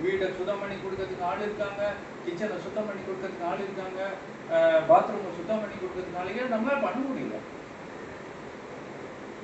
வீட்டை 0.04 0.26
சுத்தம் 0.38 0.60
பண்ணி 0.62 0.76
கொடுக்கறதுக்கு 0.82 1.28
ஆள் 1.30 1.44
இருக்காங்க 1.46 1.82
கிச்சனை 2.24 2.56
சுத்தம் 2.66 2.88
பண்ணி 2.88 3.02
கொடுக்கறதுக்கு 3.04 3.48
ஆள் 3.50 3.64
இருக்காங்க 3.66 4.00
பாத்ரூமை 4.90 5.30
சுத்தம் 5.38 5.62
பண்ணி 5.62 5.76
கொடுக்கறதுக்கு 5.76 6.20
ஆளுங்க 6.20 6.44
நம்மளால 6.54 6.82
பண்ண 6.84 6.98
முடியல. 7.08 7.38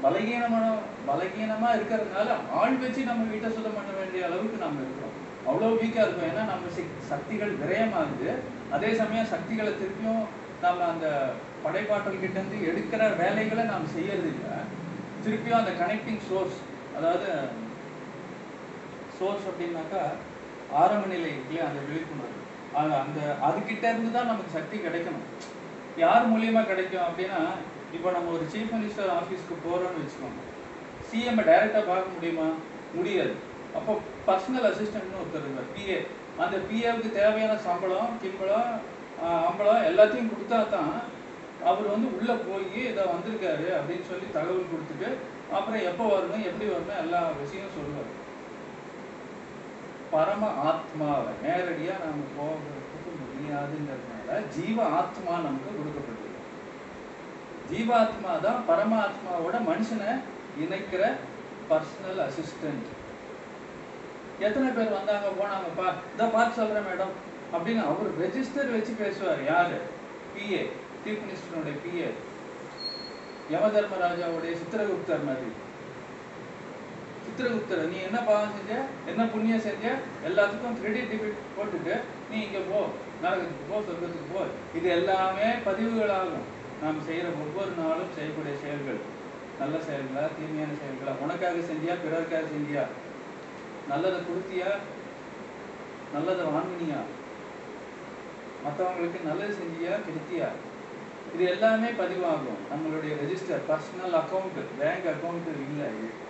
பலகீனமான 0.05 0.67
பலகீனமா 1.09 1.69
இருக்கிறதுனால 1.77 2.37
ஆள் 2.61 2.81
வச்சு 2.83 3.03
நம்ம 3.11 3.27
வீட்டை 3.33 3.51
சுத்தம் 3.57 3.79
பண்ண 3.79 3.91
வேண்டிய 4.01 4.29
அளவுக்கு 4.29 4.59
நம்ம 4.65 4.83
இருக்கிறோம் 4.85 5.17
அவ்வளவு 5.49 5.79
வீக்கா 5.81 6.03
இருக்கும். 6.05 6.29
ஏன்னா 6.31 6.45
நம்ம 6.53 6.71
சக்திகள் 7.13 7.53
விரயமாகுது 7.63 8.31
அதே 8.77 8.91
சமயம் 9.01 9.33
சக்திகளை 9.35 9.73
திருப்பியும் 9.81 10.25
நம்ம 10.65 10.85
அந்த 10.93 11.07
படைப்பாற்றல் 11.65 12.23
கிட்ட 12.23 12.37
இருந்து 12.41 12.59
எடுக்கிற 12.71 13.03
வேலைகளை 13.23 13.65
நாம் 13.73 13.93
செய்யறது 13.97 14.29
இல்லை. 14.35 14.55
திருப்பியும் 15.25 15.61
அந்த 15.61 15.73
கனெக்டிங் 15.83 16.23
சோர்ஸ் 16.29 16.59
அதாவது 16.99 17.29
சோர்ஸ் 19.19 19.49
அப்படின்னாக்கா 19.51 20.05
ஆரம்ப 20.83 21.07
நிலை 21.15 21.33
அந்த 21.69 21.81
விழிப்புணர்வு 21.89 22.41
அது 22.79 22.93
அந்த 23.03 23.21
அதுகிட்ட 23.49 23.85
இருந்து 23.93 24.11
தான் 24.17 24.31
நமக்கு 24.31 24.57
சக்தி 24.57 24.77
கிடைக்கணும். 24.85 25.27
யார் 26.05 26.31
மூலியமா 26.33 26.63
கிடைக்கும் 26.71 27.07
அப்படின்னா 27.09 27.41
இப்போ 27.97 28.09
நம்ம 28.17 28.31
ஒரு 28.37 28.45
சீஃப் 28.53 28.73
மினிஸ்டர் 28.77 29.11
ஆஃபீஸ்க்கு 29.19 29.57
போறோம்னு 29.67 30.03
வச்சுக்கோங்க. 30.03 30.41
சிஎம் 31.09 31.43
டைரக்டா 31.49 31.83
பார்க்க 31.91 32.15
முடியுமா? 32.17 32.49
முடியாது. 32.97 33.35
அப்போ 33.79 33.93
பர்சனல் 34.27 34.69
அசிஸ்டன்ட்னு 34.71 35.21
ஒருத்தர் 35.21 35.47
இருக்கார் 35.47 35.73
பிஏ 35.77 35.99
அந்த 36.45 36.57
பிஏவுக்கு 36.69 37.11
தேவையான 37.21 37.55
சம்பளம் 37.67 38.13
கிம்பளம் 38.23 38.73
அம்பளம் 39.49 39.87
எல்லாத்தையும் 39.91 40.33
கொடுத்தா 40.33 40.59
தான் 40.75 40.95
அவர் 41.71 41.93
வந்து 41.93 42.09
உள்ள 42.17 42.33
போய் 42.47 42.81
இதை 42.91 43.05
வந்திருக்காரு 43.13 43.69
அப்படின்னு 43.79 44.07
சொல்லி 44.11 44.27
தகவல் 44.37 44.73
கொடுத்துட்டு 44.73 45.09
அப்புறம் 45.57 45.87
எப்போ 45.91 46.05
வரணும் 46.13 46.47
எப்படி 46.51 46.67
வரணும் 46.73 47.01
எல்லா 47.05 47.21
விஷயம் 47.43 47.75
சொல்லுவார். 47.77 48.11
பரம 50.15 50.51
ஆத்மாவை 50.71 51.33
நேரடியாக 51.45 52.05
நாம் 52.05 52.35
போகிறதுக்கு 52.37 53.13
முடியாதுங்கிறதுனால 53.23 54.41
ஜீவ 54.57 54.77
ஆத்மா 54.99 55.35
நமக்கு 55.47 55.79
கொடுக்கப்பட்டிருக்கு 55.79 56.23
ஜீவாத்மா 57.71 58.33
தான் 58.47 58.61
பரமாத்மாவோட 58.69 59.57
மனுஷனை 59.71 60.11
இணைக்கிற 60.65 61.05
பர்சனல் 61.71 62.21
அசிஸ்டன்ட் 62.27 62.89
எத்தனை 64.47 64.69
பேர் 64.77 64.97
வந்தாங்க 64.97 65.29
போனாங்கப்பா 65.41 65.89
இதை 66.15 66.27
பார்த்து 66.27 66.59
சொல்றேன் 66.61 66.87
மேடம் 66.89 67.15
அப்படின்னு 67.55 67.83
அவர் 67.91 68.11
ரெஜிஸ்டர் 68.23 68.73
வச்சு 68.75 68.93
பேசுவார். 69.03 69.43
யாரு? 69.53 69.77
பிஏ 70.35 70.63
சீஃப் 71.03 71.23
மினிஸ்டருடைய 71.25 71.77
பிஏ 71.85 72.09
யம 73.53 73.65
தர்மராஜாவுடைய 73.75 74.53
சித்திரகுப்தர் 74.61 75.27
மாதிரி. 75.29 75.51
சித்திரகுப்தர் 77.35 77.89
நீ 77.89 77.99
என்ன 77.99 78.19
பாவம் 78.19 78.51
செஞ்ச? 78.57 78.83
என்ன 79.07 79.25
புண்ணியம் 79.25 79.61
செஞ்ச? 79.61 79.95
எல்லாத்துக்கும் 80.27 80.81
கிரெடிட் 80.81 81.11
டெபிட் 81.13 81.39
போட்டுட்டு 81.57 82.01
நீ 82.31 82.41
இங்க 82.41 82.59
போ. 82.59 82.87
நரகத்துக்கு 83.23 83.65
போ 83.69 83.79
சொர்க்கத்துக்கு 83.79 84.35
போ. 84.35 84.43
இது 84.75 84.89
எல்லாமே 84.89 85.49
பதிவுகளாகும். 85.67 86.45
நாம் 86.83 87.01
செய்யற 87.09 87.27
ஒவ்வொரு 87.43 87.71
நாளும் 87.79 88.13
செய்யக்கூடிய 88.15 88.57
செயல்கள். 88.57 89.01
நல்ல 89.59 89.77
செயல்களா 89.77 90.29
தீமையான 90.37 90.73
செயல்களா? 90.83 91.13
உனக்காக 91.21 91.55
செஞ்சியா 91.55 91.95
பிறருக்காக 92.05 92.45
செஞ்சியா? 92.55 92.85
நல்லதை 93.89 94.21
கொடுத்தியா? 94.21 94.71
நல்லதை 96.13 96.47
வாங்கினியா? 96.47 97.01
மற்றவங்களுக்கு 98.67 99.23
நல்லது 99.25 99.55
செஞ்சியா 99.55 99.95
கெடுத்தியா? 100.07 100.49
இது 101.35 101.45
எல்லாமே 101.45 101.89
பதிவாகும். 101.89 102.61
நம்மளுடைய 102.73 103.13
register 103.23 103.67
personal 103.69 104.19
account 104.21 104.61
bank 104.79 105.11
account 105.15 105.49
இல்லை 105.67 105.89
இது. 105.97 106.24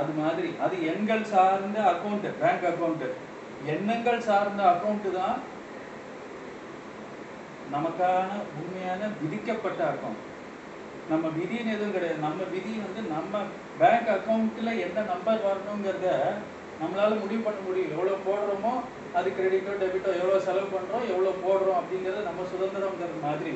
அது 0.00 0.12
மாதிரி. 0.20 0.50
அது 0.64 0.76
எண்கள் 0.92 1.24
சார்ந்த 1.34 1.78
அக்கௌண்ட் 1.92 2.26
பேங்க் 2.42 2.66
அக்கௌண்ட் 2.70 3.06
எண்ணங்கள் 3.74 4.26
சார்ந்த 4.28 4.62
அக்கௌண்ட் 4.72 5.08
தான் 5.20 5.38
நமக்கான 7.74 8.28
உண்மையான 8.60 9.08
விதிக்கப்பட்ட 9.22 9.80
அக்கௌண்ட் 9.92 10.22
நம்ம 11.10 11.26
விதின்னு 11.38 11.74
எதுவும் 11.76 11.96
கிடையாது. 11.96 12.20
நம்ம 12.26 12.40
விதி 12.54 12.72
வந்து 12.84 13.00
நம்ம 13.14 13.42
பேங்க் 13.80 14.10
அக்கௌண்ட்டில் 14.16 14.80
என்ன 14.86 15.04
நம்பர் 15.12 15.44
வரணுங்கிறத 15.48 16.08
நம்மளால 16.80 17.12
முடிவு 17.22 17.42
பண்ண 17.44 17.60
முடியும் 17.66 17.92
எவ்வளவு 17.94 18.26
போடுறோமோ 18.26 18.72
அது 19.18 19.28
கிரெடிட்டோ 19.36 19.72
டெபிட்டோ 19.82 20.10
எவ்வளவு 20.20 20.44
செலவு 20.48 20.68
பண்றோம் 20.74 21.06
எவ்வளவு 21.12 21.42
போடுறோம் 21.46 21.78
அப்படிங்கிறது 21.80 22.28
நம்ம 22.28 22.44
சுதந்திரம்ங்கிற 22.52 23.14
மாதிரி 23.24 23.54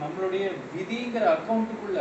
நம்மளுடைய 0.00 0.44
விதிங்கிற 0.76 1.24
அக்கௌண்ட்டுக்குள்ள 1.36 1.98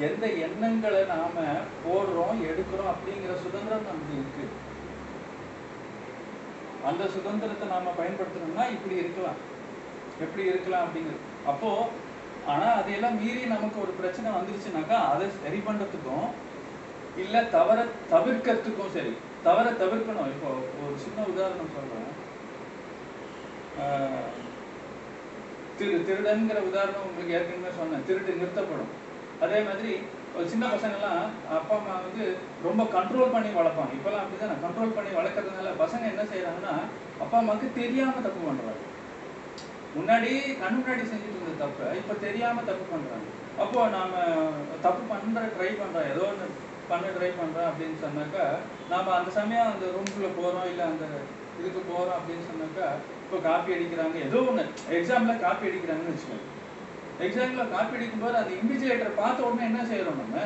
எந்த 0.00 0.26
எண்ணங்களை 0.26 1.04
நாம 1.04 1.42
போடுறோம் 1.84 2.38
எடுக்கிறோம் 2.50 2.92
அப்படிங்கிற 2.92 3.32
சுதந்திரம் 3.42 3.86
நமக்கு 3.88 4.14
இருக்கு. 4.14 4.46
அந்த 6.84 7.06
சுதந்திரத்தை 7.06 7.68
நாம 7.68 7.92
பயன்படுத்தணும்னா 7.98 8.70
இப்படி 8.70 8.96
இருக்கலாம். 8.96 9.38
எப்படி 10.20 10.48
இருக்கலாம் 10.48 10.86
அப்படிங்கிறது. 10.86 11.24
அப்போ 11.46 11.88
ஆனா 12.46 12.72
அதையெல்லாம் 12.72 13.24
மீறி 13.24 13.44
நமக்கு 13.44 13.80
ஒரு 13.80 13.90
பிரச்சனை 13.90 14.30
வந்துருச்சுனாக்கா 14.30 14.96
அதை 15.12 15.26
சரி 15.42 15.58
பண்றதுக்கும் 15.58 16.28
இல்ல 17.16 17.44
தவற 17.44 17.84
தவிர்க்கிறதுக்கும் 18.10 18.94
சரி 18.94 19.16
தவற 19.42 19.70
தவிர்க்கணும். 19.70 20.32
இப்போ 20.34 20.50
ஒரு 20.86 20.96
சின்ன 20.96 21.18
உதாரணம் 21.26 21.74
சொல்றேன். 21.76 22.10
ஆஹ் 23.80 24.35
திரு 25.78 25.96
திருடன்கிற 26.08 26.58
உதாரணம் 26.68 27.06
உங்களுக்கு 27.08 27.34
ஏற்கனவே 27.38 27.72
சொன்னேன். 27.78 28.04
திருட்டு 28.08 28.38
நிறுத்தப்படும். 28.40 28.92
அதே 29.44 29.58
மாதிரி 29.62 29.92
ஒரு 30.36 30.46
சின்ன 30.52 30.64
பசங்கள்லாம் 30.66 31.22
அப்பா 31.56 31.74
அம்மா 31.76 31.94
வந்து 32.06 32.24
ரொம்ப 32.66 32.82
கண்ட்ரோல் 32.96 33.32
பண்ணி 33.34 33.50
வளர்ப்பாங்க. 33.58 33.92
இப்பெல்லாம் 33.98 34.24
அப்படிதான்? 34.24 34.62
கண்ட்ரோல் 34.64 34.96
பண்ணி 34.96 35.10
வளர்க்கறதுனால 35.18 35.72
பசங்க 35.82 36.04
என்ன 36.12 36.22
செய்கிறாங்கன்னா 36.32 36.74
அப்பா 37.22 37.38
அம்மாவுக்கு 37.38 37.68
தெரியாம 37.80 38.20
தப்பு 38.26 38.40
பண்றாங்க. 38.46 38.82
முன்னாடி 39.96 40.30
கண் 40.62 40.78
முன்னாடி 40.78 41.04
செஞ்சுட்டு 41.10 41.38
இருந்த 41.38 41.56
தப்பை 41.64 41.86
இப்ப 42.00 42.16
தெரியாம 42.26 42.62
தப்பு 42.70 42.84
பண்றாங்க. 42.92 43.26
அப்போ 43.62 43.80
நாம 43.96 44.14
தப்பு 44.86 45.02
பண்ற 45.10 45.42
ட்ரை 45.56 45.70
பண்றோம் 45.82 46.10
ஏதோ 46.12 46.24
ஒன்று 46.30 46.46
பண்ண 46.90 47.06
ட்ரை 47.16 47.30
பண்ணுறோம் 47.38 47.68
அப்படின்னு 47.70 47.96
சொன்னாக்கா 48.04 48.44
நாம 48.90 49.12
அந்த 49.18 49.30
சமயம் 49.38 49.70
அந்த 49.72 49.86
ரூம்குள்ளே 49.94 50.30
போறோம் 50.40 50.68
இல்ல 50.72 50.82
அந்த 50.84 51.06
இதுக்கு 51.60 51.80
போறோம் 51.92 52.18
அப்படின்னு 52.18 52.44
சொன்னாக்கா 52.50 52.88
இப்போ 53.26 53.38
காப்பி 53.48 53.70
அடிக்கிறாங்க. 53.74 54.16
ஏதோ 54.26 54.38
ஒண்ணு. 54.48 54.64
எக்ஸாம்ல 54.96 55.32
காப்பி 55.40 55.68
அடிக்கிறாங்கன்னு 55.68 56.12
வச்சுக்கோங்க. 56.12 56.46
எக்ஸாம்ல 57.24 57.62
காப்பி 57.70 57.96
அடிக்கும்போது 57.96 58.36
அந்த 58.36 58.52
இன்விஜிலேட்டரை 58.60 59.12
பார்த்த 59.16 59.46
உடனே 59.46 59.64
என்ன 59.70 59.80
செய்யறோம் 59.82 60.20
நம்ம? 60.22 60.36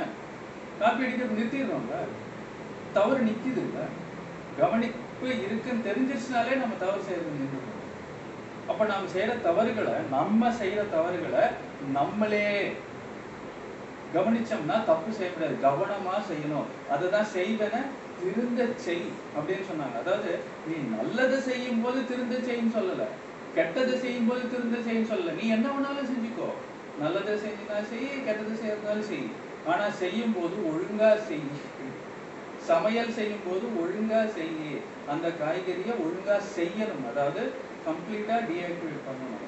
காப்பி 0.78 1.04
அடிக்கிறது 1.04 1.38
நிறுத்திடுறோம்ல 1.38 1.96
தவறு 2.92 3.20
நிற்கிது 3.24 3.60
இல்ல? 3.66 3.80
கவனிப்பு 4.60 5.28
இருக்குன்னு 5.46 5.86
தெரிஞ்சிருச்சுனாலே 5.88 6.54
நம்ம 6.62 6.78
தவறு 6.78 7.02
செய்யறது 7.02 7.36
நிறுத்திடுறோம். 7.36 7.76
அப்ப 8.66 8.84
நாம 8.84 9.08
செய்யற 9.14 9.42
தவறுகளை 9.42 9.94
நம்ம 10.10 10.48
செய்யற 10.48 10.82
தவறுகளை 10.96 11.44
நம்மளே 11.92 12.46
கவனிச்சோம்னா 14.14 14.76
தப்பு 14.84 15.10
செய்யக்கூடாது. 15.12 15.56
கவனமா 15.66 16.14
செய்யணும். 16.30 16.70
அதை 16.90 17.10
தான் 17.10 17.32
செய்வேன்னு 17.34 17.80
திருந்த 18.20 18.60
செய் 18.86 19.04
அப்படின்னு 19.36 19.64
சொன்னாங்க. 19.70 19.96
அதாவது 20.02 20.32
நீ 20.68 20.76
நல்லதை 20.96 21.38
செய்யும் 21.48 21.82
போது 21.84 22.00
திருந்த 22.10 22.36
செய்யும் 22.48 22.74
சொல்லல. 22.76 23.06
கெட்டது 23.56 23.94
செய்யும் 23.98 24.28
போது 24.28 24.42
திருந்த 24.54 24.78
செய்யும் 24.88 25.10
சொல்லல. 25.12 25.36
நீ 25.40 25.46
என்ன 25.56 25.66
வேணாலும் 25.74 26.10
செஞ்சுக்கோ. 26.12 26.48
நல்லதை 27.02 27.34
செஞ்சுனா 27.44 27.78
செய் 27.90 28.08
கெட்டது 28.26 28.54
செய்யறதுனாலும் 28.62 29.08
செய். 29.12 29.26
ஆனா 29.70 29.86
செய்யும் 30.02 30.34
போது 30.38 30.56
ஒழுங்கா 30.72 31.10
செய். 31.28 31.48
சமையல் 32.68 33.16
செய்யும் 33.18 33.44
போது 33.48 33.66
ஒழுங்கா 33.82 34.22
செய். 34.36 34.56
அந்த 35.12 35.26
காய்கறியை 35.42 35.94
ஒழுங்கா 36.06 36.36
செய்யணும். 36.56 37.04
அதாவது 37.12 37.44
கம்ப்ளீட்டா 37.86 38.36
டீஆக்டிவேட் 38.48 39.06
பண்ணணும். 39.08 39.46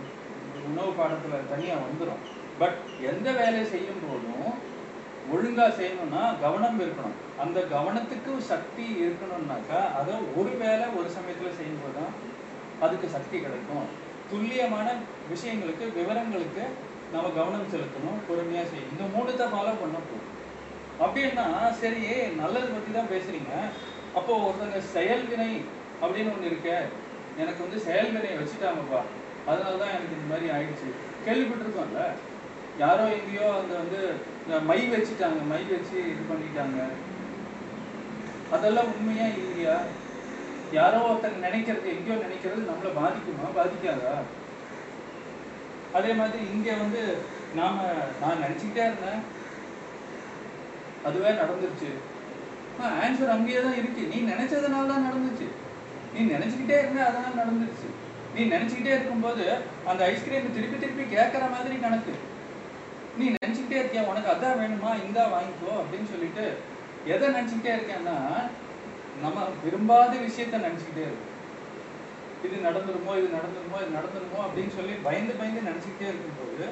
உணவு 0.71 0.91
பாடத்துல 0.99 1.39
தனியா 1.51 1.75
வந்துடும் 1.85 2.23
பட் 2.61 2.79
எந்த 3.11 3.29
வேலையை 3.39 3.65
செய்யும் 3.73 4.03
போதும் 4.05 4.53
ஒழுங்கா 5.35 5.67
செய்யணும்னா 5.79 6.23
கவனம் 6.45 6.79
இருக்கணும். 6.85 7.19
அந்த 7.43 7.59
கவனத்துக்கு 7.75 8.33
சக்தி 8.53 8.87
இருக்கணும்னாக்கா 9.05 9.81
அதை 9.99 10.15
ஒரு 10.39 10.53
வேலை 10.63 10.87
ஒரு 10.99 11.09
சமயத்துல 11.17 11.51
செய்யும்போது 11.59 11.95
தான் 11.99 12.15
அதுக்கு 12.85 13.09
சக்தி 13.17 13.37
கிடைக்கும். 13.45 13.87
துல்லியமான 14.31 14.89
விஷயங்களுக்கு 15.33 15.85
விவரங்களுக்கு 15.99 16.65
நம்ம 17.15 17.31
கவனம் 17.39 17.71
செலுத்தணும் 17.73 18.21
பொறுமையா 18.29 18.65
செய்யணும் 18.71 18.93
இந்த 18.95 19.07
மூணு 19.15 19.31
தான் 19.41 19.55
ஃபாலோ 19.55 19.73
பண்ண 19.83 19.97
போதும். 20.09 20.29
அப்படின்னா 21.05 21.47
சரி 21.81 22.03
நல்லது 22.41 22.69
பத்தி 22.75 22.91
தான் 22.99 23.11
பேசுறீங்க. 23.15 23.53
அப்போ 24.19 24.33
ஒருத்தங்க 24.47 24.81
செயல்வினை 24.97 25.51
அப்படின்னு 26.03 26.33
ஒண்ணு 26.35 26.51
இருக்க 26.51 26.71
எனக்கு 27.43 27.61
வந்து 27.65 27.79
செயல்வினை 27.89 28.31
வச்சுட்டாங்கப்பா. 28.41 29.01
அதனால 29.51 29.79
தான் 29.83 29.95
எனக்கு 29.97 30.17
இந்த 30.19 30.29
மாதிரி 30.33 30.47
ஆயிடுச்சு. 30.57 30.89
கேள்விப்பட்டிருக்கோம்ல? 31.27 32.03
யாரோ 32.83 33.05
எங்கேயோ 33.19 33.49
அந்த 33.61 33.73
வந்து 33.83 34.01
மை 34.49 34.91
வச்சுட்டாங்க 34.91 35.47
மை 35.47 35.65
வச்சு 35.65 35.97
இது 36.13 36.23
பண்ணிட்டாங்க. 36.31 36.81
அதெல்லாம் 38.51 38.95
உண்மையா 38.95 39.27
இல்லையா? 39.27 39.77
யாரோ 40.73 40.99
ஒருத்தர் 40.99 41.45
நினைக்கிறது 41.47 41.87
எங்கேயோ 41.95 42.17
நினைக்கிறது 42.25 42.71
நம்மளை 42.71 42.91
பாதிக்குமா? 42.99 43.47
பாதிக்காதா? 43.59 44.15
அதே 45.93 46.13
மாதிரி 46.13 46.39
இங்க 46.55 46.73
வந்து 46.73 47.19
நாம 47.55 47.83
நான் 48.21 48.43
நினைச்சுக்கிட்டே 48.43 48.85
இருந்தேன். 48.85 49.23
அதுவே 51.05 51.29
நடந்துருச்சு. 51.29 51.91
ஆன்சர் 53.05 53.29
அங்கேயே 53.29 53.63
தான் 53.63 53.77
இருக்கு. 53.77 54.03
நீ 54.15 54.33
நினைச்சதுனால 54.33 54.87
தான் 54.87 55.07
நடந்துச்சு. 55.09 55.49
நீ 56.15 56.21
நினைச்சுக்கிட்டே 56.21 56.79
இருந்த 56.79 57.07
அதனால 57.07 57.43
நடந்துருச்சு. 57.43 57.89
நீ 58.35 58.43
நினைச்சுக்கிட்டே 58.45 58.95
இருக்கும்போது 58.95 59.59
அந்த 59.87 60.05
ஐஸ்கிரீம் 60.05 60.55
திருப்பி 60.55 60.79
திருப்பி 60.79 61.17
கேட்கற 61.17 61.51
மாதிரி 61.51 61.81
கணக்கு 61.81 62.13
நீ 63.19 63.25
நினச்சிக்கிட்டே 63.37 63.81
இருக்கியா? 63.81 64.03
உனக்கு 64.11 64.33
அதான் 64.35 64.61
வேணுமா? 64.63 64.91
இந்தா 65.05 65.23
வாங்கிக்கோ 65.35 65.73
அப்படின்னு 65.81 66.09
சொல்லிட்டு 66.13 66.45
எதை 67.13 67.27
நினச்சிக்கிட்டே 67.37 67.73
இருக்கேன்னா 67.77 68.17
நம்ம 69.23 69.47
விரும்பாத 69.65 70.13
விஷயத்த 70.27 70.61
நினச்சிக்கிட்டே 70.67 71.05
இருக்கும். 71.09 71.29
இது 72.47 72.57
நடந்துருமோ 72.69 73.13
இது 73.21 73.29
நடந்துருமோ 73.39 73.77
இது 73.83 73.97
நடந்துருமோ 73.99 74.39
அப்படின்னு 74.47 74.73
சொல்லி 74.79 74.95
பயந்து 75.07 75.33
பயந்து 75.41 75.69
நினைச்சுக்கிட்டே 75.71 76.09
இருக்கும்போது 76.13 76.65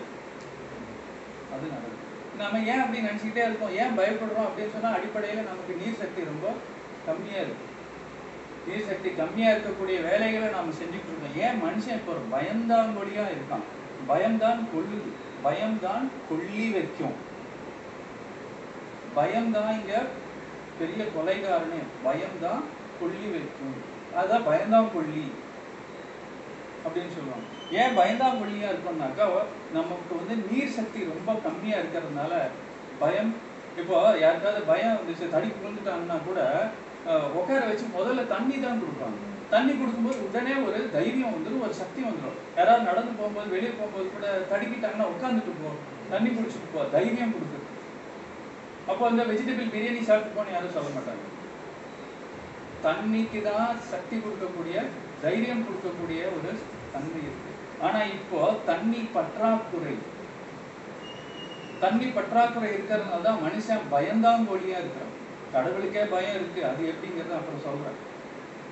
அது 1.54 1.64
நடக்கும் 1.74 1.98
நம்ம 2.40 2.60
ஏன் 2.72 2.82
அப்படி 2.82 3.06
நினச்சிக்கிட்டே 3.06 3.42
இருக்கோம்? 3.46 3.74
ஏன் 3.80 3.96
பயப்படுறோம் 3.98 4.46
அப்படின்னு 4.48 4.74
சொன்னால் 4.74 4.96
அடிப்படையில 4.98 5.42
நமக்கு 5.48 5.72
நீர் 5.80 6.00
சக்தி 6.02 6.20
ரொம்ப 6.30 6.46
கம்மியா 7.06 7.40
இருக்கு. 7.44 7.66
நீர் 8.66 8.88
சக்தி 8.90 9.10
கம்மியா 9.20 9.50
இருக்கக்கூடிய 9.52 9.96
வேலைகளை 10.08 10.48
நாம 10.56 10.72
செஞ்சுட்டு 10.80 11.10
இருக்கோம். 11.10 11.36
ஏன் 11.44 11.60
மனுஷன் 11.64 11.98
இப்போ 11.98 12.12
ஒரு 12.16 12.24
பயந்தாங்கொழியா 12.34 13.24
இருக்கான்? 13.34 13.66
பயம்தான் 14.10 14.62
கொள்ளுது. 14.74 15.10
பயம்தான் 15.42 16.04
கொல்லி 16.28 16.70
வைக்கும். 16.70 17.16
பயம்தான் 19.14 19.72
இங்க 19.74 19.94
பெரிய 20.78 21.04
கொலைகாரனே 21.14 21.80
பயம்தான் 22.04 22.62
கொல்லி 23.00 23.28
வைக்கும். 23.30 23.76
அதான் 24.16 24.46
பயந்தான் 24.46 24.92
கொல்லி 24.92 25.24
அப்படின்னு 26.84 27.14
சொல்லுவாங்க. 27.14 27.46
ஏன் 27.72 27.96
பயந்தாங்கொல்லியா 27.96 28.68
இருக்கோம்னாக்கா 28.70 29.24
நமக்கு 29.72 30.12
வந்து 30.16 30.34
நீர் 30.46 30.76
சக்தி 30.76 31.00
ரொம்ப 31.10 31.32
கம்மியா 31.40 31.78
இருக்கிறதுனால 31.78 32.32
பயம் 33.00 33.32
இப்போ 33.76 33.96
யாருக்காவது 34.20 34.60
பயம் 34.64 34.96
வந்துச்சு 34.96 35.26
தடி 35.30 35.48
விழுந்துட்டாங்கன்னா 35.54 36.16
கூட 36.24 36.40
அஹ், 37.06 37.28
உட்கார 37.34 37.60
வச்சு 37.66 37.86
முதல்ல 37.94 38.26
தண்ணி 38.26 38.56
தான் 38.58 38.80
கொடுப்பாங்க. 38.80 39.18
தண்ணி 39.52 39.72
கொடுக்கும்போது 39.72 40.18
உடனே 40.26 40.54
ஒரு 40.66 40.78
தைரியம் 40.94 41.34
வந்துடும் 41.34 41.64
ஒரு 41.66 41.74
சக்தி 41.80 42.00
வந்துடும் 42.08 42.38
யாராவது 42.58 42.88
நடந்து 42.90 43.12
போகும்போது 43.18 43.48
வெளியே 43.54 43.72
போகும்போது 43.78 44.06
கூட 44.14 44.26
தடுக்கிட்டாங்கன்னா 44.50 45.06
உட்காந்துட்டு 45.14 45.54
போ. 45.62 45.70
தண்ணி 46.12 46.30
குடிச்சிட்டு 46.30 46.68
போ 46.74 46.82
தைரியம் 46.94 47.34
கொடுக்குது 47.34 47.66
அப்போ 48.90 49.02
அந்த 49.08 49.22
வெஜிடபிள் 49.30 49.72
பிரியாணி 49.74 50.02
சாப்பிட்டு 50.08 50.36
போன 50.36 50.52
யாரும் 50.54 50.76
சொல்ல 50.76 50.90
மாட்டாங்க. 50.94 51.24
தண்ணிக்கு 52.84 53.40
தான் 53.48 53.80
சக்தி 53.92 54.16
கொடுக்கக்கூடிய 54.16 54.76
தைரியம் 55.24 55.64
கொடுக்கக்கூடிய 55.66 56.20
ஒரு 56.36 56.52
தன்மை 56.92 57.20
இருக்கு. 57.26 57.50
ஆனா 57.86 58.00
இப்போ 58.16 58.40
தண்ணி 58.70 59.00
பற்றாக்குறை. 59.16 59.96
தண்ணி 61.82 62.06
பற்றாக்குறை 62.16 62.70
இருக்கிறதுனால 62.74 63.26
தான் 63.28 63.42
மனுஷன் 63.46 63.84
பயந்தாங்கோழியா 63.94 64.78
இருக்கிறான். 64.82 65.14
கடவுளுக்கே 65.54 66.04
பயம் 66.14 66.38
இருக்கு. 66.38 66.62
அது 66.70 66.82
எப்படிங்கிறத 66.92 67.36
அப்புறம் 67.40 67.64
சொல்றேன். 67.68 67.98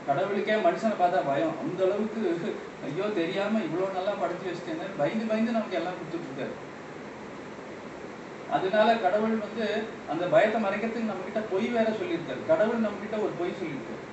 கடவுளுக்கே 0.08 0.54
மனுஷனை 0.66 0.96
பார்த்தா 0.98 1.18
பயம். 1.30 1.56
அந்த 1.62 1.80
அளவுக்கு 1.86 2.50
ஐயோ 2.86 3.06
தெரியாம 3.20 3.60
இவ்வளவு 3.66 3.96
நல்லா 3.96 4.12
படைச்சு 4.20 4.46
வச்சுட்டேன்னு 4.48 4.98
பயந்து 5.00 5.24
பயந்து 5.30 5.56
நமக்கு 5.56 5.78
எல்லாம் 5.80 5.98
கொடுத்துட்டு 5.98 6.28
இருக்காரு 6.30 6.54
அதனால 8.56 8.88
கடவுள் 9.04 9.34
வந்து 9.46 9.66
அந்த 10.12 10.24
பயத்தை 10.34 10.58
மறைக்கிறதுக்கு 10.64 11.10
நம்ம 11.10 11.24
கிட்ட 11.24 11.40
பொய் 11.50 11.66
வேற 11.74 11.88
சொல்லியிருக்காரு. 11.98 12.40
கடவுள் 12.50 12.84
நம்ம 12.84 13.00
கிட்ட 13.02 13.16
ஒரு 13.24 13.34
பொய் 13.40 13.58
சொல்லியிருக்காரு. 13.58 14.04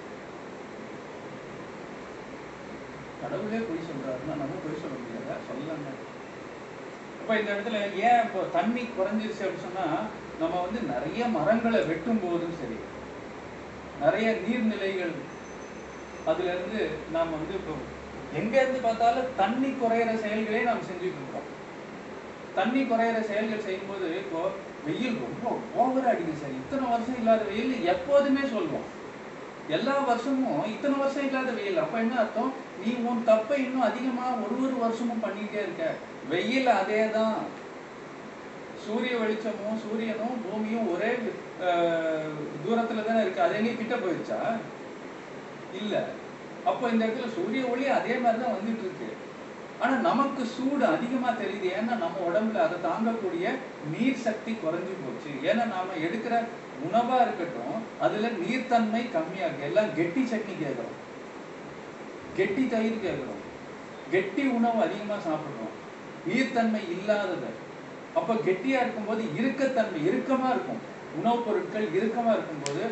கடவுளே 3.21 3.61
பொய் 3.69 3.87
சொல்றாருன்னா 3.89 4.35
நம்ம 4.41 4.57
பொய் 4.63 4.81
சொல்ல 4.81 4.95
முடியாத? 5.03 5.37
சொல்லலாங்க. 5.49 5.91
அப்ப 7.19 7.37
இந்த 7.39 7.49
இடத்துல 7.53 7.77
ஏன் 8.07 8.21
இப்போ 8.25 8.41
தண்ணி 8.57 8.83
குறைஞ்சிருச்சு 8.97 9.45
அப்படின்னு 9.45 9.67
சொன்னா 9.67 9.85
நம்ம 10.41 10.55
வந்து 10.65 10.81
நிறைய 10.91 11.27
மரங்களை 11.37 11.79
வெட்டும் 11.91 12.21
போதும் 12.25 12.57
சரி 12.61 12.77
நிறைய 14.03 14.27
நீர்நிலைகள் 14.43 15.15
அதுல 16.25 16.53
இருந்து 16.53 16.81
நாம் 17.11 17.35
வந்து 17.35 17.53
இப்போ 17.55 17.73
எங்க 18.33 18.55
இருந்து 18.61 18.79
பார்த்தாலும் 18.81 19.29
தண்ணி 19.37 19.69
குறையிற 19.75 20.11
செயல்களே 20.21 20.61
நாம் 20.63 20.87
செஞ்சுட்டு 20.87 21.19
இருக்கோம். 21.19 21.49
தண்ணி 22.55 22.81
குறையிற 22.83 23.17
செயல்கள் 23.23 23.65
செய்யும்போது 23.65 24.07
இப்போ 24.21 24.41
வெயில் 24.85 25.15
ரொம்ப 25.23 25.45
ஓவரா 25.75 26.09
அடிக்குது 26.11 26.41
சார். 26.41 26.59
இத்தனை 26.59 26.85
வருஷம் 26.91 27.19
இல்லாத 27.21 27.43
வெயில் 27.49 27.73
எப்போதுமே 27.93 28.43
சொல்லுவோம் 28.49 28.87
எல்லா 29.69 29.95
வருஷமும் 30.07 30.59
இத்தனை 30.73 30.95
வருஷம் 30.97 31.27
இல்லாத 31.27 31.51
வெயில். 31.51 31.79
அப்ப 31.83 31.95
என்ன 31.99 32.15
அர்த்தம்? 32.21 32.51
நீ 32.81 32.91
உன் 33.05 33.21
தப்பை 33.29 33.57
இன்னும் 33.63 33.87
அதிகமா 33.87 34.25
ஒரு 34.43 34.55
ஒரு 34.63 34.75
வருஷமும் 34.83 35.23
பண்ணிட்டே 35.23 35.59
இருக்க. 35.61 35.85
வெயில் 36.29 36.69
அதே 36.75 37.01
தான். 37.15 37.37
சூரிய 38.85 39.13
வெளிச்சமும் 39.17 39.81
சூரியனும் 39.83 40.37
பூமியும் 40.43 40.89
ஒரே 40.93 41.11
அஹ், 41.65 42.31
தூரத்துல 42.63 43.03
தானே 43.03 43.21
இருக்கு. 43.21 43.41
அது 43.41 43.57
எங்கேயும் 43.57 43.81
கிட்ட 43.81 43.95
போயிடுச்சா 43.97 44.39
இல்ல. 45.81 46.05
அப்போ 46.65 46.89
இந்த 46.89 47.05
இடத்துல 47.05 47.33
சூரிய 47.35 47.65
ஒளி 47.65 47.87
அதே 47.87 48.15
மாதிரி 48.15 48.43
தான் 48.43 48.53
வந்துட்டு 48.53 48.83
இருக்கு 48.85 49.33
ஆனா 49.79 49.95
நமக்கு 49.95 50.45
சூடு 50.45 50.85
அதிகமா 50.85 51.29
தெரியுது. 51.29 51.67
ஏன்னா 51.79 51.93
நம்ம 51.97 52.17
உடம்புல 52.29 52.59
அதை 52.59 52.77
தாங்கக்கூடிய 52.91 53.45
நீர் 53.97 54.17
சக்தி 54.17 54.51
குறைஞ்சு 54.51 54.93
போச்சு. 55.03 55.31
ஏன்னா 55.41 55.65
நாம 55.67 55.93
எடுக்கிற 55.99 56.43
உணவா 56.85 57.21
இருக்கட்டும் 57.21 57.75
அதுல 57.99 58.27
நீர்த்தன்மை 58.27 59.11
கம்மியா 59.11 59.45
இருக்கு. 59.45 59.65
எல்லாம் 59.65 59.93
கெட்டி 59.95 60.21
சட்னி 60.21 60.53
கேட்கிறோம். 60.59 60.95
கெட்டி 62.35 62.67
தயிர் 62.67 63.01
கேட்கிறோம். 63.01 63.41
கெட்டி 64.11 64.43
உணவு 64.47 64.81
அதிகமா 64.81 65.13
சாப்பிடுறோம். 65.13 65.73
நீர்த்தன்மை 66.29 66.81
இல்லாதது. 66.89 67.63
அப்ப 68.15 68.33
கெட்டியா 68.33 68.79
இருக்கும்போது 68.83 69.23
இறுக்கத்தன்மை 69.23 69.99
இறுக்கமா 69.99 70.49
இருக்கும். 70.49 70.81
உணவுப் 71.17 71.45
பொருட்கள் 71.45 71.87
இறுக்கமா 71.87 72.33
இருக்கும்போது 72.37 72.83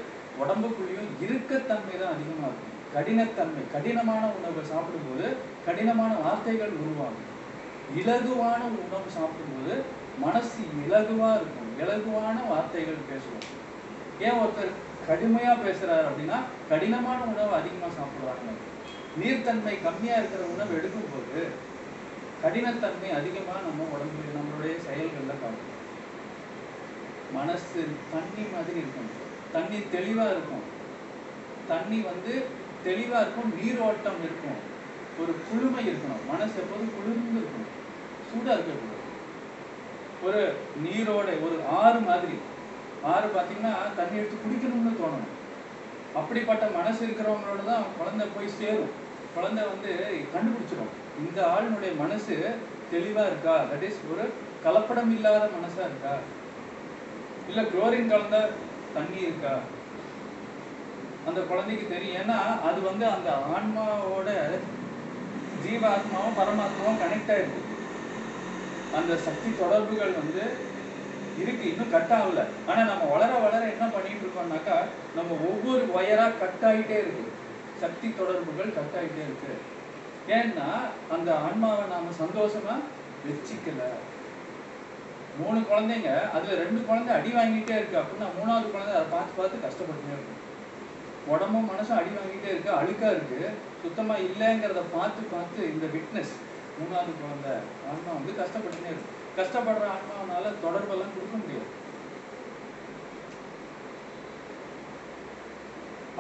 உடம்புக்குள்ளேயும் 0.42 1.12
இறுக்கத்தன்மை 1.22 1.96
தான் 2.02 2.14
அதிகமா 2.16 2.48
இருக்கும். 2.52 2.73
கடினத்தன்மை 2.96 3.64
கடினமான 3.74 4.24
உணவை 4.38 4.64
சாப்பிடும்போது 4.72 5.28
கடினமான 5.66 6.12
வார்த்தைகள் 6.14 6.74
உருவாகும். 6.82 7.30
இலகுவான 8.00 8.62
உணவு 8.86 9.10
சாப்பிடும்போது 9.18 9.76
மனசு 10.20 10.62
இலகுவா 10.84 11.30
இருக்கும். 11.40 11.72
இலகுவான 11.84 12.38
வார்த்தைகள் 12.50 13.08
பேசுவோம். 13.10 13.48
ஏன் 14.26 14.40
ஒருத்தர் 14.44 14.74
கடுமையா 15.10 15.54
பேசுறாரு 15.66 16.06
அப்படின்னா 16.10 16.38
கடினமான 16.70 17.20
உணவு 17.32 17.54
அதிகமா 17.60 17.90
சாப்பிடுவாங்க 17.98 18.52
நீர்த்தன்மை 19.22 19.74
கம்மியா 19.84 20.16
இருக்கிற 20.18 20.44
உணவு 20.54 20.72
எடுக்கும்போது 20.78 21.42
கடினத்தன்மை 22.44 23.10
அதிகமா 23.20 23.56
நம்ம 23.66 23.88
உடம்புல 23.96 24.32
நம்மளுடைய 24.38 24.74
செயல்களில் 24.88 25.42
பார்க்கணும் 25.44 25.72
மனசு 27.34 27.82
தண்ணி 28.14 28.44
மாதிரி 28.54 28.78
இருக்கும். 28.78 29.12
தண்ணி 29.54 29.78
தெளிவா 29.94 30.26
இருக்கும். 30.34 30.66
தண்ணி 31.68 32.00
வந்து 32.00 32.34
தெளிவாக 32.84 33.22
இருக்கும் 33.24 33.52
நீரோட்டம் 33.60 34.20
இருக்கும். 34.28 34.60
ஒரு 35.22 35.32
குளுமை 35.48 35.82
இருக்கணும். 35.90 36.24
மனசு 36.32 36.56
எப்போதும் 36.64 36.96
குளிர்ந்து 36.96 37.40
இருக்கணும். 37.42 37.72
சூடாக 38.30 38.58
இருக்கக்கூடாது. 38.58 39.02
ஒரு 40.26 40.42
நீரோட 40.86 41.30
ஒரு 41.46 41.56
ஆறு 41.84 42.00
மாதிரி. 42.00 42.38
ஆறு 43.04 43.28
பார்த்தீங்கன்னா 43.28 43.74
தண்ணி 43.96 44.18
எடுத்து 44.18 44.36
குடிக்கணும்னு 44.44 45.00
தோணணும். 45.00 45.32
அப்படிப்பட்ட 46.16 46.66
மனசு 46.66 47.06
இருக்கிறவங்களோட 47.06 47.62
தான் 47.66 47.84
குழந்தை 47.98 48.28
போய் 48.36 48.56
சேரும். 48.60 48.94
குழந்தை 49.36 49.64
வந்து 49.64 49.92
கண்டுபிடிச்சிடும் 50.34 50.94
இந்த 51.28 51.40
ஆளுனுடைய 51.56 51.98
மனசு 51.98 52.56
தெளிவாக 52.92 53.28
இருக்கா? 53.28 53.56
தட் 53.64 53.82
இஸ் 53.82 54.00
ஒரு 54.12 54.26
கலப்படம் 54.66 55.12
இல்லாத 55.16 55.50
மனசாக 55.58 55.90
இருக்கா? 55.90 56.14
இல்லை 57.48 57.64
குளோரின் 57.64 58.12
கலந்த 58.12 58.50
தண்ணி 58.94 59.22
இருக்கா? 59.22 59.60
அந்த 61.28 61.42
குழந்தைக்கு 61.42 61.86
தெரியும். 61.88 62.18
ஏன்னா 62.22 62.38
அது 62.70 62.80
வந்து 62.90 63.06
அந்த 63.16 63.30
ஆன்மாவோட 63.56 64.30
ஜீவாத்மாவும் 65.64 66.38
பரமாத்மாவும் 66.40 67.02
கனெக்ட் 67.04 67.34
ஆயிருக்கு. 67.36 67.62
அந்த 68.98 69.14
சக்தி 69.18 69.50
தொடர்புகள் 69.60 70.18
வந்து 70.22 70.44
இருக்கு 71.42 71.64
இன்னும் 71.70 71.94
கட் 71.94 72.14
ஆகல. 72.18 72.42
ஆனா 72.70 72.82
நம்ம 72.90 73.04
வளர 73.14 73.32
வளர 73.46 73.62
என்ன 73.70 73.86
பண்ணிட்டு 73.94 74.26
இருக்கோம்னாக்கா 74.26 74.76
நம்ம 75.16 75.32
ஒவ்வொரு 75.50 75.84
ஒயரா 75.98 76.26
கட் 76.42 76.66
ஆகிட்டே 76.70 76.98
இருக்கு. 77.04 77.24
சக்தி 77.84 78.10
தொடர்புகள் 78.18 78.76
கட் 78.78 78.98
ஆயிட்டே 79.00 79.24
இருக்கு. 79.28 79.54
ஏன்னா 80.38 80.68
அந்த 81.16 81.30
ஆன்மாவை 81.46 81.86
நாம 81.94 82.12
சந்தோஷமா 82.24 82.76
வச்சுக்கல. 83.26 83.84
மூணு 85.40 85.60
குழந்தைங்க 85.60 86.10
அதுல 86.32 86.56
ரெண்டு 86.64 86.80
குழந்தை 86.86 87.12
அடி 87.16 87.32
வாங்கிட்டே 87.40 87.76
இருக்கு. 87.80 88.02
அப்படின்னா 88.02 88.28
மூணாவது 88.38 88.68
குழந்தை 88.72 88.94
அதை 88.96 89.08
பார்த்து 89.12 89.38
பார்த்து 89.38 89.66
கஷ்டப்பட்டுட்டே 89.66 90.16
இருக்கு. 90.18 90.33
உடம்பும் 91.32 91.70
மனசும் 91.72 91.98
அடி 92.00 92.12
வாங்கிட்டே 92.16 92.50
இருக்கு 92.54 92.72
அழுக்கா 92.80 93.10
இருக்கு. 93.16 93.40
சுத்தமா 93.84 94.16
இல்லைங்கிறத 94.28 94.82
பார்த்து 94.96 95.22
பார்த்து 95.34 95.62
இந்த 95.74 95.86
விட்னஸ் 95.94 96.34
மூணாவது 96.78 97.12
குழந்தை 97.22 97.54
ஆன்மா 97.90 98.12
வந்து 98.18 98.34
கஷ்டப்பட்டுனே 98.42 98.92
இருக்கு. 98.94 99.12
கஷ்டப்படுற 99.40 99.86
ஆன்மாவனால 99.96 100.52
தொடர்பெல்லாம் 100.64 101.14
கொடுக்க 101.16 101.36
முடியாது. 101.44 101.70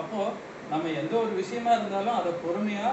அப்போ 0.02 0.20
நம்ம 0.72 0.92
எந்த 1.02 1.14
ஒரு 1.24 1.34
விஷயமா 1.42 1.72
இருந்தாலும் 1.78 2.20
அதை 2.20 2.32
பொறுமையா 2.46 2.88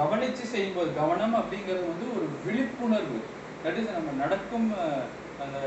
கவனிச்சு 0.00 0.44
செய்யும்போது 0.52 0.90
கவனம் 1.00 1.38
அப்படிங்கிறது 1.40 1.84
வந்து 1.92 2.06
ஒரு 2.16 2.26
விழிப்புணர்வு. 2.44 3.18
தட் 3.64 3.78
இஸ் 3.80 3.94
நம்ம 3.96 4.12
நடக்கும் 4.22 4.68
அந்த 5.44 5.58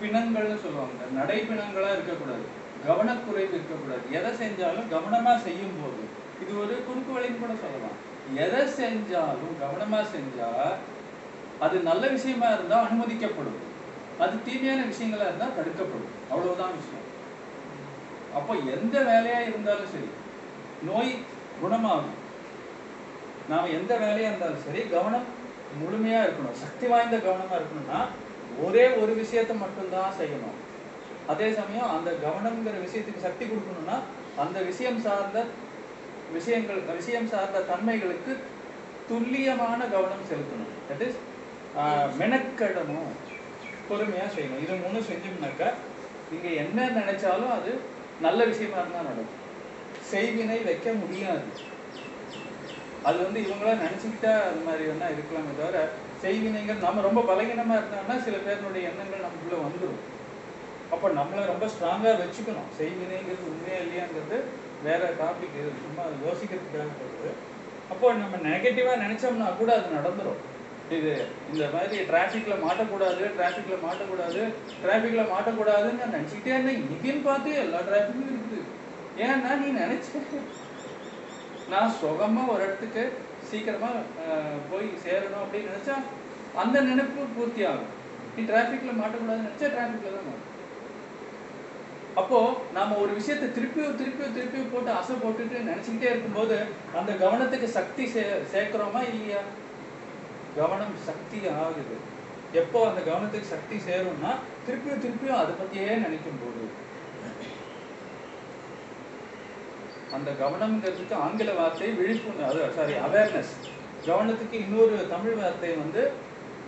பிணங்கள்னு 0.00 0.62
சொல்லுவாங்க. 0.66 1.02
நடைபிணங்களா 1.18 1.90
இருக்கக்கூடாது. 1.96 2.46
கவனக்குறைவு 2.86 3.52
இருக்கக்கூடாது. 3.56 4.04
எதை 4.18 4.30
செஞ்சாலும் 4.40 4.90
கவனமா 4.94 5.32
செய்யும் 5.46 5.78
போது 5.80 6.02
இது 6.42 6.52
ஒரு 6.62 6.74
குறுக்கு 6.86 7.12
வழின்னு 7.16 7.42
கூட 7.42 7.54
சொல்லலாம். 7.62 7.98
எதை 8.44 8.62
செஞ்சாலும் 8.80 9.54
கவனமா 9.62 10.00
செஞ்சா 10.14 10.50
அது 11.64 11.76
நல்ல 11.88 12.04
விஷயமா 12.16 12.48
இருந்தா 12.56 12.76
அனுமதிக்கப்படும். 12.86 13.60
அது 14.24 14.34
தீமையான 14.46 14.82
விஷயங்களா 14.90 15.28
இருந்தா 15.30 15.46
தடுக்கப்படும். 15.58 16.12
அவ்வளவுதான் 16.32 16.76
விஷயம். 16.80 17.06
அப்போ 18.38 18.52
எந்த 18.76 18.96
வேலையா 19.10 19.40
இருந்தாலும் 19.48 19.92
சரி 19.94 20.10
நோய் 20.88 21.12
குணமாகும். 21.62 22.18
நாம 23.48 23.68
எந்த 23.78 23.92
வேலையா 24.04 24.28
இருந்தாலும் 24.30 24.64
சரி 24.66 24.82
கவனம் 24.94 25.26
முழுமையா 25.80 26.20
இருக்கணும். 26.24 26.60
சக்தி 26.64 26.86
வாய்ந்த 26.86 27.16
கவனமா 27.16 27.54
இருக்கணும்னா 27.58 28.00
ஒரே 28.64 28.84
ஒரு 29.02 29.12
விஷயத்தை 29.22 29.54
மட்டும்தான் 29.56 30.16
செய்யணும். 30.20 30.58
அதே 31.32 31.48
சமயம் 31.58 31.92
அந்த 31.96 32.10
கவனம்ங்கிற 32.24 32.76
விஷயத்துக்கு 32.86 33.26
சக்தி 33.26 33.44
கொடுக்கணும்னா 33.50 33.96
அந்த 34.42 34.58
விஷயம் 34.70 35.00
சார்ந்த 35.06 35.38
விஷயங்கள் 36.36 36.80
விஷயம் 37.00 37.30
சார்ந்த 37.32 37.64
தன்மைகளுக்கு 37.70 38.32
துல்லியமான 39.08 39.80
கவனம் 39.94 40.28
செலுத்தணும். 40.30 40.72
தட் 40.88 41.04
இஸ் 41.06 41.18
மெனக்கடணும். 42.20 43.12
பொறுமையா 43.88 44.26
செய்யணும். 44.36 44.62
இது 44.64 44.74
மூணு 44.84 45.00
செஞ்சோம்னாக்கா 45.10 45.68
நீங்க 46.30 46.48
என்ன 46.62 46.86
நினைச்சாலும் 46.98 47.52
அது 47.58 47.72
நல்ல 48.26 48.40
விஷயமா 48.50 48.78
இருந்தா 48.82 49.00
நடக்கும். 49.08 49.42
செய்வினை 50.12 50.58
வைக்க 50.68 50.88
முடியாது. 51.02 51.46
அது 53.08 53.16
வந்து 53.24 53.38
இவங்களா 53.46 53.72
நினைச்சுக்கிட்டா 53.84 54.32
அது 54.48 54.60
மாதிரி 54.66 54.84
வேணா 54.90 55.08
இருக்கலாமே 55.14 55.54
தவிர 55.60 55.78
செய்வினைகள் 56.24 56.84
நம்ம 56.84 57.02
ரொம்ப 57.08 57.22
பலகீனமா 57.30 57.74
இருந்தாங்கன்னா 57.78 58.16
சில 58.26 58.36
பேருடைய 58.44 58.90
எண்ணங்கள் 58.90 59.26
நமக்குள்ள 59.26 59.56
வந்துடும் 59.64 60.02
அப்போ 60.94 61.06
நம்மளை 61.18 61.44
ரொம்ப 61.52 61.66
ஸ்ட்ராங்காக 61.74 62.16
வச்சுக்கணும். 62.22 62.70
செய்வினைங்கிறது 62.78 63.50
உண்மையா 63.52 63.78
இல்லையாங்கிறது 63.84 64.38
வேற 64.86 65.02
டாபிக் 65.20 65.60
சும்மா 65.84 66.04
யோசிக்கிறதுக்காக 66.24 66.90
சொல்றது 67.02 67.30
அப்போ 67.92 68.06
நம்ம 68.22 68.36
நெகட்டிவாக 68.48 69.02
நினைச்சோம்னா 69.04 69.48
கூட 69.60 69.70
அது 69.78 69.96
நடந்துடும் 69.98 70.42
இது 70.96 71.12
இந்த 71.50 71.64
மாதிரி 71.74 71.96
டிராஃபிக்கில் 72.08 72.62
மாட்டக்கூடாது 72.64 73.22
டிராஃபிக்கில் 73.36 73.84
மாட்டக்கூடாது 73.84 74.40
டிராஃபிக்கில் 74.82 75.30
மாட்டக்கூடாதுன்னு 75.32 76.00
நான் 76.02 76.16
நினச்சிக்கிட்டே 76.16 76.54
இருந்தேன் 76.54 76.80
இன்னைக்குன்னு 76.80 77.22
பார்த்து 77.28 77.50
எல்லா 77.64 77.80
டிராஃபிக்கும் 77.88 78.32
இருக்குது. 78.32 78.62
ஏன்னா 79.22 79.52
நீ 79.62 79.68
நினைச்ச 79.82 80.08
நான் 81.72 81.94
சுகமாக 82.00 82.52
ஒரு 82.54 82.62
இடத்துக்கு 82.66 83.04
சீக்கிரமாக 83.50 84.02
போய் 84.70 84.88
சேரணும் 85.04 85.44
அப்படின்னு 85.44 85.72
நினச்சா 85.72 85.96
அந்த 86.62 86.76
நினைப்பு 86.90 87.22
பூர்த்தி 87.36 87.62
ஆகும். 87.70 87.92
நீ 88.34 88.42
டிராஃபிக்கில் 88.50 89.00
மாட்டக்கூடாதுன்னு 89.02 89.48
நினச்சா 89.48 89.70
டிராஃபிக்கில் 89.74 90.16
தான் 90.18 90.28
மாட்டும். 90.28 90.50
அப்போ 92.16 92.38
நாம 92.72 92.96
ஒரு 92.96 93.12
விஷயத்தை 93.14 93.46
திருப்பியும் 93.48 93.96
திருப்பியும் 94.00 94.34
திருப்பியும் 94.36 94.72
போட்டு 94.72 94.90
அசை 94.90 95.14
போட்டுட்டு 95.14 95.68
நினைச்சுக்கிட்டே 95.68 96.10
இருக்கும்போது 96.10 96.56
அந்த 96.94 97.12
கவனத்துக்கு 97.22 97.68
சக்தி 97.68 98.04
சே 98.06 98.22
சேர்க்கிறோமா 98.52 99.00
இல்லையா? 99.12 99.40
கவனம் 100.56 100.96
சக்தி 101.06 101.38
ஆகுது. 101.62 101.96
எப்போ 102.52 102.80
அந்த 102.88 103.00
கவனத்துக்கு 103.00 103.48
சக்தி 103.48 103.76
சேரும்னா 103.86 104.32
திருப்பியும் 104.66 105.02
திருப்பியும் 105.04 105.40
அதை 105.40 105.54
பத்தியே 105.54 105.94
நினைக்கும் 105.96 106.42
போது 106.42 106.64
அந்த 110.12 110.30
கவனம்ங்கிறதுக்கு 110.42 111.16
ஆங்கில 111.16 111.52
வார்த்தை 111.52 111.88
விழிப்புணர்வு 111.92 112.62
அது 112.64 112.76
சாரி 112.76 112.94
அவேர்னஸ் 113.06 113.54
கவனத்துக்கு 114.06 114.56
இன்னொரு 114.64 114.96
தமிழ் 115.08 115.38
வார்த்தை 115.40 115.72
வந்து 115.76 116.02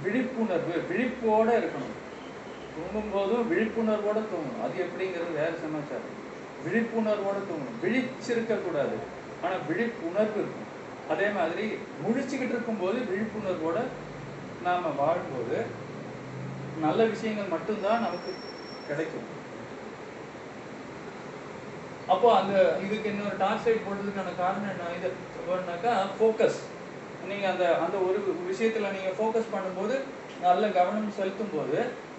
விழிப்புணர்வு 0.02 0.74
விழிப்போட 0.90 1.48
இருக்கணும். 1.60 1.94
தூங்கும் 2.76 3.12
போதும் 3.14 3.48
விழிப்புணர்வோட 3.50 4.18
தூங்கணும். 4.32 4.62
அது 4.64 4.74
எப்படிங்கிறது 4.86 5.32
வேற 5.40 5.52
சமாச்சாரம். 5.64 6.14
விழிப்புணர்வோட 6.66 7.38
தூங்கணும். 7.50 7.78
விழிச்சிருக்க 7.84 8.54
கூடாது. 8.64 8.96
ஆனா 9.44 9.56
விழிப்புணர்வு 9.68 10.38
இருக்கும் 10.42 10.64
அதே 11.12 11.26
மாதிரி 11.38 11.66
முழிச்சுக்கிட்டு 12.04 12.54
இருக்கும்போது 12.56 12.98
விழிப்புணர்வோட 13.10 13.78
நாம 14.66 14.92
வாழும்போது 15.00 15.58
நல்ல 16.84 17.00
விஷயங்கள் 17.14 17.52
மட்டும்தான் 17.52 18.04
நமக்கு 18.06 18.30
கிடைக்கும். 18.88 19.28
அப்போ 22.12 22.28
அந்த 22.40 22.54
இதுக்கு 22.86 23.10
இன்னொரு 23.12 23.36
டார்ச் 23.42 23.66
லைட் 23.66 23.86
போடுறதுக்கான 23.86 24.32
காரணம் 24.40 24.72
என்ன? 24.72 24.90
இது 24.98 25.08
என்னன்னாக்கா 25.38 25.92
ஃபோக்கஸ் 26.18 26.58
நீங்கள் 27.28 27.50
அந்த 27.52 27.64
அந்த 27.84 27.96
ஒரு 28.08 28.18
விஷயத்துல 28.50 28.90
நீங்க 28.96 29.10
ஃபோக்கஸ் 29.18 29.54
பண்ணும்போது 29.54 29.94
நல்ல 30.44 30.68
கவனம் 30.76 31.16
செலுத்தும் 31.18 31.54
போது 31.54 31.78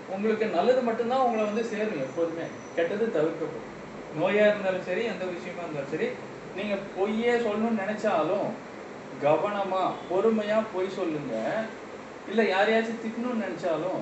உங்களுக்கு 0.10 0.45
நல்லது 0.45 0.82
மட்டும்தான் 0.82 1.20
உங்களை 1.20 1.45
வந்து 1.45 1.64
சேரும் 1.64 2.03
எப்போதுமே. 2.05 2.43
கெட்டது 2.76 3.05
தவிர்க்கப்படும். 3.05 3.76
நோயா 4.22 4.45
இருந்தாலும் 4.47 4.84
சரி 4.84 5.03
எந்த 5.03 5.26
விஷயமா 5.26 5.62
இருந்தாலும் 5.62 5.91
சரி 5.91 6.08
நீங்க 6.55 6.76
பொய்யே 6.97 7.34
சொல்லணும்னு 7.36 7.82
நினைச்சாலும் 7.84 8.47
கவனமா 9.24 9.91
பொறுமையா 10.10 10.64
பொய் 10.74 10.89
சொல்லுங்க. 10.89 11.64
இல்ல 12.30 12.41
யாரையாச்சும் 12.43 13.01
திட்டணும்னு 13.03 13.45
நினைச்சாலும் 13.45 14.01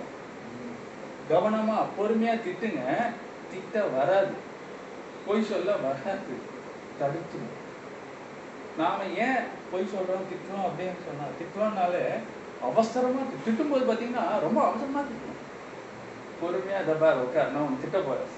கவனமா 1.29 1.77
பொறுமையா 1.99 2.33
திட்டுங்க. 2.39 2.81
திட்ட 3.51 3.83
வராது. 3.83 4.33
பொய் 5.25 5.43
சொல்ல 5.43 5.71
வராது. 5.71 6.53
தடுத்துடும் 6.99 7.63
நாம 8.77 9.03
ஏன் 9.03 9.43
பொய் 9.71 9.89
சொல்றோம் 9.93 10.27
திட்டுறோம் 10.29 10.65
அப்படின்னு 10.67 10.97
சொன்னா 11.05 11.25
திட்டுறோம்னாலே 11.39 12.03
அவசரமா 12.61 13.19
திட்டும் 13.19 13.45
திட்டும்போது 13.45 13.83
பாத்தீங்கன்னா 13.83 14.39
ரொம்ப 14.41 14.67
அவசரமா 14.67 14.99
திட்டுறோம். 14.99 15.34
பொறுமையா 16.41 16.79
இதை 16.83 16.95
பாரு 17.03 17.19
உட்கார். 17.25 17.51
நான் 17.53 17.65
உன் 17.67 17.81
திட்ட 17.83 17.99
போறேன். 18.07 18.31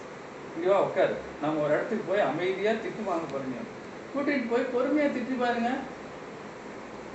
இங்கேவா 0.55 0.79
உட்காரு. 0.87 1.15
நம்ம 1.41 1.61
ஒரு 1.63 1.73
இடத்துக்கு 1.75 2.09
போய் 2.09 2.27
அமைதியா 2.29 2.71
திட்டு 2.83 3.09
வாங்க 3.09 3.27
போறீங்க 3.33 3.59
கூட்டிட்டு 4.13 4.51
போய் 4.53 4.73
பொறுமையா 4.75 5.07
திட்டி 5.15 5.35
பாருங்க. 5.43 5.71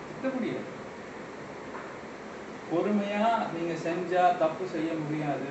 திட்ட 0.09 0.27
முடியாது 0.37 0.69
பொறுமையா 2.73 3.25
நீங்க 3.55 3.75
செஞ்சா 3.87 4.25
தப்பு 4.43 4.65
செய்ய 4.75 4.91
முடியாது. 5.01 5.51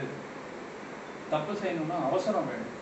தப்பு 1.33 1.53
செய்யணும்னா 1.61 1.97
அவசரம் 2.09 2.47
வேணும். 2.51 2.77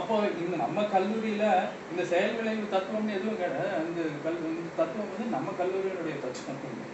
அப்போ 0.00 0.16
இந்த 0.40 0.54
நம்ம 0.64 0.82
கல்லூரியில 0.94 1.44
இந்த 1.90 2.02
செயல் 2.10 2.36
விளைவு 2.38 2.66
தத்துவம்னு 2.74 3.16
எதுவும் 3.18 3.40
கிடையாது 3.40 3.86
இந்த 3.86 4.02
கல் 4.24 4.36
இந்த 4.50 4.70
தத்துவம் 4.80 5.10
வந்து 5.12 5.34
நம்ம 5.36 5.54
கல்லூரியினுடைய 5.60 6.16
தத்துவம். 6.24 6.84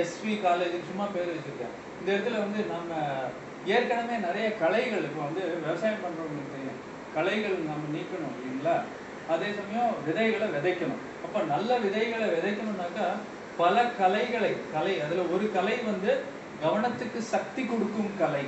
எஸ்வி 0.00 0.34
காலேஜ் 0.46 0.88
சும்மா 0.88 1.06
பேர் 1.14 1.32
வச்சிருக்கேன் 1.32 1.76
இந்த 1.98 2.08
இடத்துல 2.16 2.40
வந்து 2.44 2.60
நம்ம 2.74 2.92
ஏற்கனவே 3.74 4.16
நிறைய 4.26 4.46
கலைகள் 4.62 5.06
இப்போ 5.08 5.20
வந்து 5.28 5.42
விவசாயம் 5.64 6.02
பண்றவங்களுக்கு 6.04 6.54
தெரியும். 6.54 6.80
கலைகள் 7.16 7.56
நம்ம 7.70 7.84
நீக்கணும் 7.96 8.34
இல்லைங்களா? 8.38 8.76
அதே 9.34 9.48
சமயம் 9.58 9.94
விதைகளை 10.06 10.46
விதைக்கணும். 10.56 11.02
அப்ப 11.24 11.42
நல்ல 11.52 11.70
விதைகளை 11.84 12.26
விதைக்கணும்னாக்கா 12.36 13.06
பல 13.56 13.84
கலைகளை 14.00 14.52
கலை 14.74 14.94
அதுல 15.04 15.24
ஒரு 15.34 15.46
கலை 15.56 15.76
வந்து 15.90 16.12
கவனத்துக்கு 16.64 17.20
சக்தி 17.32 17.62
கொடுக்கும் 17.64 18.12
கலை. 18.18 18.44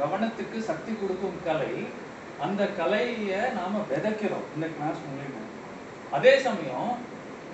கவனத்துக்கு 0.00 0.58
சக்தி 0.70 0.92
கொடுக்கும் 1.00 1.38
கலை. 1.44 1.72
அந்த 2.44 2.62
கலையை 2.80 3.40
நாம 3.60 3.80
விதைக்கிறோம். 3.92 4.46
இந்த 4.54 4.66
கிளாஸ் 4.76 5.02
மூலியமாக 5.08 5.48
அதே 6.16 6.32
சமயம் 6.46 6.92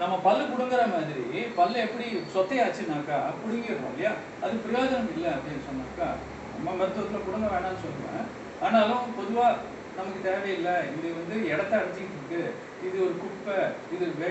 நம்ம 0.00 0.14
பல்லு 0.26 0.42
பிடுங்குற 0.50 0.82
மாதிரி 0.94 1.40
பல்லு 1.58 1.76
எப்படி 1.84 2.06
சொத்தையாச்சுனாக்கா 2.34 3.16
பிடுங்கிடுறோம் 3.42 3.92
இல்லையா? 3.92 4.12
அது 4.44 4.62
பிரயோஜனம் 4.64 5.10
இல்லை 5.14 5.30
அப்படின்னு 5.36 5.62
சொன்னாக்கா 5.68 6.08
நம்ம 6.54 6.74
மருத்துவத்தில் 6.78 7.24
பிடுங்க 7.26 7.48
வேணாம்னு 7.54 7.82
சொல்லுவேன் 7.86 8.28
ஆனாலும் 8.66 9.08
பொதுவாக 9.18 9.56
நமக்கு 9.96 10.20
தேவையில்லை. 10.26 10.74
இது 10.96 11.08
வந்து 11.18 11.36
இடத்த 11.52 11.72
அடைச்சிக்கிட்டு 11.78 12.18
இருக்கு. 12.20 12.42
இது 12.86 12.96
ஒரு 13.06 13.14
குப்பை 13.22 13.56
இது 13.94 14.06
வே 14.20 14.30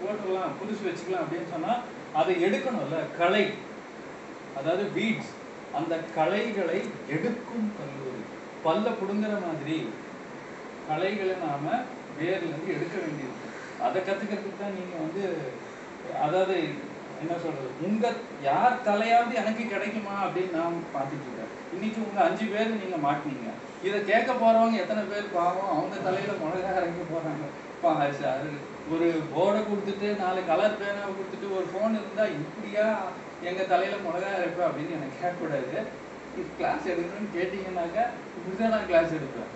போட்டுக்கலாம் 0.00 0.54
புதுசு 0.60 0.82
வச்சுக்கலாம் 0.88 1.24
அப்படின்னு 1.24 1.52
சொன்னால் 1.54 1.82
அதை 2.20 2.34
எடுக்கணும்ல. 2.46 3.00
களை 3.20 3.44
அதாவது 4.58 4.84
வீட்ஸ் 4.98 5.32
அந்த 5.78 5.94
களைகளை 6.18 6.78
எடுக்கும் 7.16 7.66
கல்லூரி. 7.78 8.22
பல்ல 8.66 8.86
பிடுங்குற 9.00 9.34
மாதிரி 9.46 9.78
களைகளை 10.90 11.34
நாம 11.46 11.66
வேர்லேருந்து 12.20 12.76
எடுக்க 12.76 12.96
வேண்டியது. 13.04 13.37
அதை 13.86 13.98
கற்றுக்கிறதுக்கு 14.00 14.60
தான் 14.62 14.76
நீங்கள் 14.78 15.02
வந்து 15.04 15.22
அதாவது 16.26 16.56
என்ன 17.22 17.34
சொல்கிறது 17.44 17.68
உங்கள் 17.86 18.18
யார் 18.48 18.82
தலையாவது 18.88 19.32
எனக்கு 19.42 19.62
கிடைக்குமா 19.72 20.14
அப்படின்னு 20.24 20.58
நான் 20.58 20.76
பார்த்துட்டு 20.94 21.26
இருக்கேன். 21.28 21.54
இன்னைக்கு 21.74 22.00
அஞ்சு 22.26 22.44
பேர் 22.52 22.78
நீங்கள் 22.82 23.04
மாட்டினீங்க. 23.06 23.48
இதை 23.86 23.98
கேட்க 24.10 24.30
போகிறவங்க 24.32 24.82
எத்தனை 24.82 25.02
பேர் 25.12 25.34
பாவம் 25.38 25.72
அவங்க 25.74 25.96
தலையில் 26.06 26.40
மிளகா 26.42 26.70
இறங்கி 26.78 27.04
போகிறாங்க 27.10 27.46
பா, 27.82 27.90
சார் 28.20 28.46
ஒரு 28.92 29.08
போர்டை 29.32 29.60
கொடுத்துட்டு 29.64 30.08
நாலு 30.22 30.40
கலர் 30.50 30.78
பேனாவை 30.80 31.10
கொடுத்துட்டு 31.18 31.48
ஒரு 31.56 31.66
ஃபோன் 31.72 31.98
இருந்தால் 31.98 32.36
இப்படியா 32.42 32.86
எங்கள் 33.48 33.70
தலையில் 33.72 34.04
மிளகா 34.06 34.32
இருப்பேன் 34.40 34.68
அப்படின்னு 34.68 34.96
எனக்கு 34.98 35.20
கேட்கக்கூடாது. 35.22 35.74
கிளாஸ் 36.58 36.90
எடுக்கணும்னு 36.92 37.34
கேட்டிங்கனாக்கா 37.36 38.04
இப்படி 38.36 38.56
தான் 38.56 38.74
நான் 38.74 38.88
கிளாஸ் 38.90 39.14
எடுப்பேன். 39.18 39.52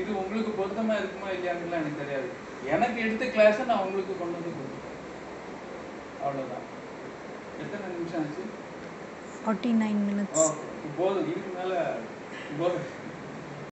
இது 0.00 0.10
உங்களுக்கு 0.22 0.50
பொருத்தமாக 0.58 1.00
இருக்குமா 1.00 1.28
இல்லையான்னு 1.36 1.80
எனக்கு 1.80 2.02
தெரியாது. 2.02 2.28
எனக்கு 2.66 2.98
எடுத்த 3.00 3.24
கிளாஸை 3.24 3.64
நான் 3.66 3.84
உங்களுக்கு 3.84 4.14
கொண்டு 4.18 4.36
வந்து 4.38 4.52
கொடுத்துட்டேன். 4.56 4.96
அவ்வளவுதான். 6.24 6.64
எத்தனை 7.62 7.84
நிமிஷம் 7.94 8.24
ஆச்சு? 8.24 8.44
ஃபார்ட்டி 9.42 9.70
நைன் 9.82 10.00
மினிட்ஸ் 10.08 10.48
போதும் 10.98 11.28
இதுக்கு 11.30 11.50
மேல 11.58 11.74
போதும் 12.58 12.88